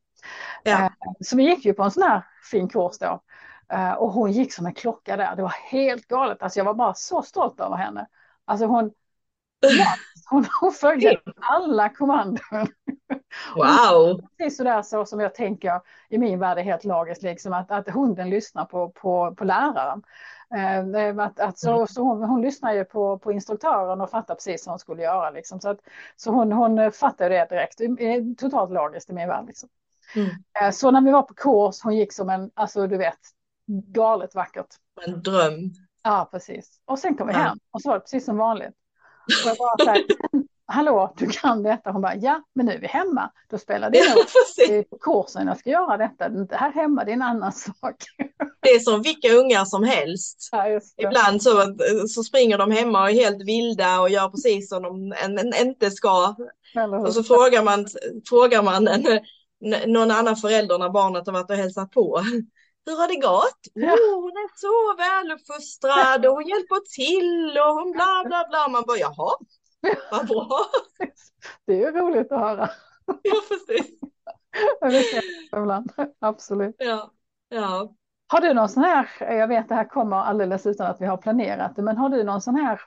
Ja. 0.63 0.85
Eh, 0.85 0.91
så 1.21 1.37
vi 1.37 1.43
gick 1.43 1.65
ju 1.65 1.75
på 1.75 1.83
en 1.83 1.91
sån 1.91 2.03
här 2.03 2.23
fin 2.51 2.69
kurs 2.69 2.99
då. 2.99 3.21
Eh, 3.73 3.93
och 3.93 4.13
hon 4.13 4.33
gick 4.33 4.53
som 4.53 4.67
en 4.67 4.75
klocka 4.75 5.17
där. 5.17 5.37
Det 5.37 5.43
var 5.43 5.55
helt 5.71 6.09
galet. 6.09 6.43
Alltså 6.43 6.59
jag 6.59 6.65
var 6.65 6.75
bara 6.75 6.95
så 6.95 7.23
stolt 7.23 7.61
över 7.61 7.77
henne. 7.77 8.07
Alltså 8.45 8.67
hon, 8.67 8.91
hon, 10.31 10.47
hon 10.61 10.73
följde 10.73 11.21
alla 11.37 11.89
kommandon. 11.89 12.67
Wow! 13.57 14.21
Precis 14.39 14.57
sådär 14.57 14.83
så 14.83 15.05
som 15.05 15.21
jag 15.21 15.35
tänker 15.35 15.81
i 16.09 16.19
min 16.19 16.39
värld 16.39 16.59
är 16.59 16.63
helt 16.63 16.85
logiskt, 16.85 17.23
liksom, 17.23 17.53
att, 17.53 17.71
att 17.71 17.89
hunden 17.89 18.31
lyssnar 18.31 18.65
på, 18.65 18.89
på, 18.89 19.35
på 19.35 19.45
läraren. 19.45 20.03
Eh, 20.55 21.19
att, 21.19 21.41
att, 21.41 21.59
så, 21.59 21.75
mm. 21.75 21.87
så 21.87 22.03
hon, 22.03 22.23
hon 22.23 22.43
lyssnar 22.43 22.73
ju 22.73 22.85
på, 22.85 23.19
på 23.19 23.33
instruktören 23.33 24.01
och 24.01 24.11
fattar 24.11 24.35
precis 24.35 24.67
vad 24.67 24.73
hon 24.73 24.79
skulle 24.79 25.03
göra. 25.03 25.31
Liksom. 25.31 25.61
Så, 25.61 25.69
att, 25.69 25.79
så 26.17 26.31
hon, 26.31 26.53
hon 26.53 26.93
fattar 26.93 27.31
det 27.31 27.47
direkt. 27.49 27.81
Totalt 28.39 28.73
logiskt 28.73 29.11
i 29.11 29.13
min 29.13 29.29
värld. 29.29 29.47
Liksom. 29.47 29.69
Mm. 30.17 30.29
Eh, 30.61 30.71
så 30.71 30.91
när 30.91 31.01
vi 31.01 31.11
var 31.11 31.23
på 31.23 31.35
kurs, 31.35 31.81
hon 31.83 31.97
gick 31.97 32.13
som 32.13 32.31
en, 32.31 32.51
alltså 32.55 32.87
du 32.87 32.97
vet, 32.97 33.19
galet 33.67 34.35
vackert. 34.35 34.67
En 35.07 35.23
dröm. 35.23 35.71
Ja, 36.03 36.29
precis. 36.31 36.81
Och 36.85 36.99
sen 36.99 37.17
kom 37.17 37.27
vi 37.27 37.33
hem 37.33 37.59
och 37.71 37.83
så 37.83 37.89
var 37.89 37.97
det 37.97 38.01
precis 38.01 38.25
som 38.25 38.37
vanligt. 38.37 38.75
Och 39.27 39.49
jag 39.49 39.57
bara 39.57 39.85
så 39.85 39.91
här, 39.91 40.05
hallå, 40.67 41.15
du 41.17 41.27
kan 41.27 41.63
detta. 41.63 41.91
Hon 41.91 42.03
bara, 42.03 42.17
ja, 42.17 42.43
men 42.55 42.67
nu 42.67 42.73
är 42.73 42.79
vi 42.81 42.87
hemma. 42.87 43.31
Då 43.51 43.59
spelar 43.59 43.91
det 43.91 43.99
ingen 43.99 44.17
roll. 44.17 44.85
På 44.91 44.99
kursen 44.99 45.47
jag 45.47 45.59
ska 45.59 45.71
göra 45.71 45.97
detta. 45.97 46.29
Det 46.29 46.57
här 46.57 46.73
hemma, 46.73 47.05
det 47.05 47.11
är 47.11 47.13
en 47.13 47.23
annan 47.23 47.53
sak. 47.81 47.97
Det 48.61 48.69
är 48.69 48.79
som 48.79 49.03
vilka 49.03 49.33
ungar 49.33 49.65
som 49.65 49.85
helst. 49.85 50.49
Ja, 50.53 50.81
Ibland 50.97 51.43
så, 51.43 51.77
så 52.09 52.23
springer 52.23 52.59
de 52.59 52.71
hemma 52.71 53.03
och 53.03 53.11
är 53.11 53.15
helt 53.15 53.47
vilda 53.47 54.01
och 54.01 54.11
gör 54.11 54.29
precis 54.29 54.69
som 54.69 54.83
de 54.83 55.13
en, 55.25 55.39
en, 55.39 55.55
inte 55.67 55.91
ska. 55.91 56.35
Och 57.07 57.15
så 57.15 57.25
frågar 57.25 57.63
man, 57.63 57.87
frågar 58.29 58.63
man 58.63 58.89
en, 58.89 59.21
någon 59.87 60.11
annan 60.11 60.37
förälder 60.37 60.79
när 60.79 60.91
barnet 60.91 61.27
har 61.27 61.33
varit 61.33 61.51
och 61.51 61.57
hälsat 61.57 61.91
på. 61.91 62.23
Hur 62.87 62.97
har 62.97 63.09
det 63.09 63.17
gått? 63.17 63.61
Ja. 63.75 63.93
Oh, 63.93 64.23
hon 64.23 64.31
är 64.31 64.51
så 64.57 64.97
väluppfostrad 65.03 66.27
och 66.27 66.33
hon 66.33 66.47
hjälper 66.47 66.81
till 66.97 67.59
och 67.59 67.75
hon 67.75 67.93
bla 67.93 68.23
bla 68.27 68.47
bla. 68.49 68.69
Man 68.69 68.85
bara 68.87 68.99
jaha, 68.99 69.37
vad 70.11 70.27
bra. 70.29 70.49
Det 71.67 71.73
är 71.73 71.79
ju 71.79 71.91
roligt 71.91 72.33
att 72.33 72.41
höra. 72.41 72.71
Ja, 73.23 73.35
precis. 73.49 74.01
ibland, 75.57 75.93
absolut. 76.21 76.77
Ja, 76.79 77.11
ja. 77.49 77.95
Har 78.27 78.41
du 78.41 78.55
någon 78.55 78.69
sån 78.69 78.83
här, 78.83 79.09
jag 79.21 79.49
vet 79.49 79.69
det 79.69 79.75
här 79.75 79.89
kommer 79.89 80.17
alldeles 80.17 80.67
utan 80.67 80.87
att 80.87 81.01
vi 81.01 81.07
har 81.07 81.17
planerat 81.17 81.77
det, 81.77 81.83
men 81.83 81.97
har 81.97 82.09
du 82.09 82.25
någon 82.25 82.41
sån 82.41 82.55
här 82.55 82.81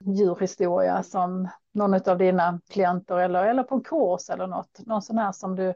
djurhistoria 0.00 1.02
som 1.02 1.48
någon 1.72 1.94
av 1.94 2.18
dina 2.18 2.60
klienter 2.70 3.16
eller, 3.16 3.44
eller 3.44 3.62
på 3.62 3.74
en 3.74 3.84
kurs 3.84 4.30
eller 4.30 4.46
något, 4.46 4.86
någon 4.86 5.02
sån 5.02 5.18
här 5.18 5.32
som 5.32 5.56
du 5.56 5.74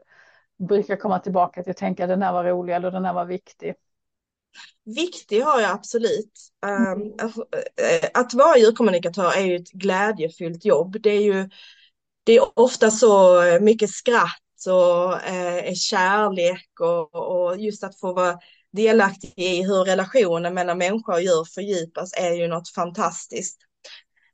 brukar 0.57 0.95
komma 0.95 1.19
tillbaka 1.19 1.63
till 1.63 1.71
och 1.71 1.77
tänka 1.77 2.07
den 2.07 2.21
här 2.21 2.33
var 2.33 2.43
rolig 2.43 2.75
eller 2.75 2.91
den 2.91 3.05
här 3.05 3.13
var 3.13 3.25
viktig? 3.25 3.73
Viktig 4.85 5.41
har 5.41 5.61
jag 5.61 5.71
absolut. 5.71 6.33
Mm. 6.65 7.01
Um, 7.01 7.13
att 8.13 8.33
vara 8.33 8.57
djurkommunikatör 8.57 9.37
är 9.37 9.41
ju 9.41 9.55
ett 9.55 9.71
glädjefyllt 9.71 10.65
jobb. 10.65 10.97
Det 11.01 11.09
är 11.09 11.21
ju 11.21 11.49
det 12.23 12.37
är 12.37 12.59
ofta 12.59 12.91
så 12.91 13.41
mycket 13.61 13.89
skratt 13.89 14.67
och 14.67 15.13
uh, 15.13 15.73
kärlek 15.73 16.79
och, 16.79 17.15
och 17.15 17.57
just 17.57 17.83
att 17.83 17.99
få 17.99 18.13
vara 18.13 18.39
delaktig 18.71 19.33
i 19.35 19.63
hur 19.63 19.83
relationen 19.83 20.53
mellan 20.53 20.77
människa 20.77 21.13
och 21.13 21.21
djur 21.21 21.45
fördjupas 21.55 22.13
är 22.13 22.31
ju 22.31 22.47
något 22.47 22.69
fantastiskt. 22.69 23.57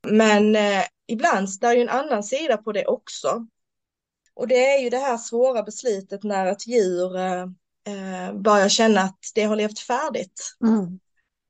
Men 0.08 0.56
eh, 0.56 0.84
ibland 1.08 1.48
det 1.62 1.68
är 1.68 1.76
ju 1.76 1.82
en 1.82 1.90
annan 1.90 2.24
sida 2.24 2.58
på 2.58 2.72
det 2.72 2.86
också. 2.86 3.48
Och 4.36 4.48
det 4.48 4.76
är 4.76 4.80
ju 4.80 4.90
det 4.90 4.98
här 4.98 5.18
svåra 5.18 5.64
beslutet 5.64 6.24
när 6.24 6.52
ett 6.52 6.68
djur 6.68 7.18
eh, 7.18 7.42
eh, 7.88 8.34
börjar 8.34 8.70
känna 8.70 9.02
att 9.02 9.20
det 9.36 9.44
har 9.44 9.56
levt 9.56 9.80
färdigt. 9.80 10.56
Mm. 10.64 11.00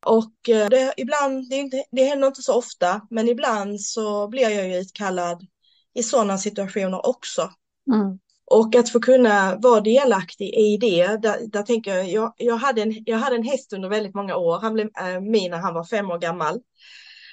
Och 0.05 0.49
eh, 0.49 0.69
det, 0.69 0.93
ibland, 0.97 1.49
det, 1.49 1.55
inte, 1.55 1.83
det 1.91 2.03
händer 2.03 2.27
inte 2.27 2.41
så 2.41 2.53
ofta, 2.53 3.01
men 3.09 3.29
ibland 3.29 3.81
så 3.81 4.27
blir 4.27 4.49
jag 4.49 4.67
ju 4.67 4.77
utkallad 4.77 5.47
i 5.93 6.03
sådana 6.03 6.37
situationer 6.37 7.05
också. 7.05 7.49
Mm. 7.93 8.19
Och 8.45 8.75
att 8.75 8.89
få 8.89 8.99
kunna 8.99 9.55
vara 9.55 9.81
delaktig 9.81 10.53
i 10.53 10.77
det, 10.77 11.07
där, 11.21 11.47
där 11.47 11.63
tänker 11.63 11.95
jag, 11.95 12.09
jag, 12.09 12.33
jag, 12.37 12.55
hade 12.55 12.81
en, 12.81 13.03
jag 13.05 13.17
hade 13.17 13.35
en 13.35 13.43
häst 13.43 13.73
under 13.73 13.89
väldigt 13.89 14.15
många 14.15 14.35
år, 14.35 14.59
han 14.59 14.73
blev 14.73 14.89
äh, 14.99 15.19
min 15.21 15.51
när 15.51 15.57
han 15.57 15.73
var 15.73 15.83
fem 15.83 16.11
år 16.11 16.17
gammal. 16.17 16.59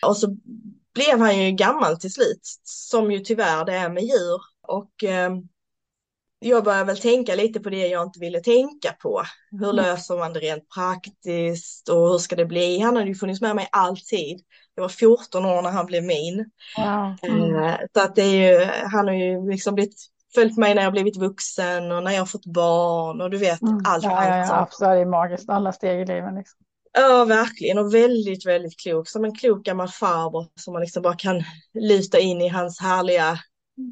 Och 0.07 0.16
så 0.16 0.36
blev 0.94 1.18
han 1.18 1.44
ju 1.44 1.51
gammal 1.51 2.01
till 2.01 2.12
slut, 2.12 2.40
som 2.64 3.12
ju 3.12 3.18
tyvärr 3.18 3.64
det 3.64 3.72
är 3.72 3.88
med 3.88 4.03
djur. 4.03 4.40
Och 4.70 5.04
eh, 5.04 5.30
jag 6.38 6.64
började 6.64 6.84
väl 6.84 6.98
tänka 6.98 7.34
lite 7.34 7.60
på 7.60 7.70
det 7.70 7.86
jag 7.86 8.02
inte 8.02 8.20
ville 8.20 8.40
tänka 8.40 8.92
på. 8.92 9.22
Hur 9.50 9.70
mm. 9.70 9.76
löser 9.76 10.18
man 10.18 10.32
det 10.32 10.40
rent 10.40 10.68
praktiskt 10.74 11.88
och 11.88 12.08
hur 12.08 12.18
ska 12.18 12.36
det 12.36 12.46
bli? 12.46 12.78
Han 12.78 12.96
hade 12.96 13.08
ju 13.08 13.14
funnits 13.14 13.40
med 13.40 13.56
mig 13.56 13.68
alltid. 13.72 14.40
Jag 14.74 14.82
var 14.82 14.88
14 14.88 15.44
år 15.44 15.62
när 15.62 15.70
han 15.70 15.86
blev 15.86 16.04
min. 16.04 16.50
Ja. 16.76 17.16
Mm. 17.22 17.54
Eh, 17.54 17.76
så 17.94 18.00
att 18.00 18.14
det 18.14 18.22
är 18.22 18.60
ju, 18.60 18.64
han 18.64 19.08
har 19.08 19.14
ju 19.14 19.50
liksom 19.50 19.74
blivit, 19.74 19.96
följt 20.34 20.56
mig 20.56 20.74
när 20.74 20.82
jag 20.82 20.92
blivit 20.92 21.16
vuxen 21.16 21.92
och 21.92 22.02
när 22.02 22.12
jag 22.12 22.30
fått 22.30 22.46
barn 22.46 23.20
och 23.20 23.30
du 23.30 23.38
vet 23.38 23.62
mm. 23.62 23.80
allt. 23.84 24.04
Ja, 24.04 24.24
ja, 24.24 24.36
ja, 24.36 24.56
absolut, 24.56 24.90
det 24.90 25.00
är 25.00 25.06
magiskt, 25.06 25.50
alla 25.50 25.72
steg 25.72 26.00
i 26.00 26.06
livet. 26.06 26.34
Liksom. 26.34 26.58
Ja, 26.92 27.24
verkligen 27.24 27.78
och 27.78 27.94
väldigt, 27.94 28.46
väldigt 28.46 28.80
klok. 28.80 29.08
Som 29.08 29.24
en 29.24 29.34
klok 29.34 29.64
gammal 29.64 29.88
farbror 29.88 30.46
som 30.60 30.72
man 30.72 30.82
liksom 30.82 31.02
bara 31.02 31.16
kan 31.16 31.42
luta 31.74 32.18
in 32.18 32.40
i 32.40 32.48
hans 32.48 32.80
härliga 32.80 33.38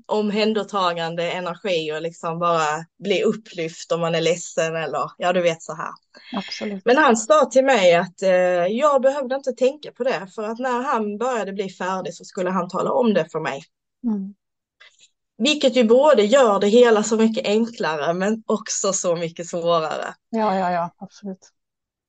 omhändertagande 0.07 1.31
energi 1.31 1.93
och 1.93 2.03
liksom 2.03 2.39
bara 2.39 2.85
bli 2.99 3.23
upplyft 3.23 3.93
om 3.93 4.01
man 4.01 4.15
är 4.15 4.21
ledsen 4.21 4.77
eller 4.77 5.11
ja, 5.19 5.33
du 5.33 5.41
vet 5.43 5.63
så 5.63 5.75
här. 5.75 5.91
Absolut. 6.37 6.85
Men 6.85 6.97
han 6.97 7.17
sa 7.17 7.45
till 7.45 7.65
mig 7.65 7.95
att 7.95 8.23
eh, 8.23 8.31
jag 8.67 9.03
behövde 9.03 9.35
inte 9.35 9.53
tänka 9.53 9.93
på 9.93 10.05
det 10.05 10.27
för 10.35 10.43
att 10.43 10.59
när 10.59 10.83
han 10.83 11.19
började 11.19 11.53
bli 11.53 11.69
färdig 11.71 12.15
så 12.15 12.25
skulle 12.25 12.51
han 12.51 12.69
tala 12.69 12.93
om 12.93 13.15
det 13.15 13.29
för 13.33 13.41
mig. 13.41 13.63
Mm. 14.05 14.35
vilket 15.39 15.77
ju 15.77 15.85
både 15.85 16.23
gör 16.23 16.61
det 16.61 16.67
hela 16.67 17.03
så 17.03 17.17
mycket 17.17 17.47
enklare 17.47 18.15
men 18.15 18.43
också 18.47 18.93
så 18.93 19.17
mycket 19.17 19.47
svårare. 19.47 20.15
Ja, 20.31 20.59
ja, 20.59 20.73
ja, 20.73 20.95
absolut. 20.99 21.49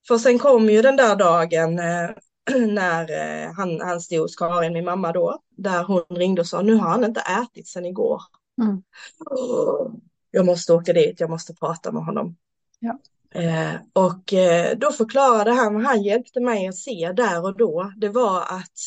För 0.08 0.18
sen 0.18 0.40
kom 0.40 0.70
ju 0.70 0.82
den 0.82 0.96
där 0.96 1.16
dagen 1.16 1.80
eh, 1.80 2.10
när 2.68 3.12
eh, 3.12 3.54
han, 3.54 3.82
han 3.82 4.02
stod 4.02 4.20
hos 4.20 4.36
Karin, 4.36 4.74
min 4.74 4.86
mamma 4.86 5.12
då, 5.12 5.40
där 5.62 5.84
hon 5.84 6.04
ringde 6.10 6.42
och 6.42 6.48
sa 6.48 6.62
nu 6.62 6.76
har 6.76 6.90
han 6.90 7.06
inte 7.06 7.22
ätit 7.22 7.68
sedan 7.68 7.86
igår. 7.86 8.22
Mm. 8.62 8.84
Jag 10.32 10.46
måste 10.46 10.74
åka 10.74 10.94
dit, 10.94 11.20
jag 11.20 11.30
måste 11.30 11.54
prata 11.54 11.92
med 11.92 12.06
honom. 12.06 12.36
Ja. 12.80 13.00
Eh, 13.32 13.76
och 13.94 14.34
eh, 14.34 14.78
då 14.78 14.92
förklarade 14.92 15.52
han 15.52 15.86
han 15.86 16.04
hjälpte 16.04 16.40
mig 16.40 16.68
att 16.68 16.78
se 16.78 17.12
där 17.12 17.44
och 17.44 17.58
då. 17.58 17.94
Det 17.98 18.10
var 18.10 18.42
att 18.42 18.78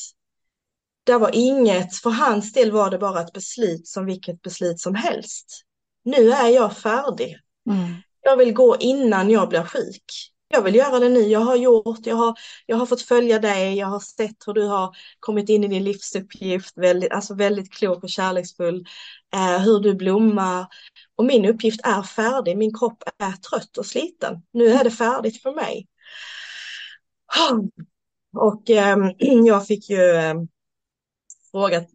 det 1.05 1.19
var 1.19 1.31
inget, 1.33 1.97
för 1.97 2.11
hans 2.11 2.53
del 2.53 2.73
var 2.73 2.91
det 2.91 2.99
bara 2.99 3.21
ett 3.21 3.33
beslut 3.33 3.89
som 3.89 4.07
vilket 4.07 4.43
beslut 4.43 4.81
som 4.81 4.95
helst. 4.95 5.63
Nu 6.05 6.31
är 6.31 6.49
jag 6.49 6.77
färdig. 6.77 7.37
Mm. 7.71 7.95
Jag 8.21 8.37
vill 8.37 8.53
gå 8.53 8.77
innan 8.81 9.31
jag 9.31 9.49
blir 9.49 9.65
sjuk. 9.65 10.32
Jag 10.55 10.63
vill 10.63 10.75
göra 10.75 10.99
det 10.99 11.09
nu. 11.09 11.21
Jag 11.21 11.41
har 11.41 11.57
gjort, 11.57 12.07
jag 12.07 12.17
har, 12.17 12.35
jag 12.67 12.77
har 12.77 12.87
fått 12.87 13.03
följa 13.03 13.39
dig, 13.39 13.77
jag 13.77 13.87
har 13.87 14.01
sett 14.01 14.37
hur 14.47 14.53
du 14.53 14.67
har 14.67 14.97
kommit 15.21 15.49
in 15.49 15.65
i 15.65 15.69
din 15.69 15.85
livsuppgift, 15.85 16.79
väldigt, 16.79 17.13
alltså 17.13 17.35
väldigt 17.35 17.73
klok 17.73 18.03
och 18.03 18.09
kärleksfull, 18.09 18.87
eh, 19.35 19.59
hur 19.59 19.81
du 19.81 19.95
blommar. 19.95 20.67
Och 21.17 21.25
min 21.25 21.45
uppgift 21.45 21.81
är 21.85 22.03
färdig, 22.03 22.59
min 22.59 22.79
kropp 22.79 23.03
är 23.19 23.33
trött 23.33 23.79
och 23.79 23.87
sliten. 23.87 24.43
Nu 24.53 24.69
är 24.69 24.85
det 24.85 24.91
färdigt 24.91 25.43
för 25.43 25.53
mig. 25.53 25.89
Och 28.37 28.71
eh, 28.71 28.97
jag 29.47 29.67
fick 29.67 29.91
ju 29.91 30.11
eh, 30.11 30.35
frågat 31.51 31.89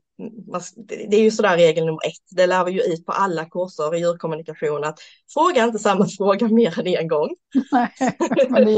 det 1.09 1.15
är 1.17 1.21
ju 1.21 1.31
sådär 1.31 1.57
regel 1.57 1.85
nummer 1.85 2.07
ett, 2.07 2.35
det 2.37 2.47
lär 2.47 2.65
vi 2.65 2.71
ju 2.71 2.81
ut 2.81 3.05
på 3.05 3.11
alla 3.11 3.45
kurser 3.45 3.95
i 3.95 3.99
djurkommunikation 3.99 4.83
att 4.83 4.99
fråga 5.33 5.63
inte 5.63 5.79
samma 5.79 6.05
fråga 6.17 6.47
mer 6.47 6.79
än 6.79 6.87
en 6.87 7.07
gång. 7.07 7.29
Nej, 7.71 7.93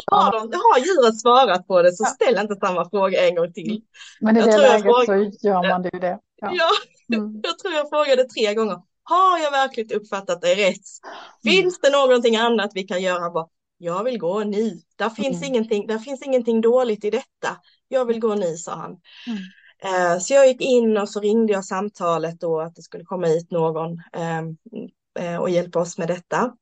har, 0.07 0.31
de, 0.31 0.57
har 0.57 0.79
djuret 0.79 1.19
svarat 1.21 1.67
på 1.67 1.81
det 1.81 1.91
så 1.95 2.05
ställ 2.05 2.37
inte 2.39 2.55
samma 2.55 2.89
fråga 2.89 3.27
en 3.27 3.35
gång 3.35 3.53
till. 3.53 3.81
Men 4.21 4.37
i 4.37 4.41
det 4.41 4.57
läget 4.57 4.81
frågar- 4.83 5.31
så 5.31 5.47
gör 5.47 5.69
man 5.69 5.83
ju 5.83 5.99
det. 5.99 6.19
Ja. 6.41 6.51
Ja, 6.55 6.69
Mm. 7.15 7.41
jag 7.43 7.59
tror 7.59 7.73
jag 7.73 7.89
frågade 7.89 8.23
tre 8.23 8.53
gånger. 8.53 8.77
Har 9.03 9.39
jag 9.39 9.51
verkligen 9.51 9.97
uppfattat 10.01 10.41
det 10.41 10.55
rätt? 10.55 10.81
Finns 11.43 11.79
det 11.79 11.89
någonting 11.89 12.35
annat 12.35 12.71
vi 12.73 12.83
kan 12.83 13.01
göra? 13.01 13.29
Bara, 13.29 13.47
jag 13.77 14.03
vill 14.03 14.17
gå 14.19 14.43
nu. 14.43 14.79
Där 14.95 15.09
finns, 15.09 15.37
Mm. 15.41 15.47
ingenting, 15.53 15.87
där 15.87 15.97
finns 15.99 16.21
ingenting 16.21 16.61
dåligt 16.61 17.03
i 17.05 17.09
detta. 17.09 17.57
Jag 17.87 18.05
vill 18.05 18.19
gå 18.19 18.35
nu, 18.35 18.57
sa 18.57 18.75
han. 18.75 18.91
Eh, 19.83 20.19
Så 20.19 20.33
jag 20.33 20.47
gick 20.47 20.61
in 20.61 20.97
och 20.97 21.09
så 21.09 21.19
ringde 21.19 21.53
jag 21.53 21.65
samtalet 21.65 22.39
då 22.39 22.59
att 22.59 22.75
det 22.75 22.81
skulle 22.81 23.03
komma 23.03 23.27
hit 23.27 23.51
någon 23.51 24.01
ehm, 24.13 24.57
eh, 25.19 25.37
och 25.37 25.49
hjälpa 25.49 25.79
oss 25.79 25.97
med 25.97 26.07
detta. 26.07 26.55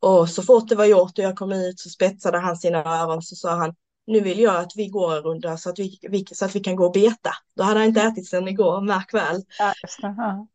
Och 0.00 0.28
så 0.28 0.42
fort 0.42 0.68
det 0.68 0.74
var 0.74 0.84
gjort 0.84 1.18
och 1.18 1.24
jag 1.24 1.36
kom 1.36 1.52
ut 1.52 1.80
så 1.80 1.88
spetsade 1.88 2.38
han 2.38 2.56
sina 2.56 2.78
öron 2.84 3.22
så 3.22 3.36
sa 3.36 3.50
han 3.54 3.74
nu 4.06 4.20
vill 4.20 4.40
jag 4.40 4.56
att 4.56 4.72
vi 4.76 4.88
går 4.88 5.16
en 5.16 5.22
runda 5.22 5.56
så 5.56 5.70
att 5.70 5.78
vi, 5.78 5.98
vi, 6.02 6.26
så 6.32 6.44
att 6.44 6.56
vi 6.56 6.60
kan 6.60 6.76
gå 6.76 6.86
och 6.86 6.92
beta. 6.92 7.30
Då 7.56 7.62
hade 7.62 7.78
han 7.80 7.88
inte 7.88 8.02
ätit 8.02 8.28
sedan 8.28 8.48
igår, 8.48 8.80
märk 8.80 9.14
väl. 9.14 9.42
Ja, 9.58 9.72
just 9.82 10.00
det. 10.00 10.14
Ja. 10.18 10.46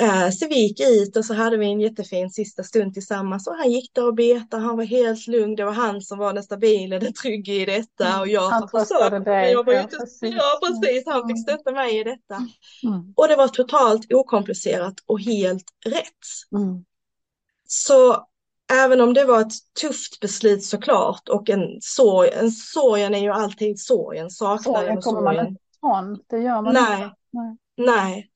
Eh, 0.00 0.30
Så 0.30 0.48
vi 0.48 0.54
gick 0.54 0.80
ut 0.80 1.16
och 1.16 1.24
så 1.24 1.34
hade 1.34 1.56
vi 1.56 1.66
en 1.66 1.80
jättefin 1.80 2.30
sista 2.30 2.62
stund 2.64 2.94
tillsammans 2.94 3.46
och 3.46 3.54
han 3.54 3.70
gick 3.70 3.94
där 3.94 4.06
och 4.06 4.14
betade, 4.14 4.62
han 4.62 4.76
var 4.76 4.84
helt 4.84 5.26
lugn, 5.26 5.56
det 5.56 5.64
var 5.64 5.72
han 5.72 6.00
som 6.00 6.18
var 6.18 6.32
den 6.32 6.42
stabila, 6.42 6.98
den 6.98 7.12
trygga 7.12 7.54
i 7.54 7.64
detta 7.64 8.20
och 8.20 8.28
jag. 8.28 8.50
Han 8.50 8.68
tröstade 8.68 9.18
dig. 9.24 9.52
Jag 9.52 9.64
var 9.66 9.72
Ja, 9.72 9.82
inte, 9.82 9.96
precis. 9.96 10.34
ja 10.34 10.60
precis, 10.66 11.02
han 11.06 11.28
fick 11.28 11.42
stötta 11.42 11.72
mig 11.72 12.00
i 12.00 12.04
detta. 12.04 12.34
Mm. 12.84 13.12
Och 13.16 13.28
det 13.28 13.36
var 13.36 13.48
totalt 13.48 14.12
okomplicerat 14.12 14.94
och 15.06 15.20
helt 15.20 15.64
rätt. 15.86 16.52
Mm. 16.56 16.84
Så 17.68 18.26
även 18.72 19.00
om 19.00 19.14
det 19.14 19.24
var 19.24 19.40
ett 19.40 19.52
tufft 19.80 20.20
beslut 20.20 20.64
såklart 20.64 21.28
och 21.28 21.50
en 21.50 21.78
sorg, 21.80 22.30
en 22.32 22.50
sorgen 22.50 23.14
är 23.14 23.18
ju 23.18 23.30
alltid 23.30 23.80
sorgen, 23.80 24.30
saknaden 24.30 24.64
Sorgen 24.82 24.98
och 24.98 25.04
kommer 25.04 25.20
man 25.20 25.34
sorgen. 25.34 25.46
inte 25.48 25.60
ifrån. 25.76 26.20
Det 26.30 26.38
gör 26.38 26.62
man 26.62 26.74
Nej. 26.74 27.02
inte. 27.02 27.14
Nej. 27.32 27.56
Nej, 27.76 28.30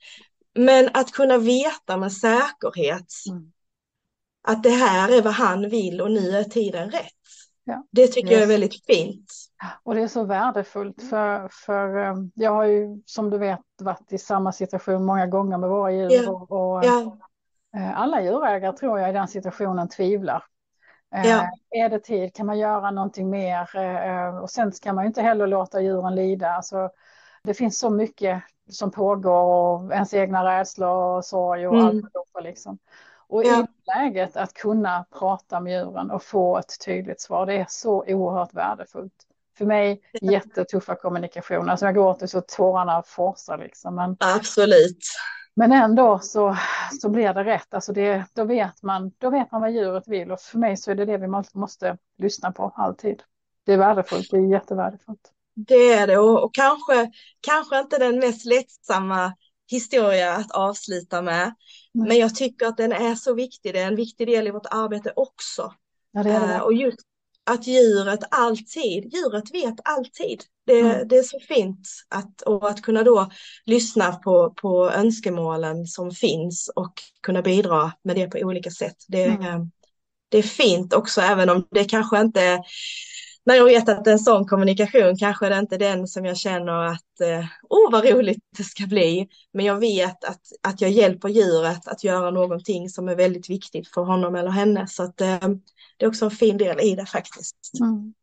men 0.54 0.88
att 0.94 1.12
kunna 1.12 1.38
veta 1.38 1.96
med 1.96 2.12
säkerhet 2.12 3.06
Mm. 3.30 3.52
att 4.48 4.62
det 4.62 4.70
här 4.70 5.18
är 5.18 5.22
vad 5.22 5.32
han 5.32 5.68
vill 5.68 6.00
och 6.00 6.10
nu 6.10 6.30
är 6.36 6.44
tiden 6.44 6.90
rätt. 6.90 7.12
Ja. 7.64 7.86
Det 7.90 8.06
tycker 8.06 8.28
jag 8.32 8.36
är 8.42 8.46
Yes. 8.46 8.50
väldigt 8.50 8.84
fint. 8.86 9.32
Och 9.82 9.94
det 9.94 10.02
är 10.02 10.08
så 10.08 10.24
värdefullt 10.24 11.02
för, 11.10 11.48
för 11.66 11.96
eh, 12.06 12.14
jag 12.34 12.50
har 12.50 12.64
ju 12.64 13.02
som 13.06 13.30
du 13.30 13.38
vet 13.38 13.60
varit 13.82 14.12
i 14.12 14.18
samma 14.18 14.52
situation 14.52 15.04
många 15.04 15.26
gånger 15.26 15.58
med 15.58 15.70
våra 15.70 15.92
djur 15.92 16.10
Ja. 16.10 16.30
och, 16.30 16.52
och 16.52 16.84
Ja, 16.84 17.16
eh, 17.76 18.00
alla 18.00 18.22
djurägare 18.22 18.76
tror 18.76 19.00
jag 19.00 19.10
i 19.10 19.12
den 19.12 19.28
situationen 19.28 19.88
tvivlar. 19.88 20.44
Eh, 21.14 21.26
Ja. 21.30 21.48
Är 21.70 21.88
det 21.88 21.98
tid? 22.00 22.34
Kan 22.34 22.46
man 22.46 22.58
göra 22.58 22.90
någonting 22.90 23.30
mer? 23.30 23.68
Och 24.42 24.50
sen 24.50 24.72
ska 24.72 24.92
man 24.92 25.04
ju 25.04 25.08
inte 25.08 25.22
heller 25.22 25.46
låta 25.46 25.80
djuren 25.80 26.14
lida. 26.14 26.50
Alltså, 26.50 26.90
det 27.44 27.54
finns 27.54 27.78
så 27.78 27.90
mycket 27.90 28.42
som 28.70 28.90
pågår 28.90 29.42
och 29.42 29.92
ens 29.92 30.14
egna 30.14 30.44
rädslor 30.44 31.16
och 31.16 31.24
sorg 31.24 31.66
och 31.68 31.74
Mm. 31.74 31.86
alltihopa 31.86 32.40
liksom. 32.40 32.78
Och 33.28 33.44
Ja. 33.44 33.60
i 33.62 33.66
läget 33.90 34.36
att 34.36 34.54
kunna 34.54 35.04
prata 35.18 35.60
med 35.60 35.72
djuren 35.72 36.10
och 36.10 36.22
få 36.22 36.58
ett 36.58 36.80
tydligt 36.84 37.20
svar, 37.20 37.46
det 37.46 37.54
är 37.54 37.66
så 37.68 38.04
oerhört 38.06 38.54
värdefullt. 38.54 39.26
För 39.58 39.64
mig 39.64 40.00
jättetuffa 40.20 40.94
kommunikationer, 40.94 41.70
alltså 41.70 41.86
jag 41.86 41.94
går 41.94 42.14
till 42.14 42.28
så 42.28 42.40
tårarna 42.40 43.02
forsar 43.02 43.58
liksom. 43.58 43.94
Men, 43.94 44.16
absolut. 44.20 44.98
men 45.54 45.72
ändå 45.72 46.18
så, 46.18 46.56
så 47.00 47.08
blir 47.08 47.34
det 47.34 47.44
rätt, 47.44 47.74
alltså 47.74 47.92
det, 47.92 48.24
då, 48.34 48.44
vet 48.44 48.82
man, 48.82 49.12
då 49.18 49.30
vet 49.30 49.52
man 49.52 49.60
vad 49.60 49.70
djuret 49.70 50.08
vill 50.08 50.32
och 50.32 50.40
för 50.40 50.58
mig 50.58 50.76
så 50.76 50.90
är 50.90 50.94
det 50.94 51.04
det 51.04 51.16
vi 51.18 51.26
måste, 51.26 51.58
måste 51.58 51.98
lyssna 52.18 52.52
på 52.52 52.72
alltid. 52.76 53.22
Det 53.64 53.72
är 53.72 53.78
värdefullt, 53.78 54.30
det 54.30 54.36
är 54.36 54.40
jättevärdefullt. 54.40 55.32
Det 55.54 55.92
är 55.92 56.06
det 56.06 56.18
och, 56.18 56.44
och 56.44 56.54
kanske, 56.54 57.10
kanske 57.40 57.78
inte 57.78 57.98
den 57.98 58.18
mest 58.18 58.44
lättsamma 58.44 59.34
historia 59.70 60.32
att 60.34 60.50
avsluta 60.50 61.22
med. 61.22 61.54
Nej. 61.94 62.08
Men 62.08 62.16
jag 62.18 62.34
tycker 62.34 62.66
att 62.66 62.76
den 62.76 62.92
är 62.92 63.14
så 63.14 63.34
viktig. 63.34 63.74
Det 63.74 63.80
är 63.80 63.86
en 63.86 63.96
viktig 63.96 64.26
del 64.26 64.46
i 64.46 64.50
vårt 64.50 64.66
arbete 64.70 65.12
också. 65.16 65.74
Ja, 66.12 66.22
det 66.22 66.30
det. 66.30 66.54
Eh, 66.54 66.60
och 66.60 66.72
just 66.74 66.98
att 67.44 67.66
djuret 67.66 68.20
alltid, 68.30 69.14
djuret 69.14 69.54
vet 69.54 69.74
alltid. 69.84 70.42
Det, 70.66 70.80
Mm. 70.80 71.08
det 71.08 71.16
är 71.18 71.22
så 71.22 71.40
fint 71.40 71.88
att, 72.08 72.42
och 72.42 72.70
att 72.70 72.82
kunna 72.82 73.02
då 73.02 73.30
lyssna 73.66 74.12
på, 74.12 74.50
på 74.50 74.90
önskemålen 74.90 75.86
som 75.86 76.10
finns 76.10 76.70
och 76.76 76.92
kunna 77.22 77.42
bidra 77.42 77.92
med 78.04 78.16
det 78.16 78.26
på 78.26 78.38
olika 78.38 78.70
sätt. 78.70 78.96
Det, 79.08 79.24
Mm. 79.24 79.70
det 80.28 80.38
är 80.38 80.42
fint 80.42 80.92
också 80.94 81.20
även 81.20 81.50
om 81.50 81.68
det 81.70 81.84
kanske 81.84 82.20
inte 82.20 82.62
när 83.44 83.54
jag 83.54 83.64
vet 83.64 83.88
att 83.88 84.06
en 84.06 84.18
sån 84.18 84.46
kommunikation 84.46 85.16
kanske 85.16 85.46
är 85.46 85.50
det 85.50 85.58
inte 85.58 85.78
den 85.78 86.08
som 86.08 86.24
jag 86.24 86.36
känner 86.36 86.84
att 86.84 87.20
eh, 87.20 87.44
åh 87.68 87.92
vad 87.92 88.04
roligt 88.04 88.44
det 88.56 88.64
ska 88.64 88.86
bli. 88.86 89.28
Men 89.52 89.64
jag 89.64 89.76
vet 89.76 90.24
att, 90.24 90.40
att 90.62 90.80
jag 90.80 90.90
hjälper 90.90 91.28
djuret 91.28 91.88
att 91.88 92.04
göra 92.04 92.30
någonting 92.30 92.88
som 92.88 93.08
är 93.08 93.16
väldigt 93.16 93.50
viktigt 93.50 93.88
för 93.88 94.02
honom 94.02 94.34
eller 94.34 94.50
henne. 94.50 94.86
Så 94.86 95.02
att 95.02 95.20
eh, 95.20 95.48
det 95.96 96.04
är 96.04 96.08
också 96.08 96.24
en 96.24 96.30
fin 96.30 96.56
del 96.56 96.80
i 96.80 96.94
det 96.94 97.06
faktiskt. 97.06 97.56
Mm. 97.80 98.14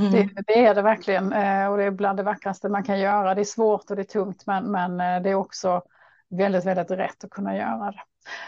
Mm. 0.00 0.12
Det, 0.12 0.42
det 0.46 0.64
är 0.64 0.74
det 0.74 0.82
verkligen 0.82 1.32
eh, 1.32 1.66
och 1.66 1.76
det 1.76 1.84
är 1.84 1.90
bland 1.90 2.18
det 2.18 2.22
vackraste 2.22 2.68
man 2.68 2.84
kan 2.84 3.00
göra. 3.00 3.34
Det 3.34 3.40
är 3.40 3.44
svårt 3.44 3.90
och 3.90 3.96
det 3.96 4.02
är 4.02 4.04
tungt 4.04 4.46
men, 4.46 4.70
men 4.70 5.22
det 5.22 5.30
är 5.30 5.34
också 5.34 5.82
väldigt, 6.30 6.64
väldigt 6.64 6.90
rätt 6.90 7.24
att 7.24 7.30
kunna 7.30 7.56
göra 7.56 7.92
det. 7.92 8.00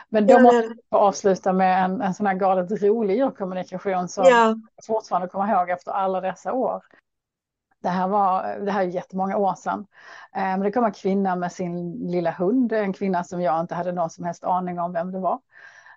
Men 0.08 0.26
då 0.26 0.34
Ja, 0.34 0.38
måste 0.38 0.60
jag 0.90 1.00
avsluta 1.02 1.52
med 1.52 1.84
en, 1.84 2.00
en 2.02 2.14
sån 2.14 2.26
här 2.26 2.34
galet 2.34 2.82
rolig 2.82 3.16
djurkommunikation 3.16 4.08
som 4.08 4.24
Ja, 4.24 4.56
jag 4.76 4.84
fortfarande 4.86 5.28
kommer 5.28 5.52
ihåg 5.52 5.70
efter 5.70 5.92
alla 5.92 6.20
dessa 6.20 6.52
år. 6.52 6.82
Det 7.82 7.88
här 7.88 8.08
var, 8.08 8.58
det 8.60 8.70
här 8.72 8.82
är 8.82 8.86
jättemånga 8.88 9.36
år 9.36 9.54
sedan. 9.54 9.86
Eh, 10.34 10.40
Men 10.42 10.60
det 10.60 10.72
kom 10.72 10.84
en 10.84 10.92
kvinna 10.92 11.36
med 11.36 11.52
sin 11.52 11.92
lilla 12.10 12.30
hund, 12.30 12.72
en 12.72 12.92
kvinna 12.92 13.24
som 13.24 13.40
jag 13.40 13.60
inte 13.60 13.74
hade 13.74 13.92
någon 13.92 14.10
som 14.10 14.24
helst 14.24 14.44
aning 14.44 14.80
om 14.80 14.92
vem 14.92 15.12
det 15.12 15.18
var. 15.18 15.38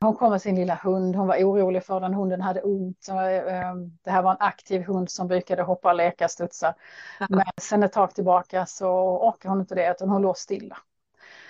Hon 0.02 0.16
kom 0.16 0.32
med 0.32 0.42
sin 0.42 0.56
lilla 0.56 0.76
hund, 0.76 1.16
hon 1.16 1.28
var 1.28 1.38
orolig 1.44 1.84
för 1.86 2.00
den, 2.00 2.14
hunden 2.14 2.42
hade 2.42 2.62
ont. 2.62 3.04
Så, 3.04 3.20
eh, 3.22 3.76
Det 4.04 4.12
här 4.12 4.22
var 4.22 4.32
en 4.32 4.38
aktiv 4.40 4.82
hund 4.84 5.12
som 5.12 5.28
brukade 5.28 5.64
hoppa, 5.64 5.94
leka, 5.94 6.28
studsa. 6.28 6.76
Ja. 7.20 7.28
Men 7.28 7.46
sen 7.62 7.84
ett 7.84 7.94
tag 7.94 8.16
tillbaka 8.16 8.66
så 8.66 8.90
orkade 9.28 9.50
hon 9.52 9.62
inte 9.62 9.76
det, 9.76 9.92
utan 9.92 10.10
hon 10.10 10.22
låg 10.22 10.38
stilla. 10.38 10.78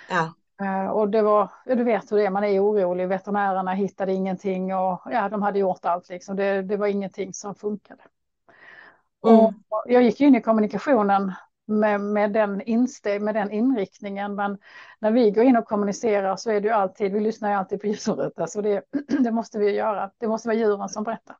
ja, 0.06 0.34
Eh, 0.34 0.43
Och 0.92 1.08
det 1.08 1.22
var, 1.22 1.50
du 1.64 1.84
vet 1.84 2.12
hur 2.12 2.16
det 2.16 2.26
är, 2.26 2.30
man 2.30 2.44
är 2.44 2.60
orolig, 2.60 3.08
veterinärerna 3.08 3.72
hittade 3.72 4.12
ingenting 4.12 4.74
och 4.74 5.00
ja, 5.04 5.28
de 5.28 5.42
hade 5.42 5.58
gjort 5.58 5.84
allt 5.84 6.08
liksom. 6.08 6.36
Det, 6.36 6.62
det 6.62 6.76
var 6.76 6.86
ingenting 6.86 7.34
som 7.34 7.54
funkade. 7.54 8.02
Mm. 9.26 9.38
Och 9.38 9.54
jag 9.86 10.02
gick 10.02 10.20
in 10.20 10.34
i 10.34 10.42
kommunikationen 10.42 11.32
med, 11.66 12.00
med, 12.00 12.32
den 12.32 12.60
inste, 12.60 13.18
med 13.18 13.34
den 13.34 13.50
inriktningen, 13.50 14.34
men 14.34 14.58
när 14.98 15.10
vi 15.10 15.30
går 15.30 15.44
in 15.44 15.56
och 15.56 15.64
kommunicerar 15.64 16.36
så 16.36 16.50
är 16.50 16.60
det 16.60 16.68
ju 16.68 16.74
alltid, 16.74 17.12
vi 17.12 17.20
lyssnar 17.20 17.48
ju 17.48 17.54
alltid 17.54 17.80
på 17.80 17.86
djuret, 17.86 18.38
alltså 18.38 18.62
det, 18.62 18.82
det 19.20 19.30
måste 19.30 19.58
vi 19.58 19.70
göra. 19.70 20.10
Det 20.18 20.28
måste 20.28 20.48
vara 20.48 20.58
djuren 20.58 20.88
som 20.88 21.04
berättar. 21.04 21.36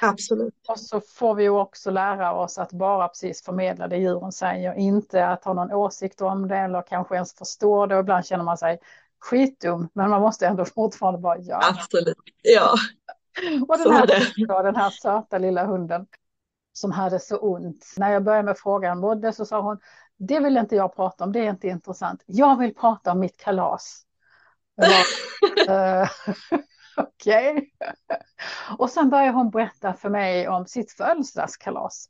Absolut. 0.00 0.54
Och 0.68 0.80
så 0.80 1.00
får 1.00 1.34
vi 1.34 1.42
ju 1.42 1.50
också 1.50 1.90
lära 1.90 2.32
oss 2.32 2.58
att 2.58 2.72
bara 2.72 3.08
precis 3.08 3.44
förmedla 3.44 3.88
det 3.88 3.96
djuren 3.96 4.32
säger, 4.32 4.74
inte 4.74 5.26
att 5.26 5.44
ha 5.44 5.52
någon 5.52 5.72
åsikt 5.72 6.20
om 6.20 6.48
det 6.48 6.56
eller 6.56 6.82
kanske 6.82 7.14
ens 7.14 7.34
förstå 7.34 7.86
det. 7.86 7.94
Och 7.94 8.00
ibland 8.00 8.26
känner 8.26 8.44
man 8.44 8.58
sig 8.58 8.78
skitdum, 9.18 9.88
men 9.92 10.10
man 10.10 10.20
måste 10.20 10.46
ändå 10.46 10.64
fortfarande 10.74 11.20
bara 11.20 11.38
göra. 11.38 11.60
Absolut, 11.62 12.16
ja. 12.42 12.74
Och 13.68 13.78
den 13.78 13.92
här, 13.92 14.62
den 14.62 14.76
här 14.76 14.90
söta 14.90 15.38
lilla 15.38 15.64
hunden 15.64 16.06
som 16.72 16.92
hade 16.92 17.20
så 17.20 17.36
ont. 17.36 17.94
När 17.96 18.12
jag 18.12 18.24
började 18.24 18.44
med 18.44 18.58
frågan 18.58 18.98
mådde 18.98 19.32
så 19.32 19.46
sa 19.46 19.60
hon, 19.60 19.78
det 20.16 20.40
vill 20.40 20.56
inte 20.56 20.76
jag 20.76 20.96
prata 20.96 21.24
om, 21.24 21.32
det 21.32 21.40
är 21.40 21.50
inte 21.50 21.68
intressant. 21.68 22.22
Jag 22.26 22.58
vill 22.58 22.74
prata 22.74 23.12
om 23.12 23.20
mitt 23.20 23.36
kalas. 23.36 24.02
okej. 27.02 27.50
Okay. 27.50 28.18
Och 28.78 28.90
sen 28.90 29.10
började 29.10 29.32
hon 29.32 29.50
berätta 29.50 29.94
för 29.94 30.08
mig 30.08 30.48
om 30.48 30.66
sitt 30.66 30.92
födelsedagskalas. 30.92 32.06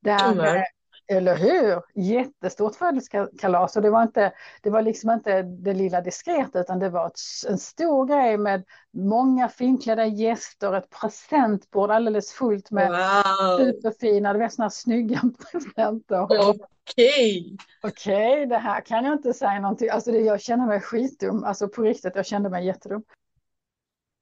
Där, 0.00 0.32
mm. 0.32 0.62
Eller 1.08 1.36
hur? 1.36 1.82
Jättestort 1.94 2.76
födelsedagskalas 2.76 3.76
och 3.76 3.82
det 3.82 3.90
var, 3.90 4.02
inte, 4.02 4.32
det 4.62 4.70
var 4.70 4.82
liksom 4.82 5.10
inte 5.10 5.42
det 5.42 5.74
lilla 5.74 6.00
diskreta 6.00 6.60
utan 6.60 6.78
det 6.78 6.88
var 6.88 7.12
en 7.48 7.58
stor 7.58 8.06
grej 8.06 8.36
med 8.36 8.64
många 8.92 9.48
finklädda 9.48 10.06
gäster, 10.06 10.74
ett 10.74 10.90
presentbord 10.90 11.90
alldeles 11.90 12.32
fullt 12.32 12.70
med 12.70 12.88
wow. 12.88 13.58
superfina, 13.58 14.32
det 14.32 14.38
var 14.38 14.48
sådana 14.48 14.70
snygga 14.70 15.20
presenter. 15.52 16.20
Okej. 16.22 16.38
Okay. 16.38 17.56
Okej, 17.82 18.32
okay, 18.32 18.46
det 18.46 18.58
här 18.58 18.80
kan 18.80 19.04
jag 19.04 19.14
inte 19.14 19.32
säga 19.32 19.60
någonting, 19.60 19.90
alltså 19.90 20.12
det, 20.12 20.18
jag 20.18 20.40
känner 20.40 20.66
mig 20.66 20.80
skitdum, 20.80 21.44
alltså 21.44 21.68
på 21.68 21.82
riktigt, 21.82 22.16
jag 22.16 22.26
kände 22.26 22.50
mig 22.50 22.66
jättedum. 22.66 23.02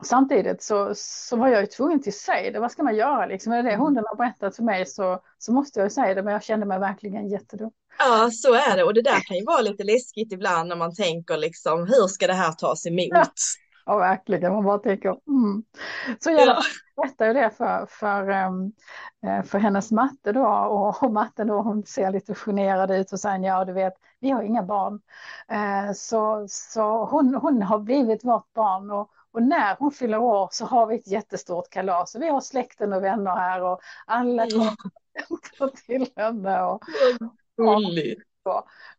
Samtidigt 0.05 0.63
så, 0.63 0.93
så 0.97 1.37
var 1.37 1.49
jag 1.49 1.61
ju 1.61 1.67
tvungen 1.67 2.03
till 2.03 2.11
att 2.11 2.15
säga 2.15 2.51
det. 2.51 2.61
Vad 2.61 2.73
ska 2.73 2.83
man 2.83 2.97
göra 2.97 3.27
liksom? 3.27 3.53
Är 3.53 3.63
det 3.63 3.71
det 3.71 3.77
hunden 3.77 4.05
har 4.07 4.17
berättat 4.17 4.57
för 4.57 4.63
mig 4.63 4.87
så, 4.87 5.21
så 5.39 5.53
måste 5.53 5.81
jag 5.81 5.87
ju 5.87 5.91
säga 5.91 6.15
det. 6.15 6.23
Men 6.23 6.33
jag 6.33 6.43
kände 6.43 6.67
mig 6.67 6.79
verkligen 6.79 7.29
jättedum. 7.29 7.71
Ja, 7.99 8.31
så 8.33 8.55
är 8.55 8.77
det. 8.77 8.85
Och 8.85 8.95
det 8.95 9.03
där 9.03 9.21
kan 9.27 9.37
ju 9.37 9.45
vara 9.45 9.61
lite 9.61 9.85
läskigt 9.85 10.33
ibland 10.33 10.69
när 10.69 10.77
man 10.77 10.95
tänker 10.95 11.37
liksom 11.37 11.81
hur 11.81 12.07
ska 12.09 12.27
det 12.27 12.33
här 12.33 12.53
tas 12.53 12.87
emot? 12.87 13.09
Ja, 13.11 13.27
ja 13.87 13.97
verkligen. 13.97 14.53
Man 14.53 14.65
bara 14.65 14.79
tänker 14.79 15.09
mm. 15.09 15.65
Så 16.21 16.31
jag 16.31 16.47
ja. 16.47 16.63
berättade 16.97 17.31
ju 17.31 17.35
det 17.35 17.51
för, 17.51 17.87
för, 17.87 18.31
ehm, 18.31 18.73
eh, 19.27 19.43
för 19.43 19.59
hennes 19.59 19.93
matte 19.93 20.33
då. 20.33 20.47
Och, 20.47 21.03
och 21.03 21.13
matte 21.13 21.45
då 21.45 21.61
hon 21.61 21.85
ser 21.85 22.11
lite 22.11 22.35
generad 22.35 22.91
ut 22.91 23.13
och 23.13 23.21
säger 23.21 23.39
ja 23.39 23.65
du 23.65 23.73
vet 23.73 23.95
vi 24.25 24.31
har 24.31 24.43
inga 24.43 24.63
barn. 24.63 25.01
Eh, 25.49 25.93
så 25.95 26.47
så 26.49 27.05
hon, 27.05 27.35
hon 27.35 27.63
har 27.63 27.79
blivit 27.79 28.25
vårt 28.25 28.53
barn. 28.53 28.91
Och, 28.91 29.11
och 29.33 29.43
när 29.43 29.77
hon 29.79 29.91
fyller 29.91 30.19
år 30.19 30.49
så 30.53 30.65
har 30.65 30.87
vi 30.87 30.95
ett 30.95 31.07
jättestort 31.07 31.71
kalas. 31.71 32.15
Och 32.15 32.23
vi 32.23 32.29
har 32.29 32.41
släkten 32.41 32.93
och 32.93 33.05
vänner 33.05 33.37
här 33.37 33.63
och 33.63 33.81
alla 34.07 34.47
kommer 34.51 35.77
till 35.87 36.07
henne. 36.17 36.63
Och, 36.63 36.83
och, 37.59 37.81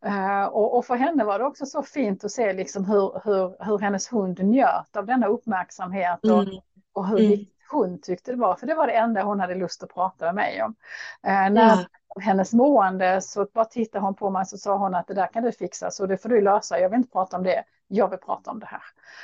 eh, 0.06 0.46
och, 0.46 0.78
och, 0.78 0.86
för 0.86 0.96
henne 0.96 1.24
var 1.24 1.40
det 1.40 1.46
också 1.46 1.66
så 1.66 1.84
fint 1.84 2.24
att 2.24 2.32
se 2.32 2.54
liksom 2.54 2.86
hur, 2.86 3.22
hur, 3.24 3.66
hur 3.66 3.78
hennes 3.78 4.14
hund 4.14 4.40
njöt 4.44 4.96
av 4.96 5.06
denna 5.06 5.28
uppmärksamhet 5.28 6.20
och, 6.24 6.44
mm. 6.44 6.56
och 6.94 7.08
hur 7.08 7.20
mm. 7.20 7.46
hon 7.72 8.02
tyckte 8.02 8.32
det 8.32 8.38
var. 8.38 8.56
För 8.56 8.68
det 8.68 8.76
var 8.76 8.88
det 8.88 8.94
enda 8.94 9.24
hon 9.24 9.40
hade 9.40 9.56
lust 9.56 9.84
att 9.84 9.94
prata 9.94 10.26
med 10.26 10.36
mig 10.36 10.64
om. 10.64 10.76
Eh, 11.24 11.50
när 11.50 11.74
mm. 11.74 11.86
hennes 12.20 12.54
mående 12.54 13.22
så 13.22 13.48
bara 13.54 13.66
tittade 13.66 14.06
hon 14.06 14.16
på 14.16 14.30
mig 14.30 14.46
och 14.54 14.60
sa 14.60 14.78
hon 14.78 14.96
att 14.96 15.08
det 15.08 15.14
där 15.14 15.34
kan 15.34 15.44
du 15.44 15.52
fixa 15.52 15.92
så 15.92 16.06
det 16.06 16.18
får 16.18 16.30
du 16.30 16.42
lösa. 16.42 16.80
Jag 16.80 16.90
vill 16.90 16.98
inte 16.98 17.12
prata 17.12 17.38
om 17.38 17.44
det. 17.44 17.64
Jag 17.88 18.10
vill 18.10 18.20
prata 18.20 18.52
om 18.52 18.60
det 18.60 18.66
här. 18.66 18.82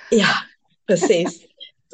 Ja, 0.09 0.27
Precis. 0.91 1.41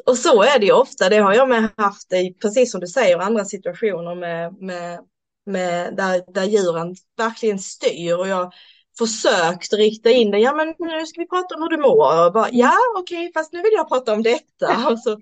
Och 0.06 0.18
så 0.18 0.42
är 0.42 0.58
det 0.58 0.66
ju 0.66 0.72
ofta, 0.72 1.08
det 1.08 1.18
har 1.18 1.34
jag 1.34 1.48
med 1.48 1.68
haft 1.76 2.12
i, 2.12 2.34
precis 2.42 2.70
som 2.70 2.80
du 2.80 2.86
säger, 2.86 3.18
andra 3.18 3.44
situationer 3.44 4.14
med, 4.14 4.62
med, 4.62 5.00
med 5.48 5.96
där, 5.96 6.32
där 6.32 6.44
djuren 6.44 6.94
verkligen 7.16 7.58
styr 7.58 8.14
och 8.14 8.28
jag 8.28 8.52
försökt 8.98 9.72
rikta 9.72 10.10
in 10.10 10.30
det, 10.30 10.38
ja 10.38 10.54
men 10.54 10.74
nu 10.78 11.06
ska 11.06 11.20
vi 11.20 11.28
prata 11.28 11.54
om 11.54 11.62
hur 11.62 11.68
du 11.68 11.76
mår, 11.76 12.26
och 12.26 12.32
bara, 12.32 12.48
ja 12.52 12.72
okej 12.98 13.18
okay, 13.18 13.32
fast 13.32 13.52
nu 13.52 13.62
vill 13.62 13.72
jag 13.76 13.88
prata 13.88 14.12
om 14.12 14.22
detta. 14.22 14.88
Och 14.90 14.98
så, 14.98 15.12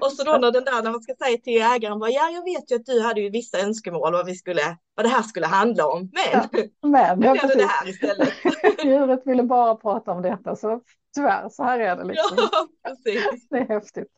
och 0.00 0.12
så 0.12 0.24
då 0.24 0.32
när 0.32 0.50
den 0.50 0.64
där, 0.64 0.82
när 0.82 0.90
man 0.90 1.02
ska 1.02 1.14
säga 1.14 1.38
till 1.38 1.62
ägaren, 1.62 1.98
bara, 1.98 2.10
ja 2.10 2.30
jag 2.30 2.44
vet 2.44 2.70
ju 2.70 2.76
att 2.76 2.86
du 2.86 3.00
hade 3.00 3.20
ju 3.20 3.30
vissa 3.30 3.58
önskemål 3.58 4.12
vad, 4.12 4.26
vi 4.26 4.34
skulle, 4.34 4.76
vad 4.94 5.06
det 5.06 5.08
här 5.08 5.22
skulle 5.22 5.46
handla 5.46 5.86
om, 5.86 6.10
men, 6.12 6.48
ja, 6.52 6.62
men 6.82 7.22
ja, 7.22 7.34
det, 7.46 7.66
här 7.66 7.88
istället. 7.88 8.32
Djuret 8.84 9.22
ville 9.24 9.42
bara 9.42 9.74
prata 9.74 10.12
om 10.12 10.22
detta, 10.22 10.56
så 10.56 10.80
tyvärr, 11.14 11.48
så 11.48 11.62
här 11.62 11.80
är 11.80 11.96
det 11.96 12.04
liksom. 12.04 12.36
Ja, 12.36 12.66
precis. 12.88 13.48
Det 13.50 13.58
är 13.58 13.68
häftigt. 13.68 14.08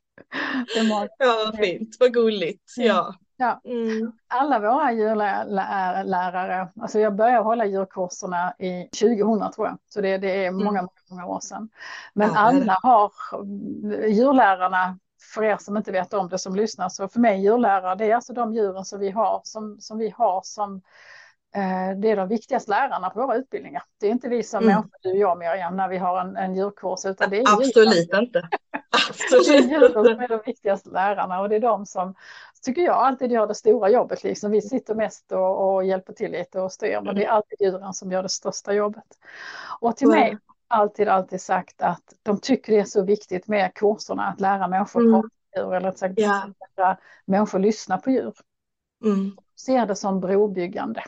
Det 0.74 0.80
är 0.80 1.08
ja, 1.18 1.52
fint, 1.62 1.96
vad 2.00 2.14
gulligt. 2.14 2.76
Mm. 2.76 2.88
Ja. 2.88 3.14
Ja. 3.43 3.61
Mm. 3.64 4.12
Alla 4.28 4.59
våra 4.59 4.93
djurlärare, 4.93 6.68
alltså 6.80 6.99
jag 6.99 7.16
började 7.16 7.43
hålla 7.43 7.66
djurkurserna 7.66 8.55
i 8.59 8.88
2000 9.01 9.53
tror 9.53 9.66
jag, 9.66 9.78
så 9.88 10.01
det, 10.01 10.18
det 10.18 10.45
är 10.45 10.51
många, 10.51 10.78
mm. 10.78 10.90
många, 11.11 11.26
år 11.26 11.40
sedan. 11.40 11.68
Men 12.14 12.28
ja, 12.28 12.38
alla 12.38 12.78
har, 12.82 13.12
djurlärarna, 14.09 14.99
för 15.34 15.45
er 15.45 15.57
som 15.57 15.76
inte 15.76 15.93
vet 15.93 16.14
om 16.14 16.28
det 16.28 16.38
som 16.38 16.57
lyssnar, 16.57 16.88
så 16.88 17.09
för 17.09 17.20
mig 17.20 17.40
djurlärare, 17.40 17.95
det 17.95 18.11
är 18.11 18.14
alltså 18.14 18.32
de 18.32 18.55
djuren 18.55 18.84
som 18.84 19.01
vi 19.01 19.11
har 19.11 19.40
som, 19.45 19.80
som, 19.80 19.99
vi 19.99 20.11
har 20.11 20.40
som 20.45 20.82
Eh, 21.55 21.99
det 21.99 22.11
är 22.11 22.16
de 22.16 22.28
viktigaste 22.28 22.70
lärarna 22.70 23.11
på 23.11 23.26
våra 23.26 23.36
utbildningar. 23.36 23.82
Det 24.01 24.07
är 24.07 24.11
inte 24.11 24.28
vi 24.28 24.43
som 24.43 24.62
mm. 24.62 24.74
människor, 24.74 24.99
du 25.03 25.11
och 25.11 25.16
jag 25.16 25.38
Miriam, 25.38 25.76
när 25.76 25.88
vi 25.88 25.99
har 25.99 26.20
en, 26.20 26.36
en 26.36 26.55
djurkurs. 26.55 27.05
Utan 27.05 27.30
det 27.30 27.40
är 27.40 27.55
Absolut 27.55 28.14
inte. 28.14 28.49
Absolut 28.90 29.68
det 29.68 29.74
är 29.74 29.88
som 29.93 30.20
är 30.20 30.28
de 30.28 30.40
viktigaste 30.47 30.90
lärarna 30.90 31.40
och 31.40 31.49
det 31.49 31.57
är 31.57 31.61
de 31.61 31.86
som, 31.86 32.14
tycker 32.62 32.82
jag, 32.82 32.94
alltid 32.94 33.32
gör 33.32 33.46
det 33.46 33.54
stora 33.54 33.90
jobbet. 33.90 34.24
Liksom. 34.24 34.50
Vi 34.50 34.62
sitter 34.62 34.94
mest 34.94 35.32
och, 35.32 35.74
och 35.74 35.84
hjälper 35.84 36.12
till 36.12 36.32
lite 36.32 36.60
och 36.60 36.72
styr, 36.72 37.00
men 37.00 37.14
det 37.14 37.24
är 37.24 37.28
alltid 37.28 37.60
djuren 37.60 37.94
som 37.94 38.12
gör 38.12 38.22
det 38.22 38.28
största 38.28 38.72
jobbet. 38.72 39.18
Och 39.80 39.96
till 39.96 40.06
mm. 40.06 40.20
mig 40.20 40.38
alltid, 40.68 41.08
alltid 41.08 41.40
sagt 41.40 41.82
att 41.82 42.14
de 42.22 42.40
tycker 42.40 42.72
det 42.72 42.78
är 42.78 42.84
så 42.84 43.02
viktigt 43.02 43.48
med 43.48 43.74
kurserna, 43.74 44.22
att 44.26 44.40
lära 44.40 44.68
människor 44.68 45.00
mm. 45.00 45.12
prata 45.12 45.28
djur, 45.56 45.74
eller 45.74 45.88
att 45.88 45.98
sagt, 45.98 46.14
ja. 46.16 46.42
lära 46.76 46.98
människor 47.24 47.58
lyssna 47.58 47.98
på 47.98 48.10
djur. 48.10 48.34
Mm. 49.04 49.36
Ser 49.60 49.86
det 49.86 49.96
som 49.96 50.20
brobyggande. 50.20 51.04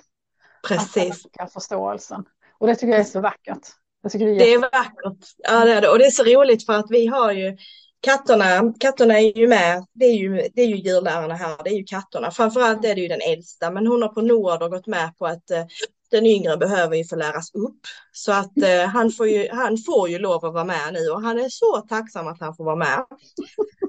Precis. 0.69 1.27
Att 1.39 1.53
förståelsen. 1.53 2.25
Och 2.59 2.67
det 2.67 2.75
tycker 2.75 2.93
jag 2.93 3.01
är 3.01 3.05
så 3.05 3.21
vackert. 3.21 3.69
Det, 4.03 4.15
är, 4.15 4.39
det 4.39 4.53
är 4.53 4.61
vackert. 4.61 5.29
Ja, 5.37 5.65
det 5.65 5.73
är 5.73 5.81
det. 5.81 5.89
Och 5.89 5.99
det 5.99 6.05
är 6.05 6.11
så 6.11 6.25
roligt 6.25 6.67
för 6.67 6.73
att 6.73 6.91
vi 6.91 7.07
har 7.07 7.33
ju 7.33 7.57
katterna, 8.05 8.73
katterna 8.81 9.21
är 9.21 9.39
ju 9.39 9.49
med, 9.49 9.87
det 9.93 10.05
är 10.05 10.15
ju, 10.15 10.49
det 10.55 10.63
är 10.63 10.67
ju 10.67 10.77
djurlärarna 10.77 11.35
här, 11.35 11.57
det 11.65 11.71
är 11.71 11.75
ju 11.75 11.85
katterna. 11.85 12.31
Framförallt 12.31 12.85
är 12.85 12.95
det 12.95 13.01
ju 13.01 13.09
den 13.09 13.21
äldsta, 13.21 13.71
men 13.71 13.87
hon 13.87 14.03
har 14.03 14.09
på 14.09 14.23
nåder 14.23 14.69
gått 14.69 14.87
med 14.87 15.19
på 15.19 15.27
att 15.27 15.51
eh, 15.51 15.65
den 16.11 16.27
yngre 16.27 16.57
behöver 16.57 16.97
ju 16.97 17.05
få 17.05 17.17
läras 17.17 17.55
upp. 17.55 17.81
Så 18.13 18.33
att 18.33 18.63
eh, 18.63 18.87
han, 18.87 19.11
får 19.11 19.29
ju, 19.29 19.49
han 19.53 19.79
får 19.79 20.09
ju 20.09 20.19
lov 20.19 20.45
att 20.45 20.55
vara 20.55 20.65
med 20.65 20.93
nu 20.93 21.09
och 21.11 21.23
han 21.23 21.39
är 21.39 21.49
så 21.49 21.87
tacksam 21.89 22.27
att 22.27 22.41
han 22.41 22.57
får 22.57 22.65
vara 22.65 22.77
med. 22.77 23.05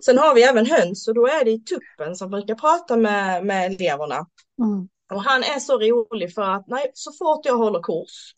Sen 0.06 0.18
har 0.18 0.36
vi 0.36 0.44
även 0.44 0.66
höns 0.66 1.08
och 1.08 1.14
då 1.14 1.28
är 1.28 1.46
det 1.46 1.66
tuppen 1.66 2.16
som 2.16 2.30
brukar 2.30 2.56
prata 2.56 2.98
med, 2.98 3.46
med 3.46 3.72
eleverna. 3.72 4.26
Mm. 4.60 4.88
Och 5.14 5.24
han 5.24 5.44
är 5.44 5.60
så 5.60 5.80
rolig 5.80 6.34
för 6.34 6.42
att 6.42 6.68
nej, 6.68 6.92
så 6.94 7.12
fort 7.12 7.46
jag 7.46 7.58
håller 7.58 7.82
kurs 7.82 8.34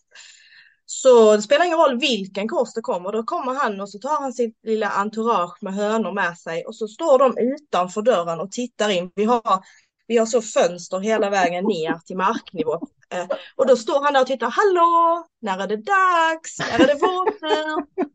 så 0.90 1.36
det 1.36 1.42
spelar 1.42 1.66
ingen 1.66 1.78
roll 1.78 2.00
vilken 2.00 2.48
kurs 2.48 2.74
det 2.74 2.82
kommer, 2.82 3.12
då 3.12 3.24
kommer 3.24 3.54
han 3.54 3.82
och 3.82 3.90
så 3.90 4.00
tar 4.00 4.22
han 4.22 4.34
sitt 4.34 4.60
lilla 4.64 4.90
entourage 4.90 5.58
med 5.62 5.74
hönor 5.74 6.12
med 6.12 6.38
sig 6.38 6.66
och 6.66 6.76
så 6.76 6.88
står 6.88 7.20
de 7.20 7.38
utanför 7.38 8.02
dörren 8.02 8.40
och 8.40 8.52
tittar 8.52 8.90
in. 8.90 9.12
Vi 9.16 9.24
har, 9.24 9.64
vi 10.08 10.18
har 10.18 10.26
så 10.26 10.42
fönster 10.42 11.00
hela 11.00 11.30
vägen 11.30 11.66
ner 11.66 12.00
till 12.06 12.18
marknivå. 12.18 12.74
Eh, 13.10 13.28
och 13.56 13.68
då 13.68 13.76
står 13.76 14.04
han 14.04 14.14
där 14.14 14.22
och 14.22 14.28
tittar, 14.28 14.50
hallå, 14.50 15.26
när 15.42 15.64
är 15.64 15.68
det 15.68 15.76
dags? 15.76 16.60
När 16.60 16.80
är 16.80 16.88
det 16.88 17.00
vår 17.02 17.32
tur? 17.32 18.08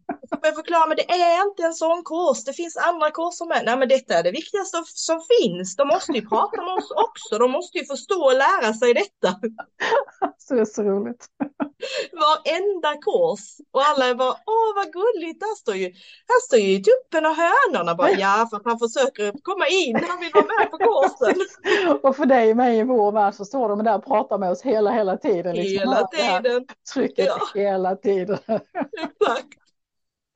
Jag 0.43 0.55
förklara, 0.55 0.87
men 0.87 0.97
det 0.97 1.11
är 1.11 1.49
inte 1.49 1.63
en 1.63 1.75
sån 1.75 2.03
kurs, 2.05 2.45
det 2.45 2.53
finns 2.53 2.77
andra 2.77 3.11
kurser 3.11 3.47
med. 3.47 3.63
Nej 3.65 3.77
men 3.77 3.89
detta 3.89 4.15
är 4.15 4.23
det 4.23 4.31
viktigaste 4.31 4.83
som 4.87 5.21
finns, 5.33 5.77
de 5.77 5.89
måste 5.89 6.13
ju 6.13 6.29
prata 6.29 6.63
med 6.63 6.75
oss 6.75 6.91
också, 6.91 7.39
de 7.39 7.51
måste 7.51 7.79
ju 7.79 7.85
förstå 7.85 8.21
och 8.25 8.37
lära 8.47 8.73
sig 8.73 8.95
detta. 8.95 9.31
Så 10.39 10.55
det 10.55 10.61
är 10.61 10.65
så 10.65 10.83
roligt. 10.83 11.27
Varenda 12.13 12.93
kurs 12.95 13.45
och 13.71 13.83
alla 13.83 14.07
är 14.07 14.15
bara, 14.15 14.37
åh 14.47 14.71
vad 14.77 14.93
gulligt, 14.93 15.41
där 15.41 15.55
står 15.57 15.75
ju, 15.75 15.87
här 16.31 16.41
står 16.47 16.59
ju 16.59 16.79
tuppen 16.79 17.27
och 17.27 17.37
hönorna 17.45 17.95
bara, 17.95 18.11
ja 18.11 18.47
för 18.51 18.57
att 18.57 18.65
han 18.65 18.79
försöker 18.79 19.33
komma 19.43 19.67
in, 19.67 19.97
han 20.09 20.21
vill 20.21 20.31
vara 20.35 20.45
med 20.59 20.71
på 20.71 20.79
kursen. 20.79 21.47
Och 22.03 22.17
för 22.17 22.27
dig 22.27 22.51
och 22.51 22.57
mig 22.57 22.79
i 22.79 22.83
vår 22.83 23.13
värld 23.13 23.35
så 23.35 23.45
står 23.45 23.69
de 23.69 23.85
där 23.85 23.97
och 23.97 24.05
pratar 24.05 24.39
med 24.39 24.51
oss 24.51 24.63
hela, 24.63 24.91
hela 24.91 25.17
tiden. 25.17 25.57
Liksom. 25.57 25.79
Hela 25.79 26.07
tiden. 26.07 26.67
Trycket 26.95 27.27
ja. 27.27 27.49
hela 27.55 27.97
tiden. 27.97 28.39
Exakt. 28.47 29.62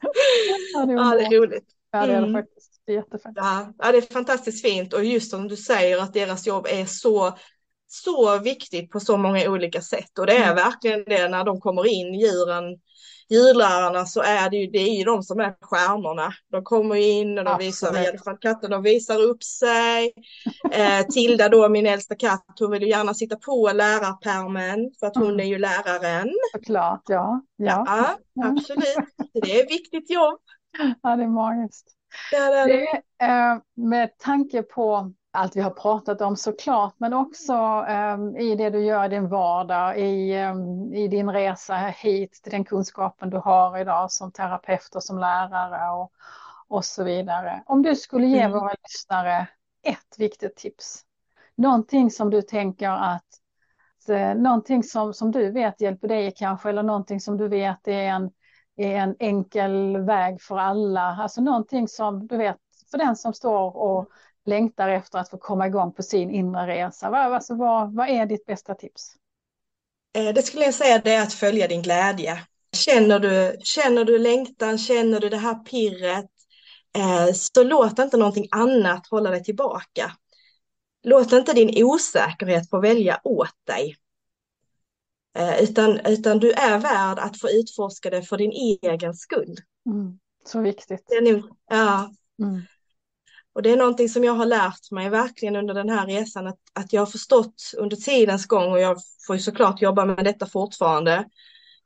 Ja, 0.75 0.87
det 0.87 0.93
är, 0.93 0.97
ja, 0.97 1.15
det 1.15 1.37
är 1.37 1.41
roligt. 1.41 1.65
Ja, 1.91 2.07
det 2.07 2.13
är 2.13 2.21
det 2.21 2.27
mm. 2.27 2.33
faktiskt. 2.33 2.81
Det 2.87 2.93
är 2.93 2.97
jättefint. 2.97 3.37
Ja, 3.37 3.73
det 3.79 3.99
är 3.99 4.13
fantastiskt 4.13 4.63
fint 4.63 4.93
och 4.93 5.05
just 5.05 5.31
som 5.31 5.49
du 5.49 5.57
säger 5.57 5.99
att 5.99 6.13
deras 6.13 6.47
jobb 6.47 6.67
är 6.71 6.87
så 6.87 7.39
så 7.89 8.39
viktigt 8.39 8.91
på 8.91 9.01
så 9.01 9.17
många 9.17 9.51
olika 9.51 9.83
sätt 9.83 10.19
och 10.19 10.27
det 10.27 10.37
är 10.37 10.53
mm. 10.53 10.57
verkligen 10.57 11.05
det 11.05 11.29
när 11.29 11.45
de 11.45 11.61
kommer 11.61 11.87
in, 11.87 12.15
djuren, 12.15 12.65
djurlärarna 13.31 14.07
så 14.07 14.23
är 14.23 14.51
det 14.51 14.57
ju, 14.57 14.67
det 14.67 14.79
är 14.79 14.99
ju 14.99 15.05
de 15.05 15.23
som 15.23 15.41
är 15.41 15.55
stjärnorna. 15.61 16.33
De 16.53 16.65
kommer 16.65 16.97
in 16.97 17.39
och 17.39 17.45
de 17.45 17.51
Absolut. 17.51 17.69
visar, 17.69 18.05
i 18.05 18.09
alla 18.09 18.19
fall 18.19 18.37
katten, 18.39 18.71
de 18.71 18.83
visar 18.83 19.23
upp 19.23 19.43
sig. 19.45 20.13
Eh, 20.73 21.07
Tilda 21.07 21.49
då, 21.49 21.69
min 21.69 21.87
äldsta 21.87 22.15
katt, 22.15 22.45
hon 22.61 22.71
vill 22.71 22.83
ju 22.83 22.89
gärna 22.89 23.15
sitta 23.15 23.37
på 23.37 23.71
lärarpermen 23.75 24.91
för 25.01 25.07
att 25.07 25.17
hon 25.17 25.27
Mm. 25.27 25.41
är 25.41 25.45
ju 25.45 25.59
läraren. 25.59 26.29
Såklart, 26.53 27.03
ja. 27.07 27.41
Ja, 27.57 27.85
Ja, 27.87 28.19
absolut. 28.49 28.97
Det 29.33 29.59
är 29.61 29.65
ett 29.65 29.71
viktigt 29.71 30.11
jobb. 30.11 30.39
ja 31.03 31.17
det 31.17 31.23
är 31.23 31.29
magiskt. 31.29 31.87
Det 32.31 32.37
är 32.37 32.69
det. 32.69 32.75
Det, 32.75 33.25
eh, 33.27 33.59
med 33.77 34.19
tanke 34.19 34.63
på 34.63 35.13
allt 35.37 35.57
vi 35.57 35.61
har 35.61 35.71
pratat 35.71 36.21
om 36.21 36.37
såklart, 36.37 36.95
men 36.99 37.13
också 37.15 37.53
eh, 37.89 38.43
i 38.43 38.55
det 38.59 38.71
du 38.71 38.85
gör 38.85 39.05
i 39.05 39.09
din 39.09 39.29
vardag, 39.29 39.99
i, 39.99 40.33
eh, 40.33 40.55
i 40.93 41.09
din 41.09 41.31
resa 41.31 41.77
hit 41.77 42.41
till 42.43 42.53
den 42.53 42.65
kunskapen 42.65 43.31
du 43.31 43.37
har 43.37 43.79
idag 43.79 44.13
som 44.13 44.33
terapeut 44.33 44.95
och 44.95 45.03
som 45.03 45.19
lärare 45.19 45.91
och, 45.91 46.13
och 46.69 46.85
så 46.85 47.05
vidare. 47.05 47.63
Om 47.67 47.83
du 47.83 47.97
skulle 47.97 48.27
ge 48.27 48.41
Mm. 48.41 48.53
våra 48.53 48.75
lyssnare 48.85 49.49
ett 49.83 50.19
viktigt 50.19 50.57
tips, 50.57 51.03
någonting 51.57 52.11
som 52.11 52.31
du 52.31 52.43
tänker 52.43 52.91
att 52.91 53.25
eh, 54.09 54.35
någonting 54.35 54.83
som, 54.83 55.15
som 55.15 55.33
du 55.33 55.51
vet 55.51 55.81
hjälper 55.81 56.09
dig 56.09 56.33
kanske, 56.37 56.69
eller 56.69 56.83
någonting 56.83 57.21
som 57.21 57.37
du 57.37 57.49
vet 57.49 57.89
är 57.89 57.93
en, 58.09 58.31
är 58.77 58.97
en 58.97 59.17
enkel 59.19 59.97
väg 59.99 60.43
för 60.43 60.59
alla. 60.59 61.01
Alltså 61.01 61.41
någonting 61.41 61.89
som 61.89 62.27
du 62.27 62.37
vet, 62.37 62.57
för 62.91 62.99
den 62.99 63.17
som 63.17 63.33
står 63.33 63.77
och 63.77 64.09
längtar 64.47 64.89
efter 64.89 65.19
att 65.19 65.31
få 65.31 65.39
komma 65.39 65.67
igång 65.67 65.93
på 65.93 66.03
sin 66.03 66.31
inre 66.31 66.67
resa. 66.67 67.11
Vad, 67.11 67.21
alltså, 67.21 67.55
vad, 67.55 67.95
vad 67.95 68.09
är 68.09 68.27
ditt 68.27 68.47
bästa 68.47 68.75
tips? 68.75 69.17
Eh, 70.19 70.35
Det 70.35 70.43
skulle 70.43 70.65
jag 70.65 70.75
säga 70.75 70.99
det 70.99 71.15
är 71.15 71.23
att 71.23 71.33
följa 71.33 71.69
din 71.69 71.83
glädje. 71.83 72.41
Känner 72.77 73.19
du, 73.19 73.57
känner 73.61 74.05
du 74.05 74.19
längtan, 74.19 74.79
känner 74.79 75.21
du 75.21 75.29
det 75.29 75.37
här 75.37 75.55
pirret, 75.55 76.31
eh, 76.99 77.33
så 77.35 77.63
låt 77.65 77.99
inte 77.99 78.17
någonting 78.17 78.49
annat 78.51 79.07
hålla 79.07 79.31
dig 79.31 79.45
tillbaka. 79.45 80.13
Låt 81.03 81.33
inte 81.33 81.53
din 81.53 81.85
osäkerhet 81.85 82.71
få 82.71 82.81
välja 82.81 83.21
åt 83.25 83.55
dig. 83.67 83.97
Eh, 85.39 85.63
Utan, 85.63 86.01
utan 86.07 86.39
du 86.39 86.53
är 86.53 86.79
värd 86.79 87.19
att 87.19 87.41
få 87.41 87.51
utforska 87.51 88.11
det 88.11 88.23
för 88.23 88.37
din 88.39 88.53
egen 88.83 89.15
skull. 89.15 89.57
Mm, 89.87 90.19
så 90.45 90.61
viktigt. 90.61 91.05
Det 91.09 91.15
är, 91.15 91.33
nog, 91.33 91.45
ja, 91.71 92.11
Mm, 92.43 92.63
och 93.57 93.63
det 93.63 93.71
är 93.71 93.77
någonting 93.77 94.09
som 94.09 94.25
jag 94.25 94.33
har 94.33 94.47
lärt 94.47 94.91
mig 94.91 95.11
verkligen 95.11 95.57
under 95.57 95.75
den 95.75 95.89
här 95.89 96.07
resan, 96.07 96.47
att, 96.47 96.59
att 96.73 96.93
jag 96.93 97.01
har 97.01 97.07
förstått 97.07 97.73
under 97.77 97.97
tidens 97.97 98.47
gång, 98.47 98.73
och 98.73 98.81
jag 98.81 98.97
får 99.27 99.37
ju 99.37 99.43
såklart 99.43 99.83
jobba 99.83 100.05
med 100.05 100.25
detta 100.25 100.47
fortfarande, 100.47 101.25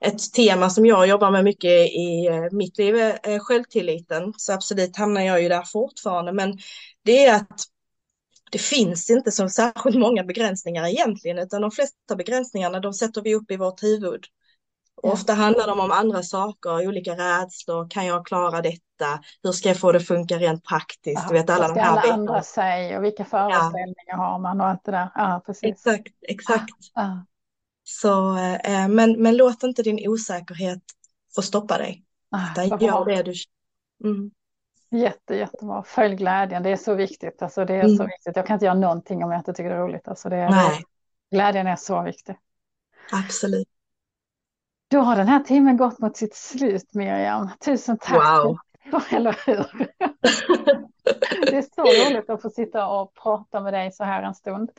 ett 0.05 0.33
tema 0.33 0.71
som 0.71 0.87
jag 0.87 1.09
jobbar 1.09 1.31
med 1.31 1.45
mycket 1.45 1.91
i 1.91 2.27
eh, 2.27 2.57
mitt 2.57 2.79
liv 2.79 2.97
är 2.97 3.19
är 3.23 3.39
självtilliten, 3.39 4.33
så 4.37 4.53
absolut 4.53 4.97
hamnar 4.97 5.21
jag 5.21 5.43
ju 5.43 5.49
där 5.49 5.63
fortfarande, 5.63 6.33
men 6.33 6.59
det 7.05 7.27
är 7.27 7.37
att 7.37 7.61
det 8.53 8.59
finns 8.59 9.11
inte 9.11 9.31
så 9.31 9.49
särskilt 9.49 9.99
många 9.99 10.25
begränsningar 10.25 10.87
egentligen, 10.87 11.39
utan 11.39 11.63
de 11.63 11.71
flesta 11.71 12.17
begränsningarna 12.17 12.81
de 12.81 12.93
sätter 12.95 13.23
vi 13.23 13.35
upp 13.35 13.51
i 13.51 13.57
vårt 13.57 13.83
huvud. 13.83 14.21
Och 15.03 15.09
Ja. 15.09 15.13
ofta 15.13 15.33
handlar 15.35 15.67
de 15.67 15.81
om 15.81 15.91
andra 15.91 16.23
saker, 16.23 16.89
olika 16.89 17.13
rädslor, 17.13 17.91
kan 17.91 18.07
jag 18.07 18.27
klara 18.27 18.63
detta, 18.63 19.21
hur 19.43 19.53
ska 19.53 19.69
jag 19.69 19.79
få 19.79 19.93
det 19.93 19.99
att 19.99 20.07
funka 20.07 20.37
rent 20.39 20.65
praktiskt, 20.65 21.29
du 21.29 21.35
vet 21.35 21.51
alla 21.51 21.69
de 21.69 21.79
här 21.79 21.89
alla 21.91 22.01
bitarna. 22.01 22.15
andra 22.23 22.43
säga 22.43 22.99
och 22.99 23.05
vilka 23.05 23.25
föreställningar 23.25 24.17
har 24.17 24.39
man 24.39 24.61
och 24.61 24.67
allt 24.67 24.85
det 24.85 24.91
där. 24.93 25.09
Ja, 25.15 25.43
precis. 25.47 25.65
Exakt, 25.65 26.13
exakt. 26.29 26.71
Ja, 26.95 27.25
Så, 27.85 28.37
eh, 28.39 28.89
men, 28.89 29.23
men 29.23 29.37
låt 29.37 29.63
inte 29.63 29.83
din 29.83 30.09
osäkerhet 30.09 30.83
få 31.35 31.43
stoppa 31.43 31.79
dig. 31.79 32.05
ja, 32.31 32.39
Utan 32.53 32.69
vad 32.69 32.83
gör 32.83 33.05
det 33.05 33.23
du 33.23 33.33
mm. 34.05 34.31
Jätte, 34.91 35.35
jättebra. 35.35 35.83
Följ 35.83 36.17
glädjen, 36.17 36.63
det 36.63 36.71
är 36.71 36.77
så 36.77 36.95
viktigt. 36.95 37.43
Alltså, 37.43 37.65
det 37.65 37.75
är 37.75 37.85
Mm. 37.85 37.97
så 37.97 38.05
viktigt. 38.07 38.37
Jag 38.37 38.47
kan 38.47 38.55
inte 38.55 38.67
göra 38.67 38.75
någonting 38.79 39.25
om 39.25 39.31
jag 39.31 39.41
inte 39.41 39.53
tycker 39.53 39.71
det 39.71 39.77
är 39.77 39.81
roligt. 39.81 40.09
Alltså, 40.09 40.29
det 40.29 40.37
är, 40.37 40.51
Nej, 40.51 40.83
Glädjen 41.31 41.67
är 41.67 41.77
så 41.77 42.03
viktig. 42.03 42.37
absolut. 43.13 43.69
Då 44.91 45.01
har 45.01 45.17
den 45.17 45.29
här 45.29 45.41
timmen 45.41 45.77
gått 45.77 45.99
mot 45.99 46.17
sitt 46.17 46.35
slut, 46.35 46.95
Miriam. 46.95 47.49
Tusen 47.65 47.99
tack. 47.99 48.45
Wow. 48.45 48.59
Eller 49.11 49.41
hur? 49.47 49.67
Det 51.51 51.57
är 51.57 51.63
så 51.75 52.11
roligt 52.11 52.31
att 52.31 52.43
få 52.43 52.51
sitta 52.51 52.87
och 52.87 53.15
prata 53.15 53.61
med 53.61 53.73
dig 53.73 53.93
så 53.93 54.05
här 54.05 54.23
en 54.23 54.35
stund. 54.35 54.71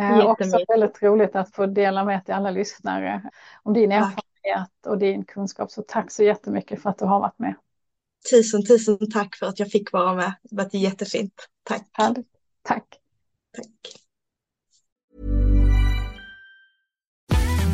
Eh, 0.00 0.26
också 0.26 0.58
väldigt 0.68 1.02
roligt 1.02 1.36
att 1.36 1.54
få 1.54 1.66
dela 1.66 2.04
med 2.04 2.24
till 2.24 2.34
alla 2.34 2.50
lyssnare 2.50 3.30
om 3.62 3.72
din 3.72 3.90
Tack. 3.90 4.00
erfarenhet 4.00 4.86
och 4.86 4.98
din 4.98 5.24
kunskap. 5.24 5.70
Så 5.70 5.82
tack 5.82 6.10
så 6.10 6.22
jättemycket 6.22 6.82
för 6.82 6.90
att 6.90 6.98
du 6.98 7.04
har 7.04 7.20
varit 7.20 7.38
med. 7.38 7.54
Tusen, 8.30 8.66
tusen 8.66 9.10
tack 9.10 9.36
för 9.36 9.46
att 9.46 9.58
jag 9.58 9.70
fick 9.70 9.92
vara 9.92 10.14
med. 10.14 10.34
Det 10.42 10.56
var 10.56 10.68
jättefint. 10.72 11.48
Tack. 11.62 11.88
Härligt. 11.92 12.28
Tack. 12.62 12.84
tack. 13.56 14.05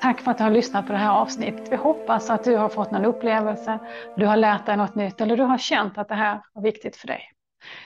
Tack 0.00 0.20
för 0.20 0.30
att 0.30 0.38
du 0.38 0.44
har 0.44 0.50
lyssnat 0.50 0.86
på 0.86 0.92
det 0.92 0.98
här 0.98 1.10
avsnittet. 1.10 1.72
Vi 1.72 1.76
hoppas 1.76 2.30
att 2.30 2.44
du 2.44 2.56
har 2.56 2.68
fått 2.68 2.90
någon 2.90 3.04
upplevelse, 3.04 3.78
du 4.16 4.26
har 4.26 4.36
lärt 4.36 4.66
dig 4.66 4.76
något 4.76 4.94
nytt 4.94 5.20
eller 5.20 5.36
du 5.36 5.42
har 5.42 5.58
känt 5.58 5.98
att 5.98 6.08
det 6.08 6.14
här 6.14 6.40
var 6.52 6.62
viktigt 6.62 6.96
för 6.96 7.06
dig. 7.06 7.22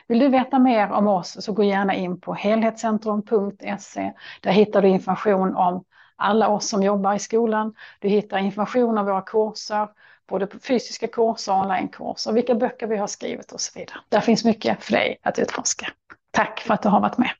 Vill 0.09 0.19
du 0.19 0.29
veta 0.29 0.59
mer 0.59 0.91
om 0.91 1.09
oss 1.09 1.45
så 1.45 1.53
gå 1.53 1.65
gärna 1.65 1.95
in 1.95 2.21
på 2.21 2.35
helhetscentrum.se. 2.35 4.13
Där 4.41 4.53
hittar 4.53 4.83
du 4.83 4.89
information 4.89 5.55
om 5.55 5.85
alla 6.17 6.49
oss 6.49 6.69
som 6.69 6.83
jobbar 6.83 7.15
i 7.15 7.19
skolan. 7.19 7.75
Du 8.01 8.09
hittar 8.09 8.39
information 8.39 8.99
om 8.99 9.07
våra 9.07 9.23
kurser, 9.23 9.89
både 10.29 10.47
på 10.47 10.59
fysiska 10.59 11.07
kurser 11.07 11.53
och 11.53 11.61
onlinekurser, 11.61 12.33
vilka 12.33 12.55
böcker 12.55 12.87
vi 12.87 12.97
har 12.97 13.07
skrivit 13.07 13.53
och 13.53 13.61
så 13.61 13.79
vidare. 13.79 13.99
Där 14.09 14.21
finns 14.21 14.45
mycket 14.45 14.85
för 14.85 14.93
dig 14.93 15.19
att 15.23 15.39
utforska. 15.39 15.87
Tack 16.31 16.61
för 16.61 16.75
att 16.75 16.83
du 16.83 16.89
har 16.89 17.01
varit 17.01 17.19
med. 17.19 17.31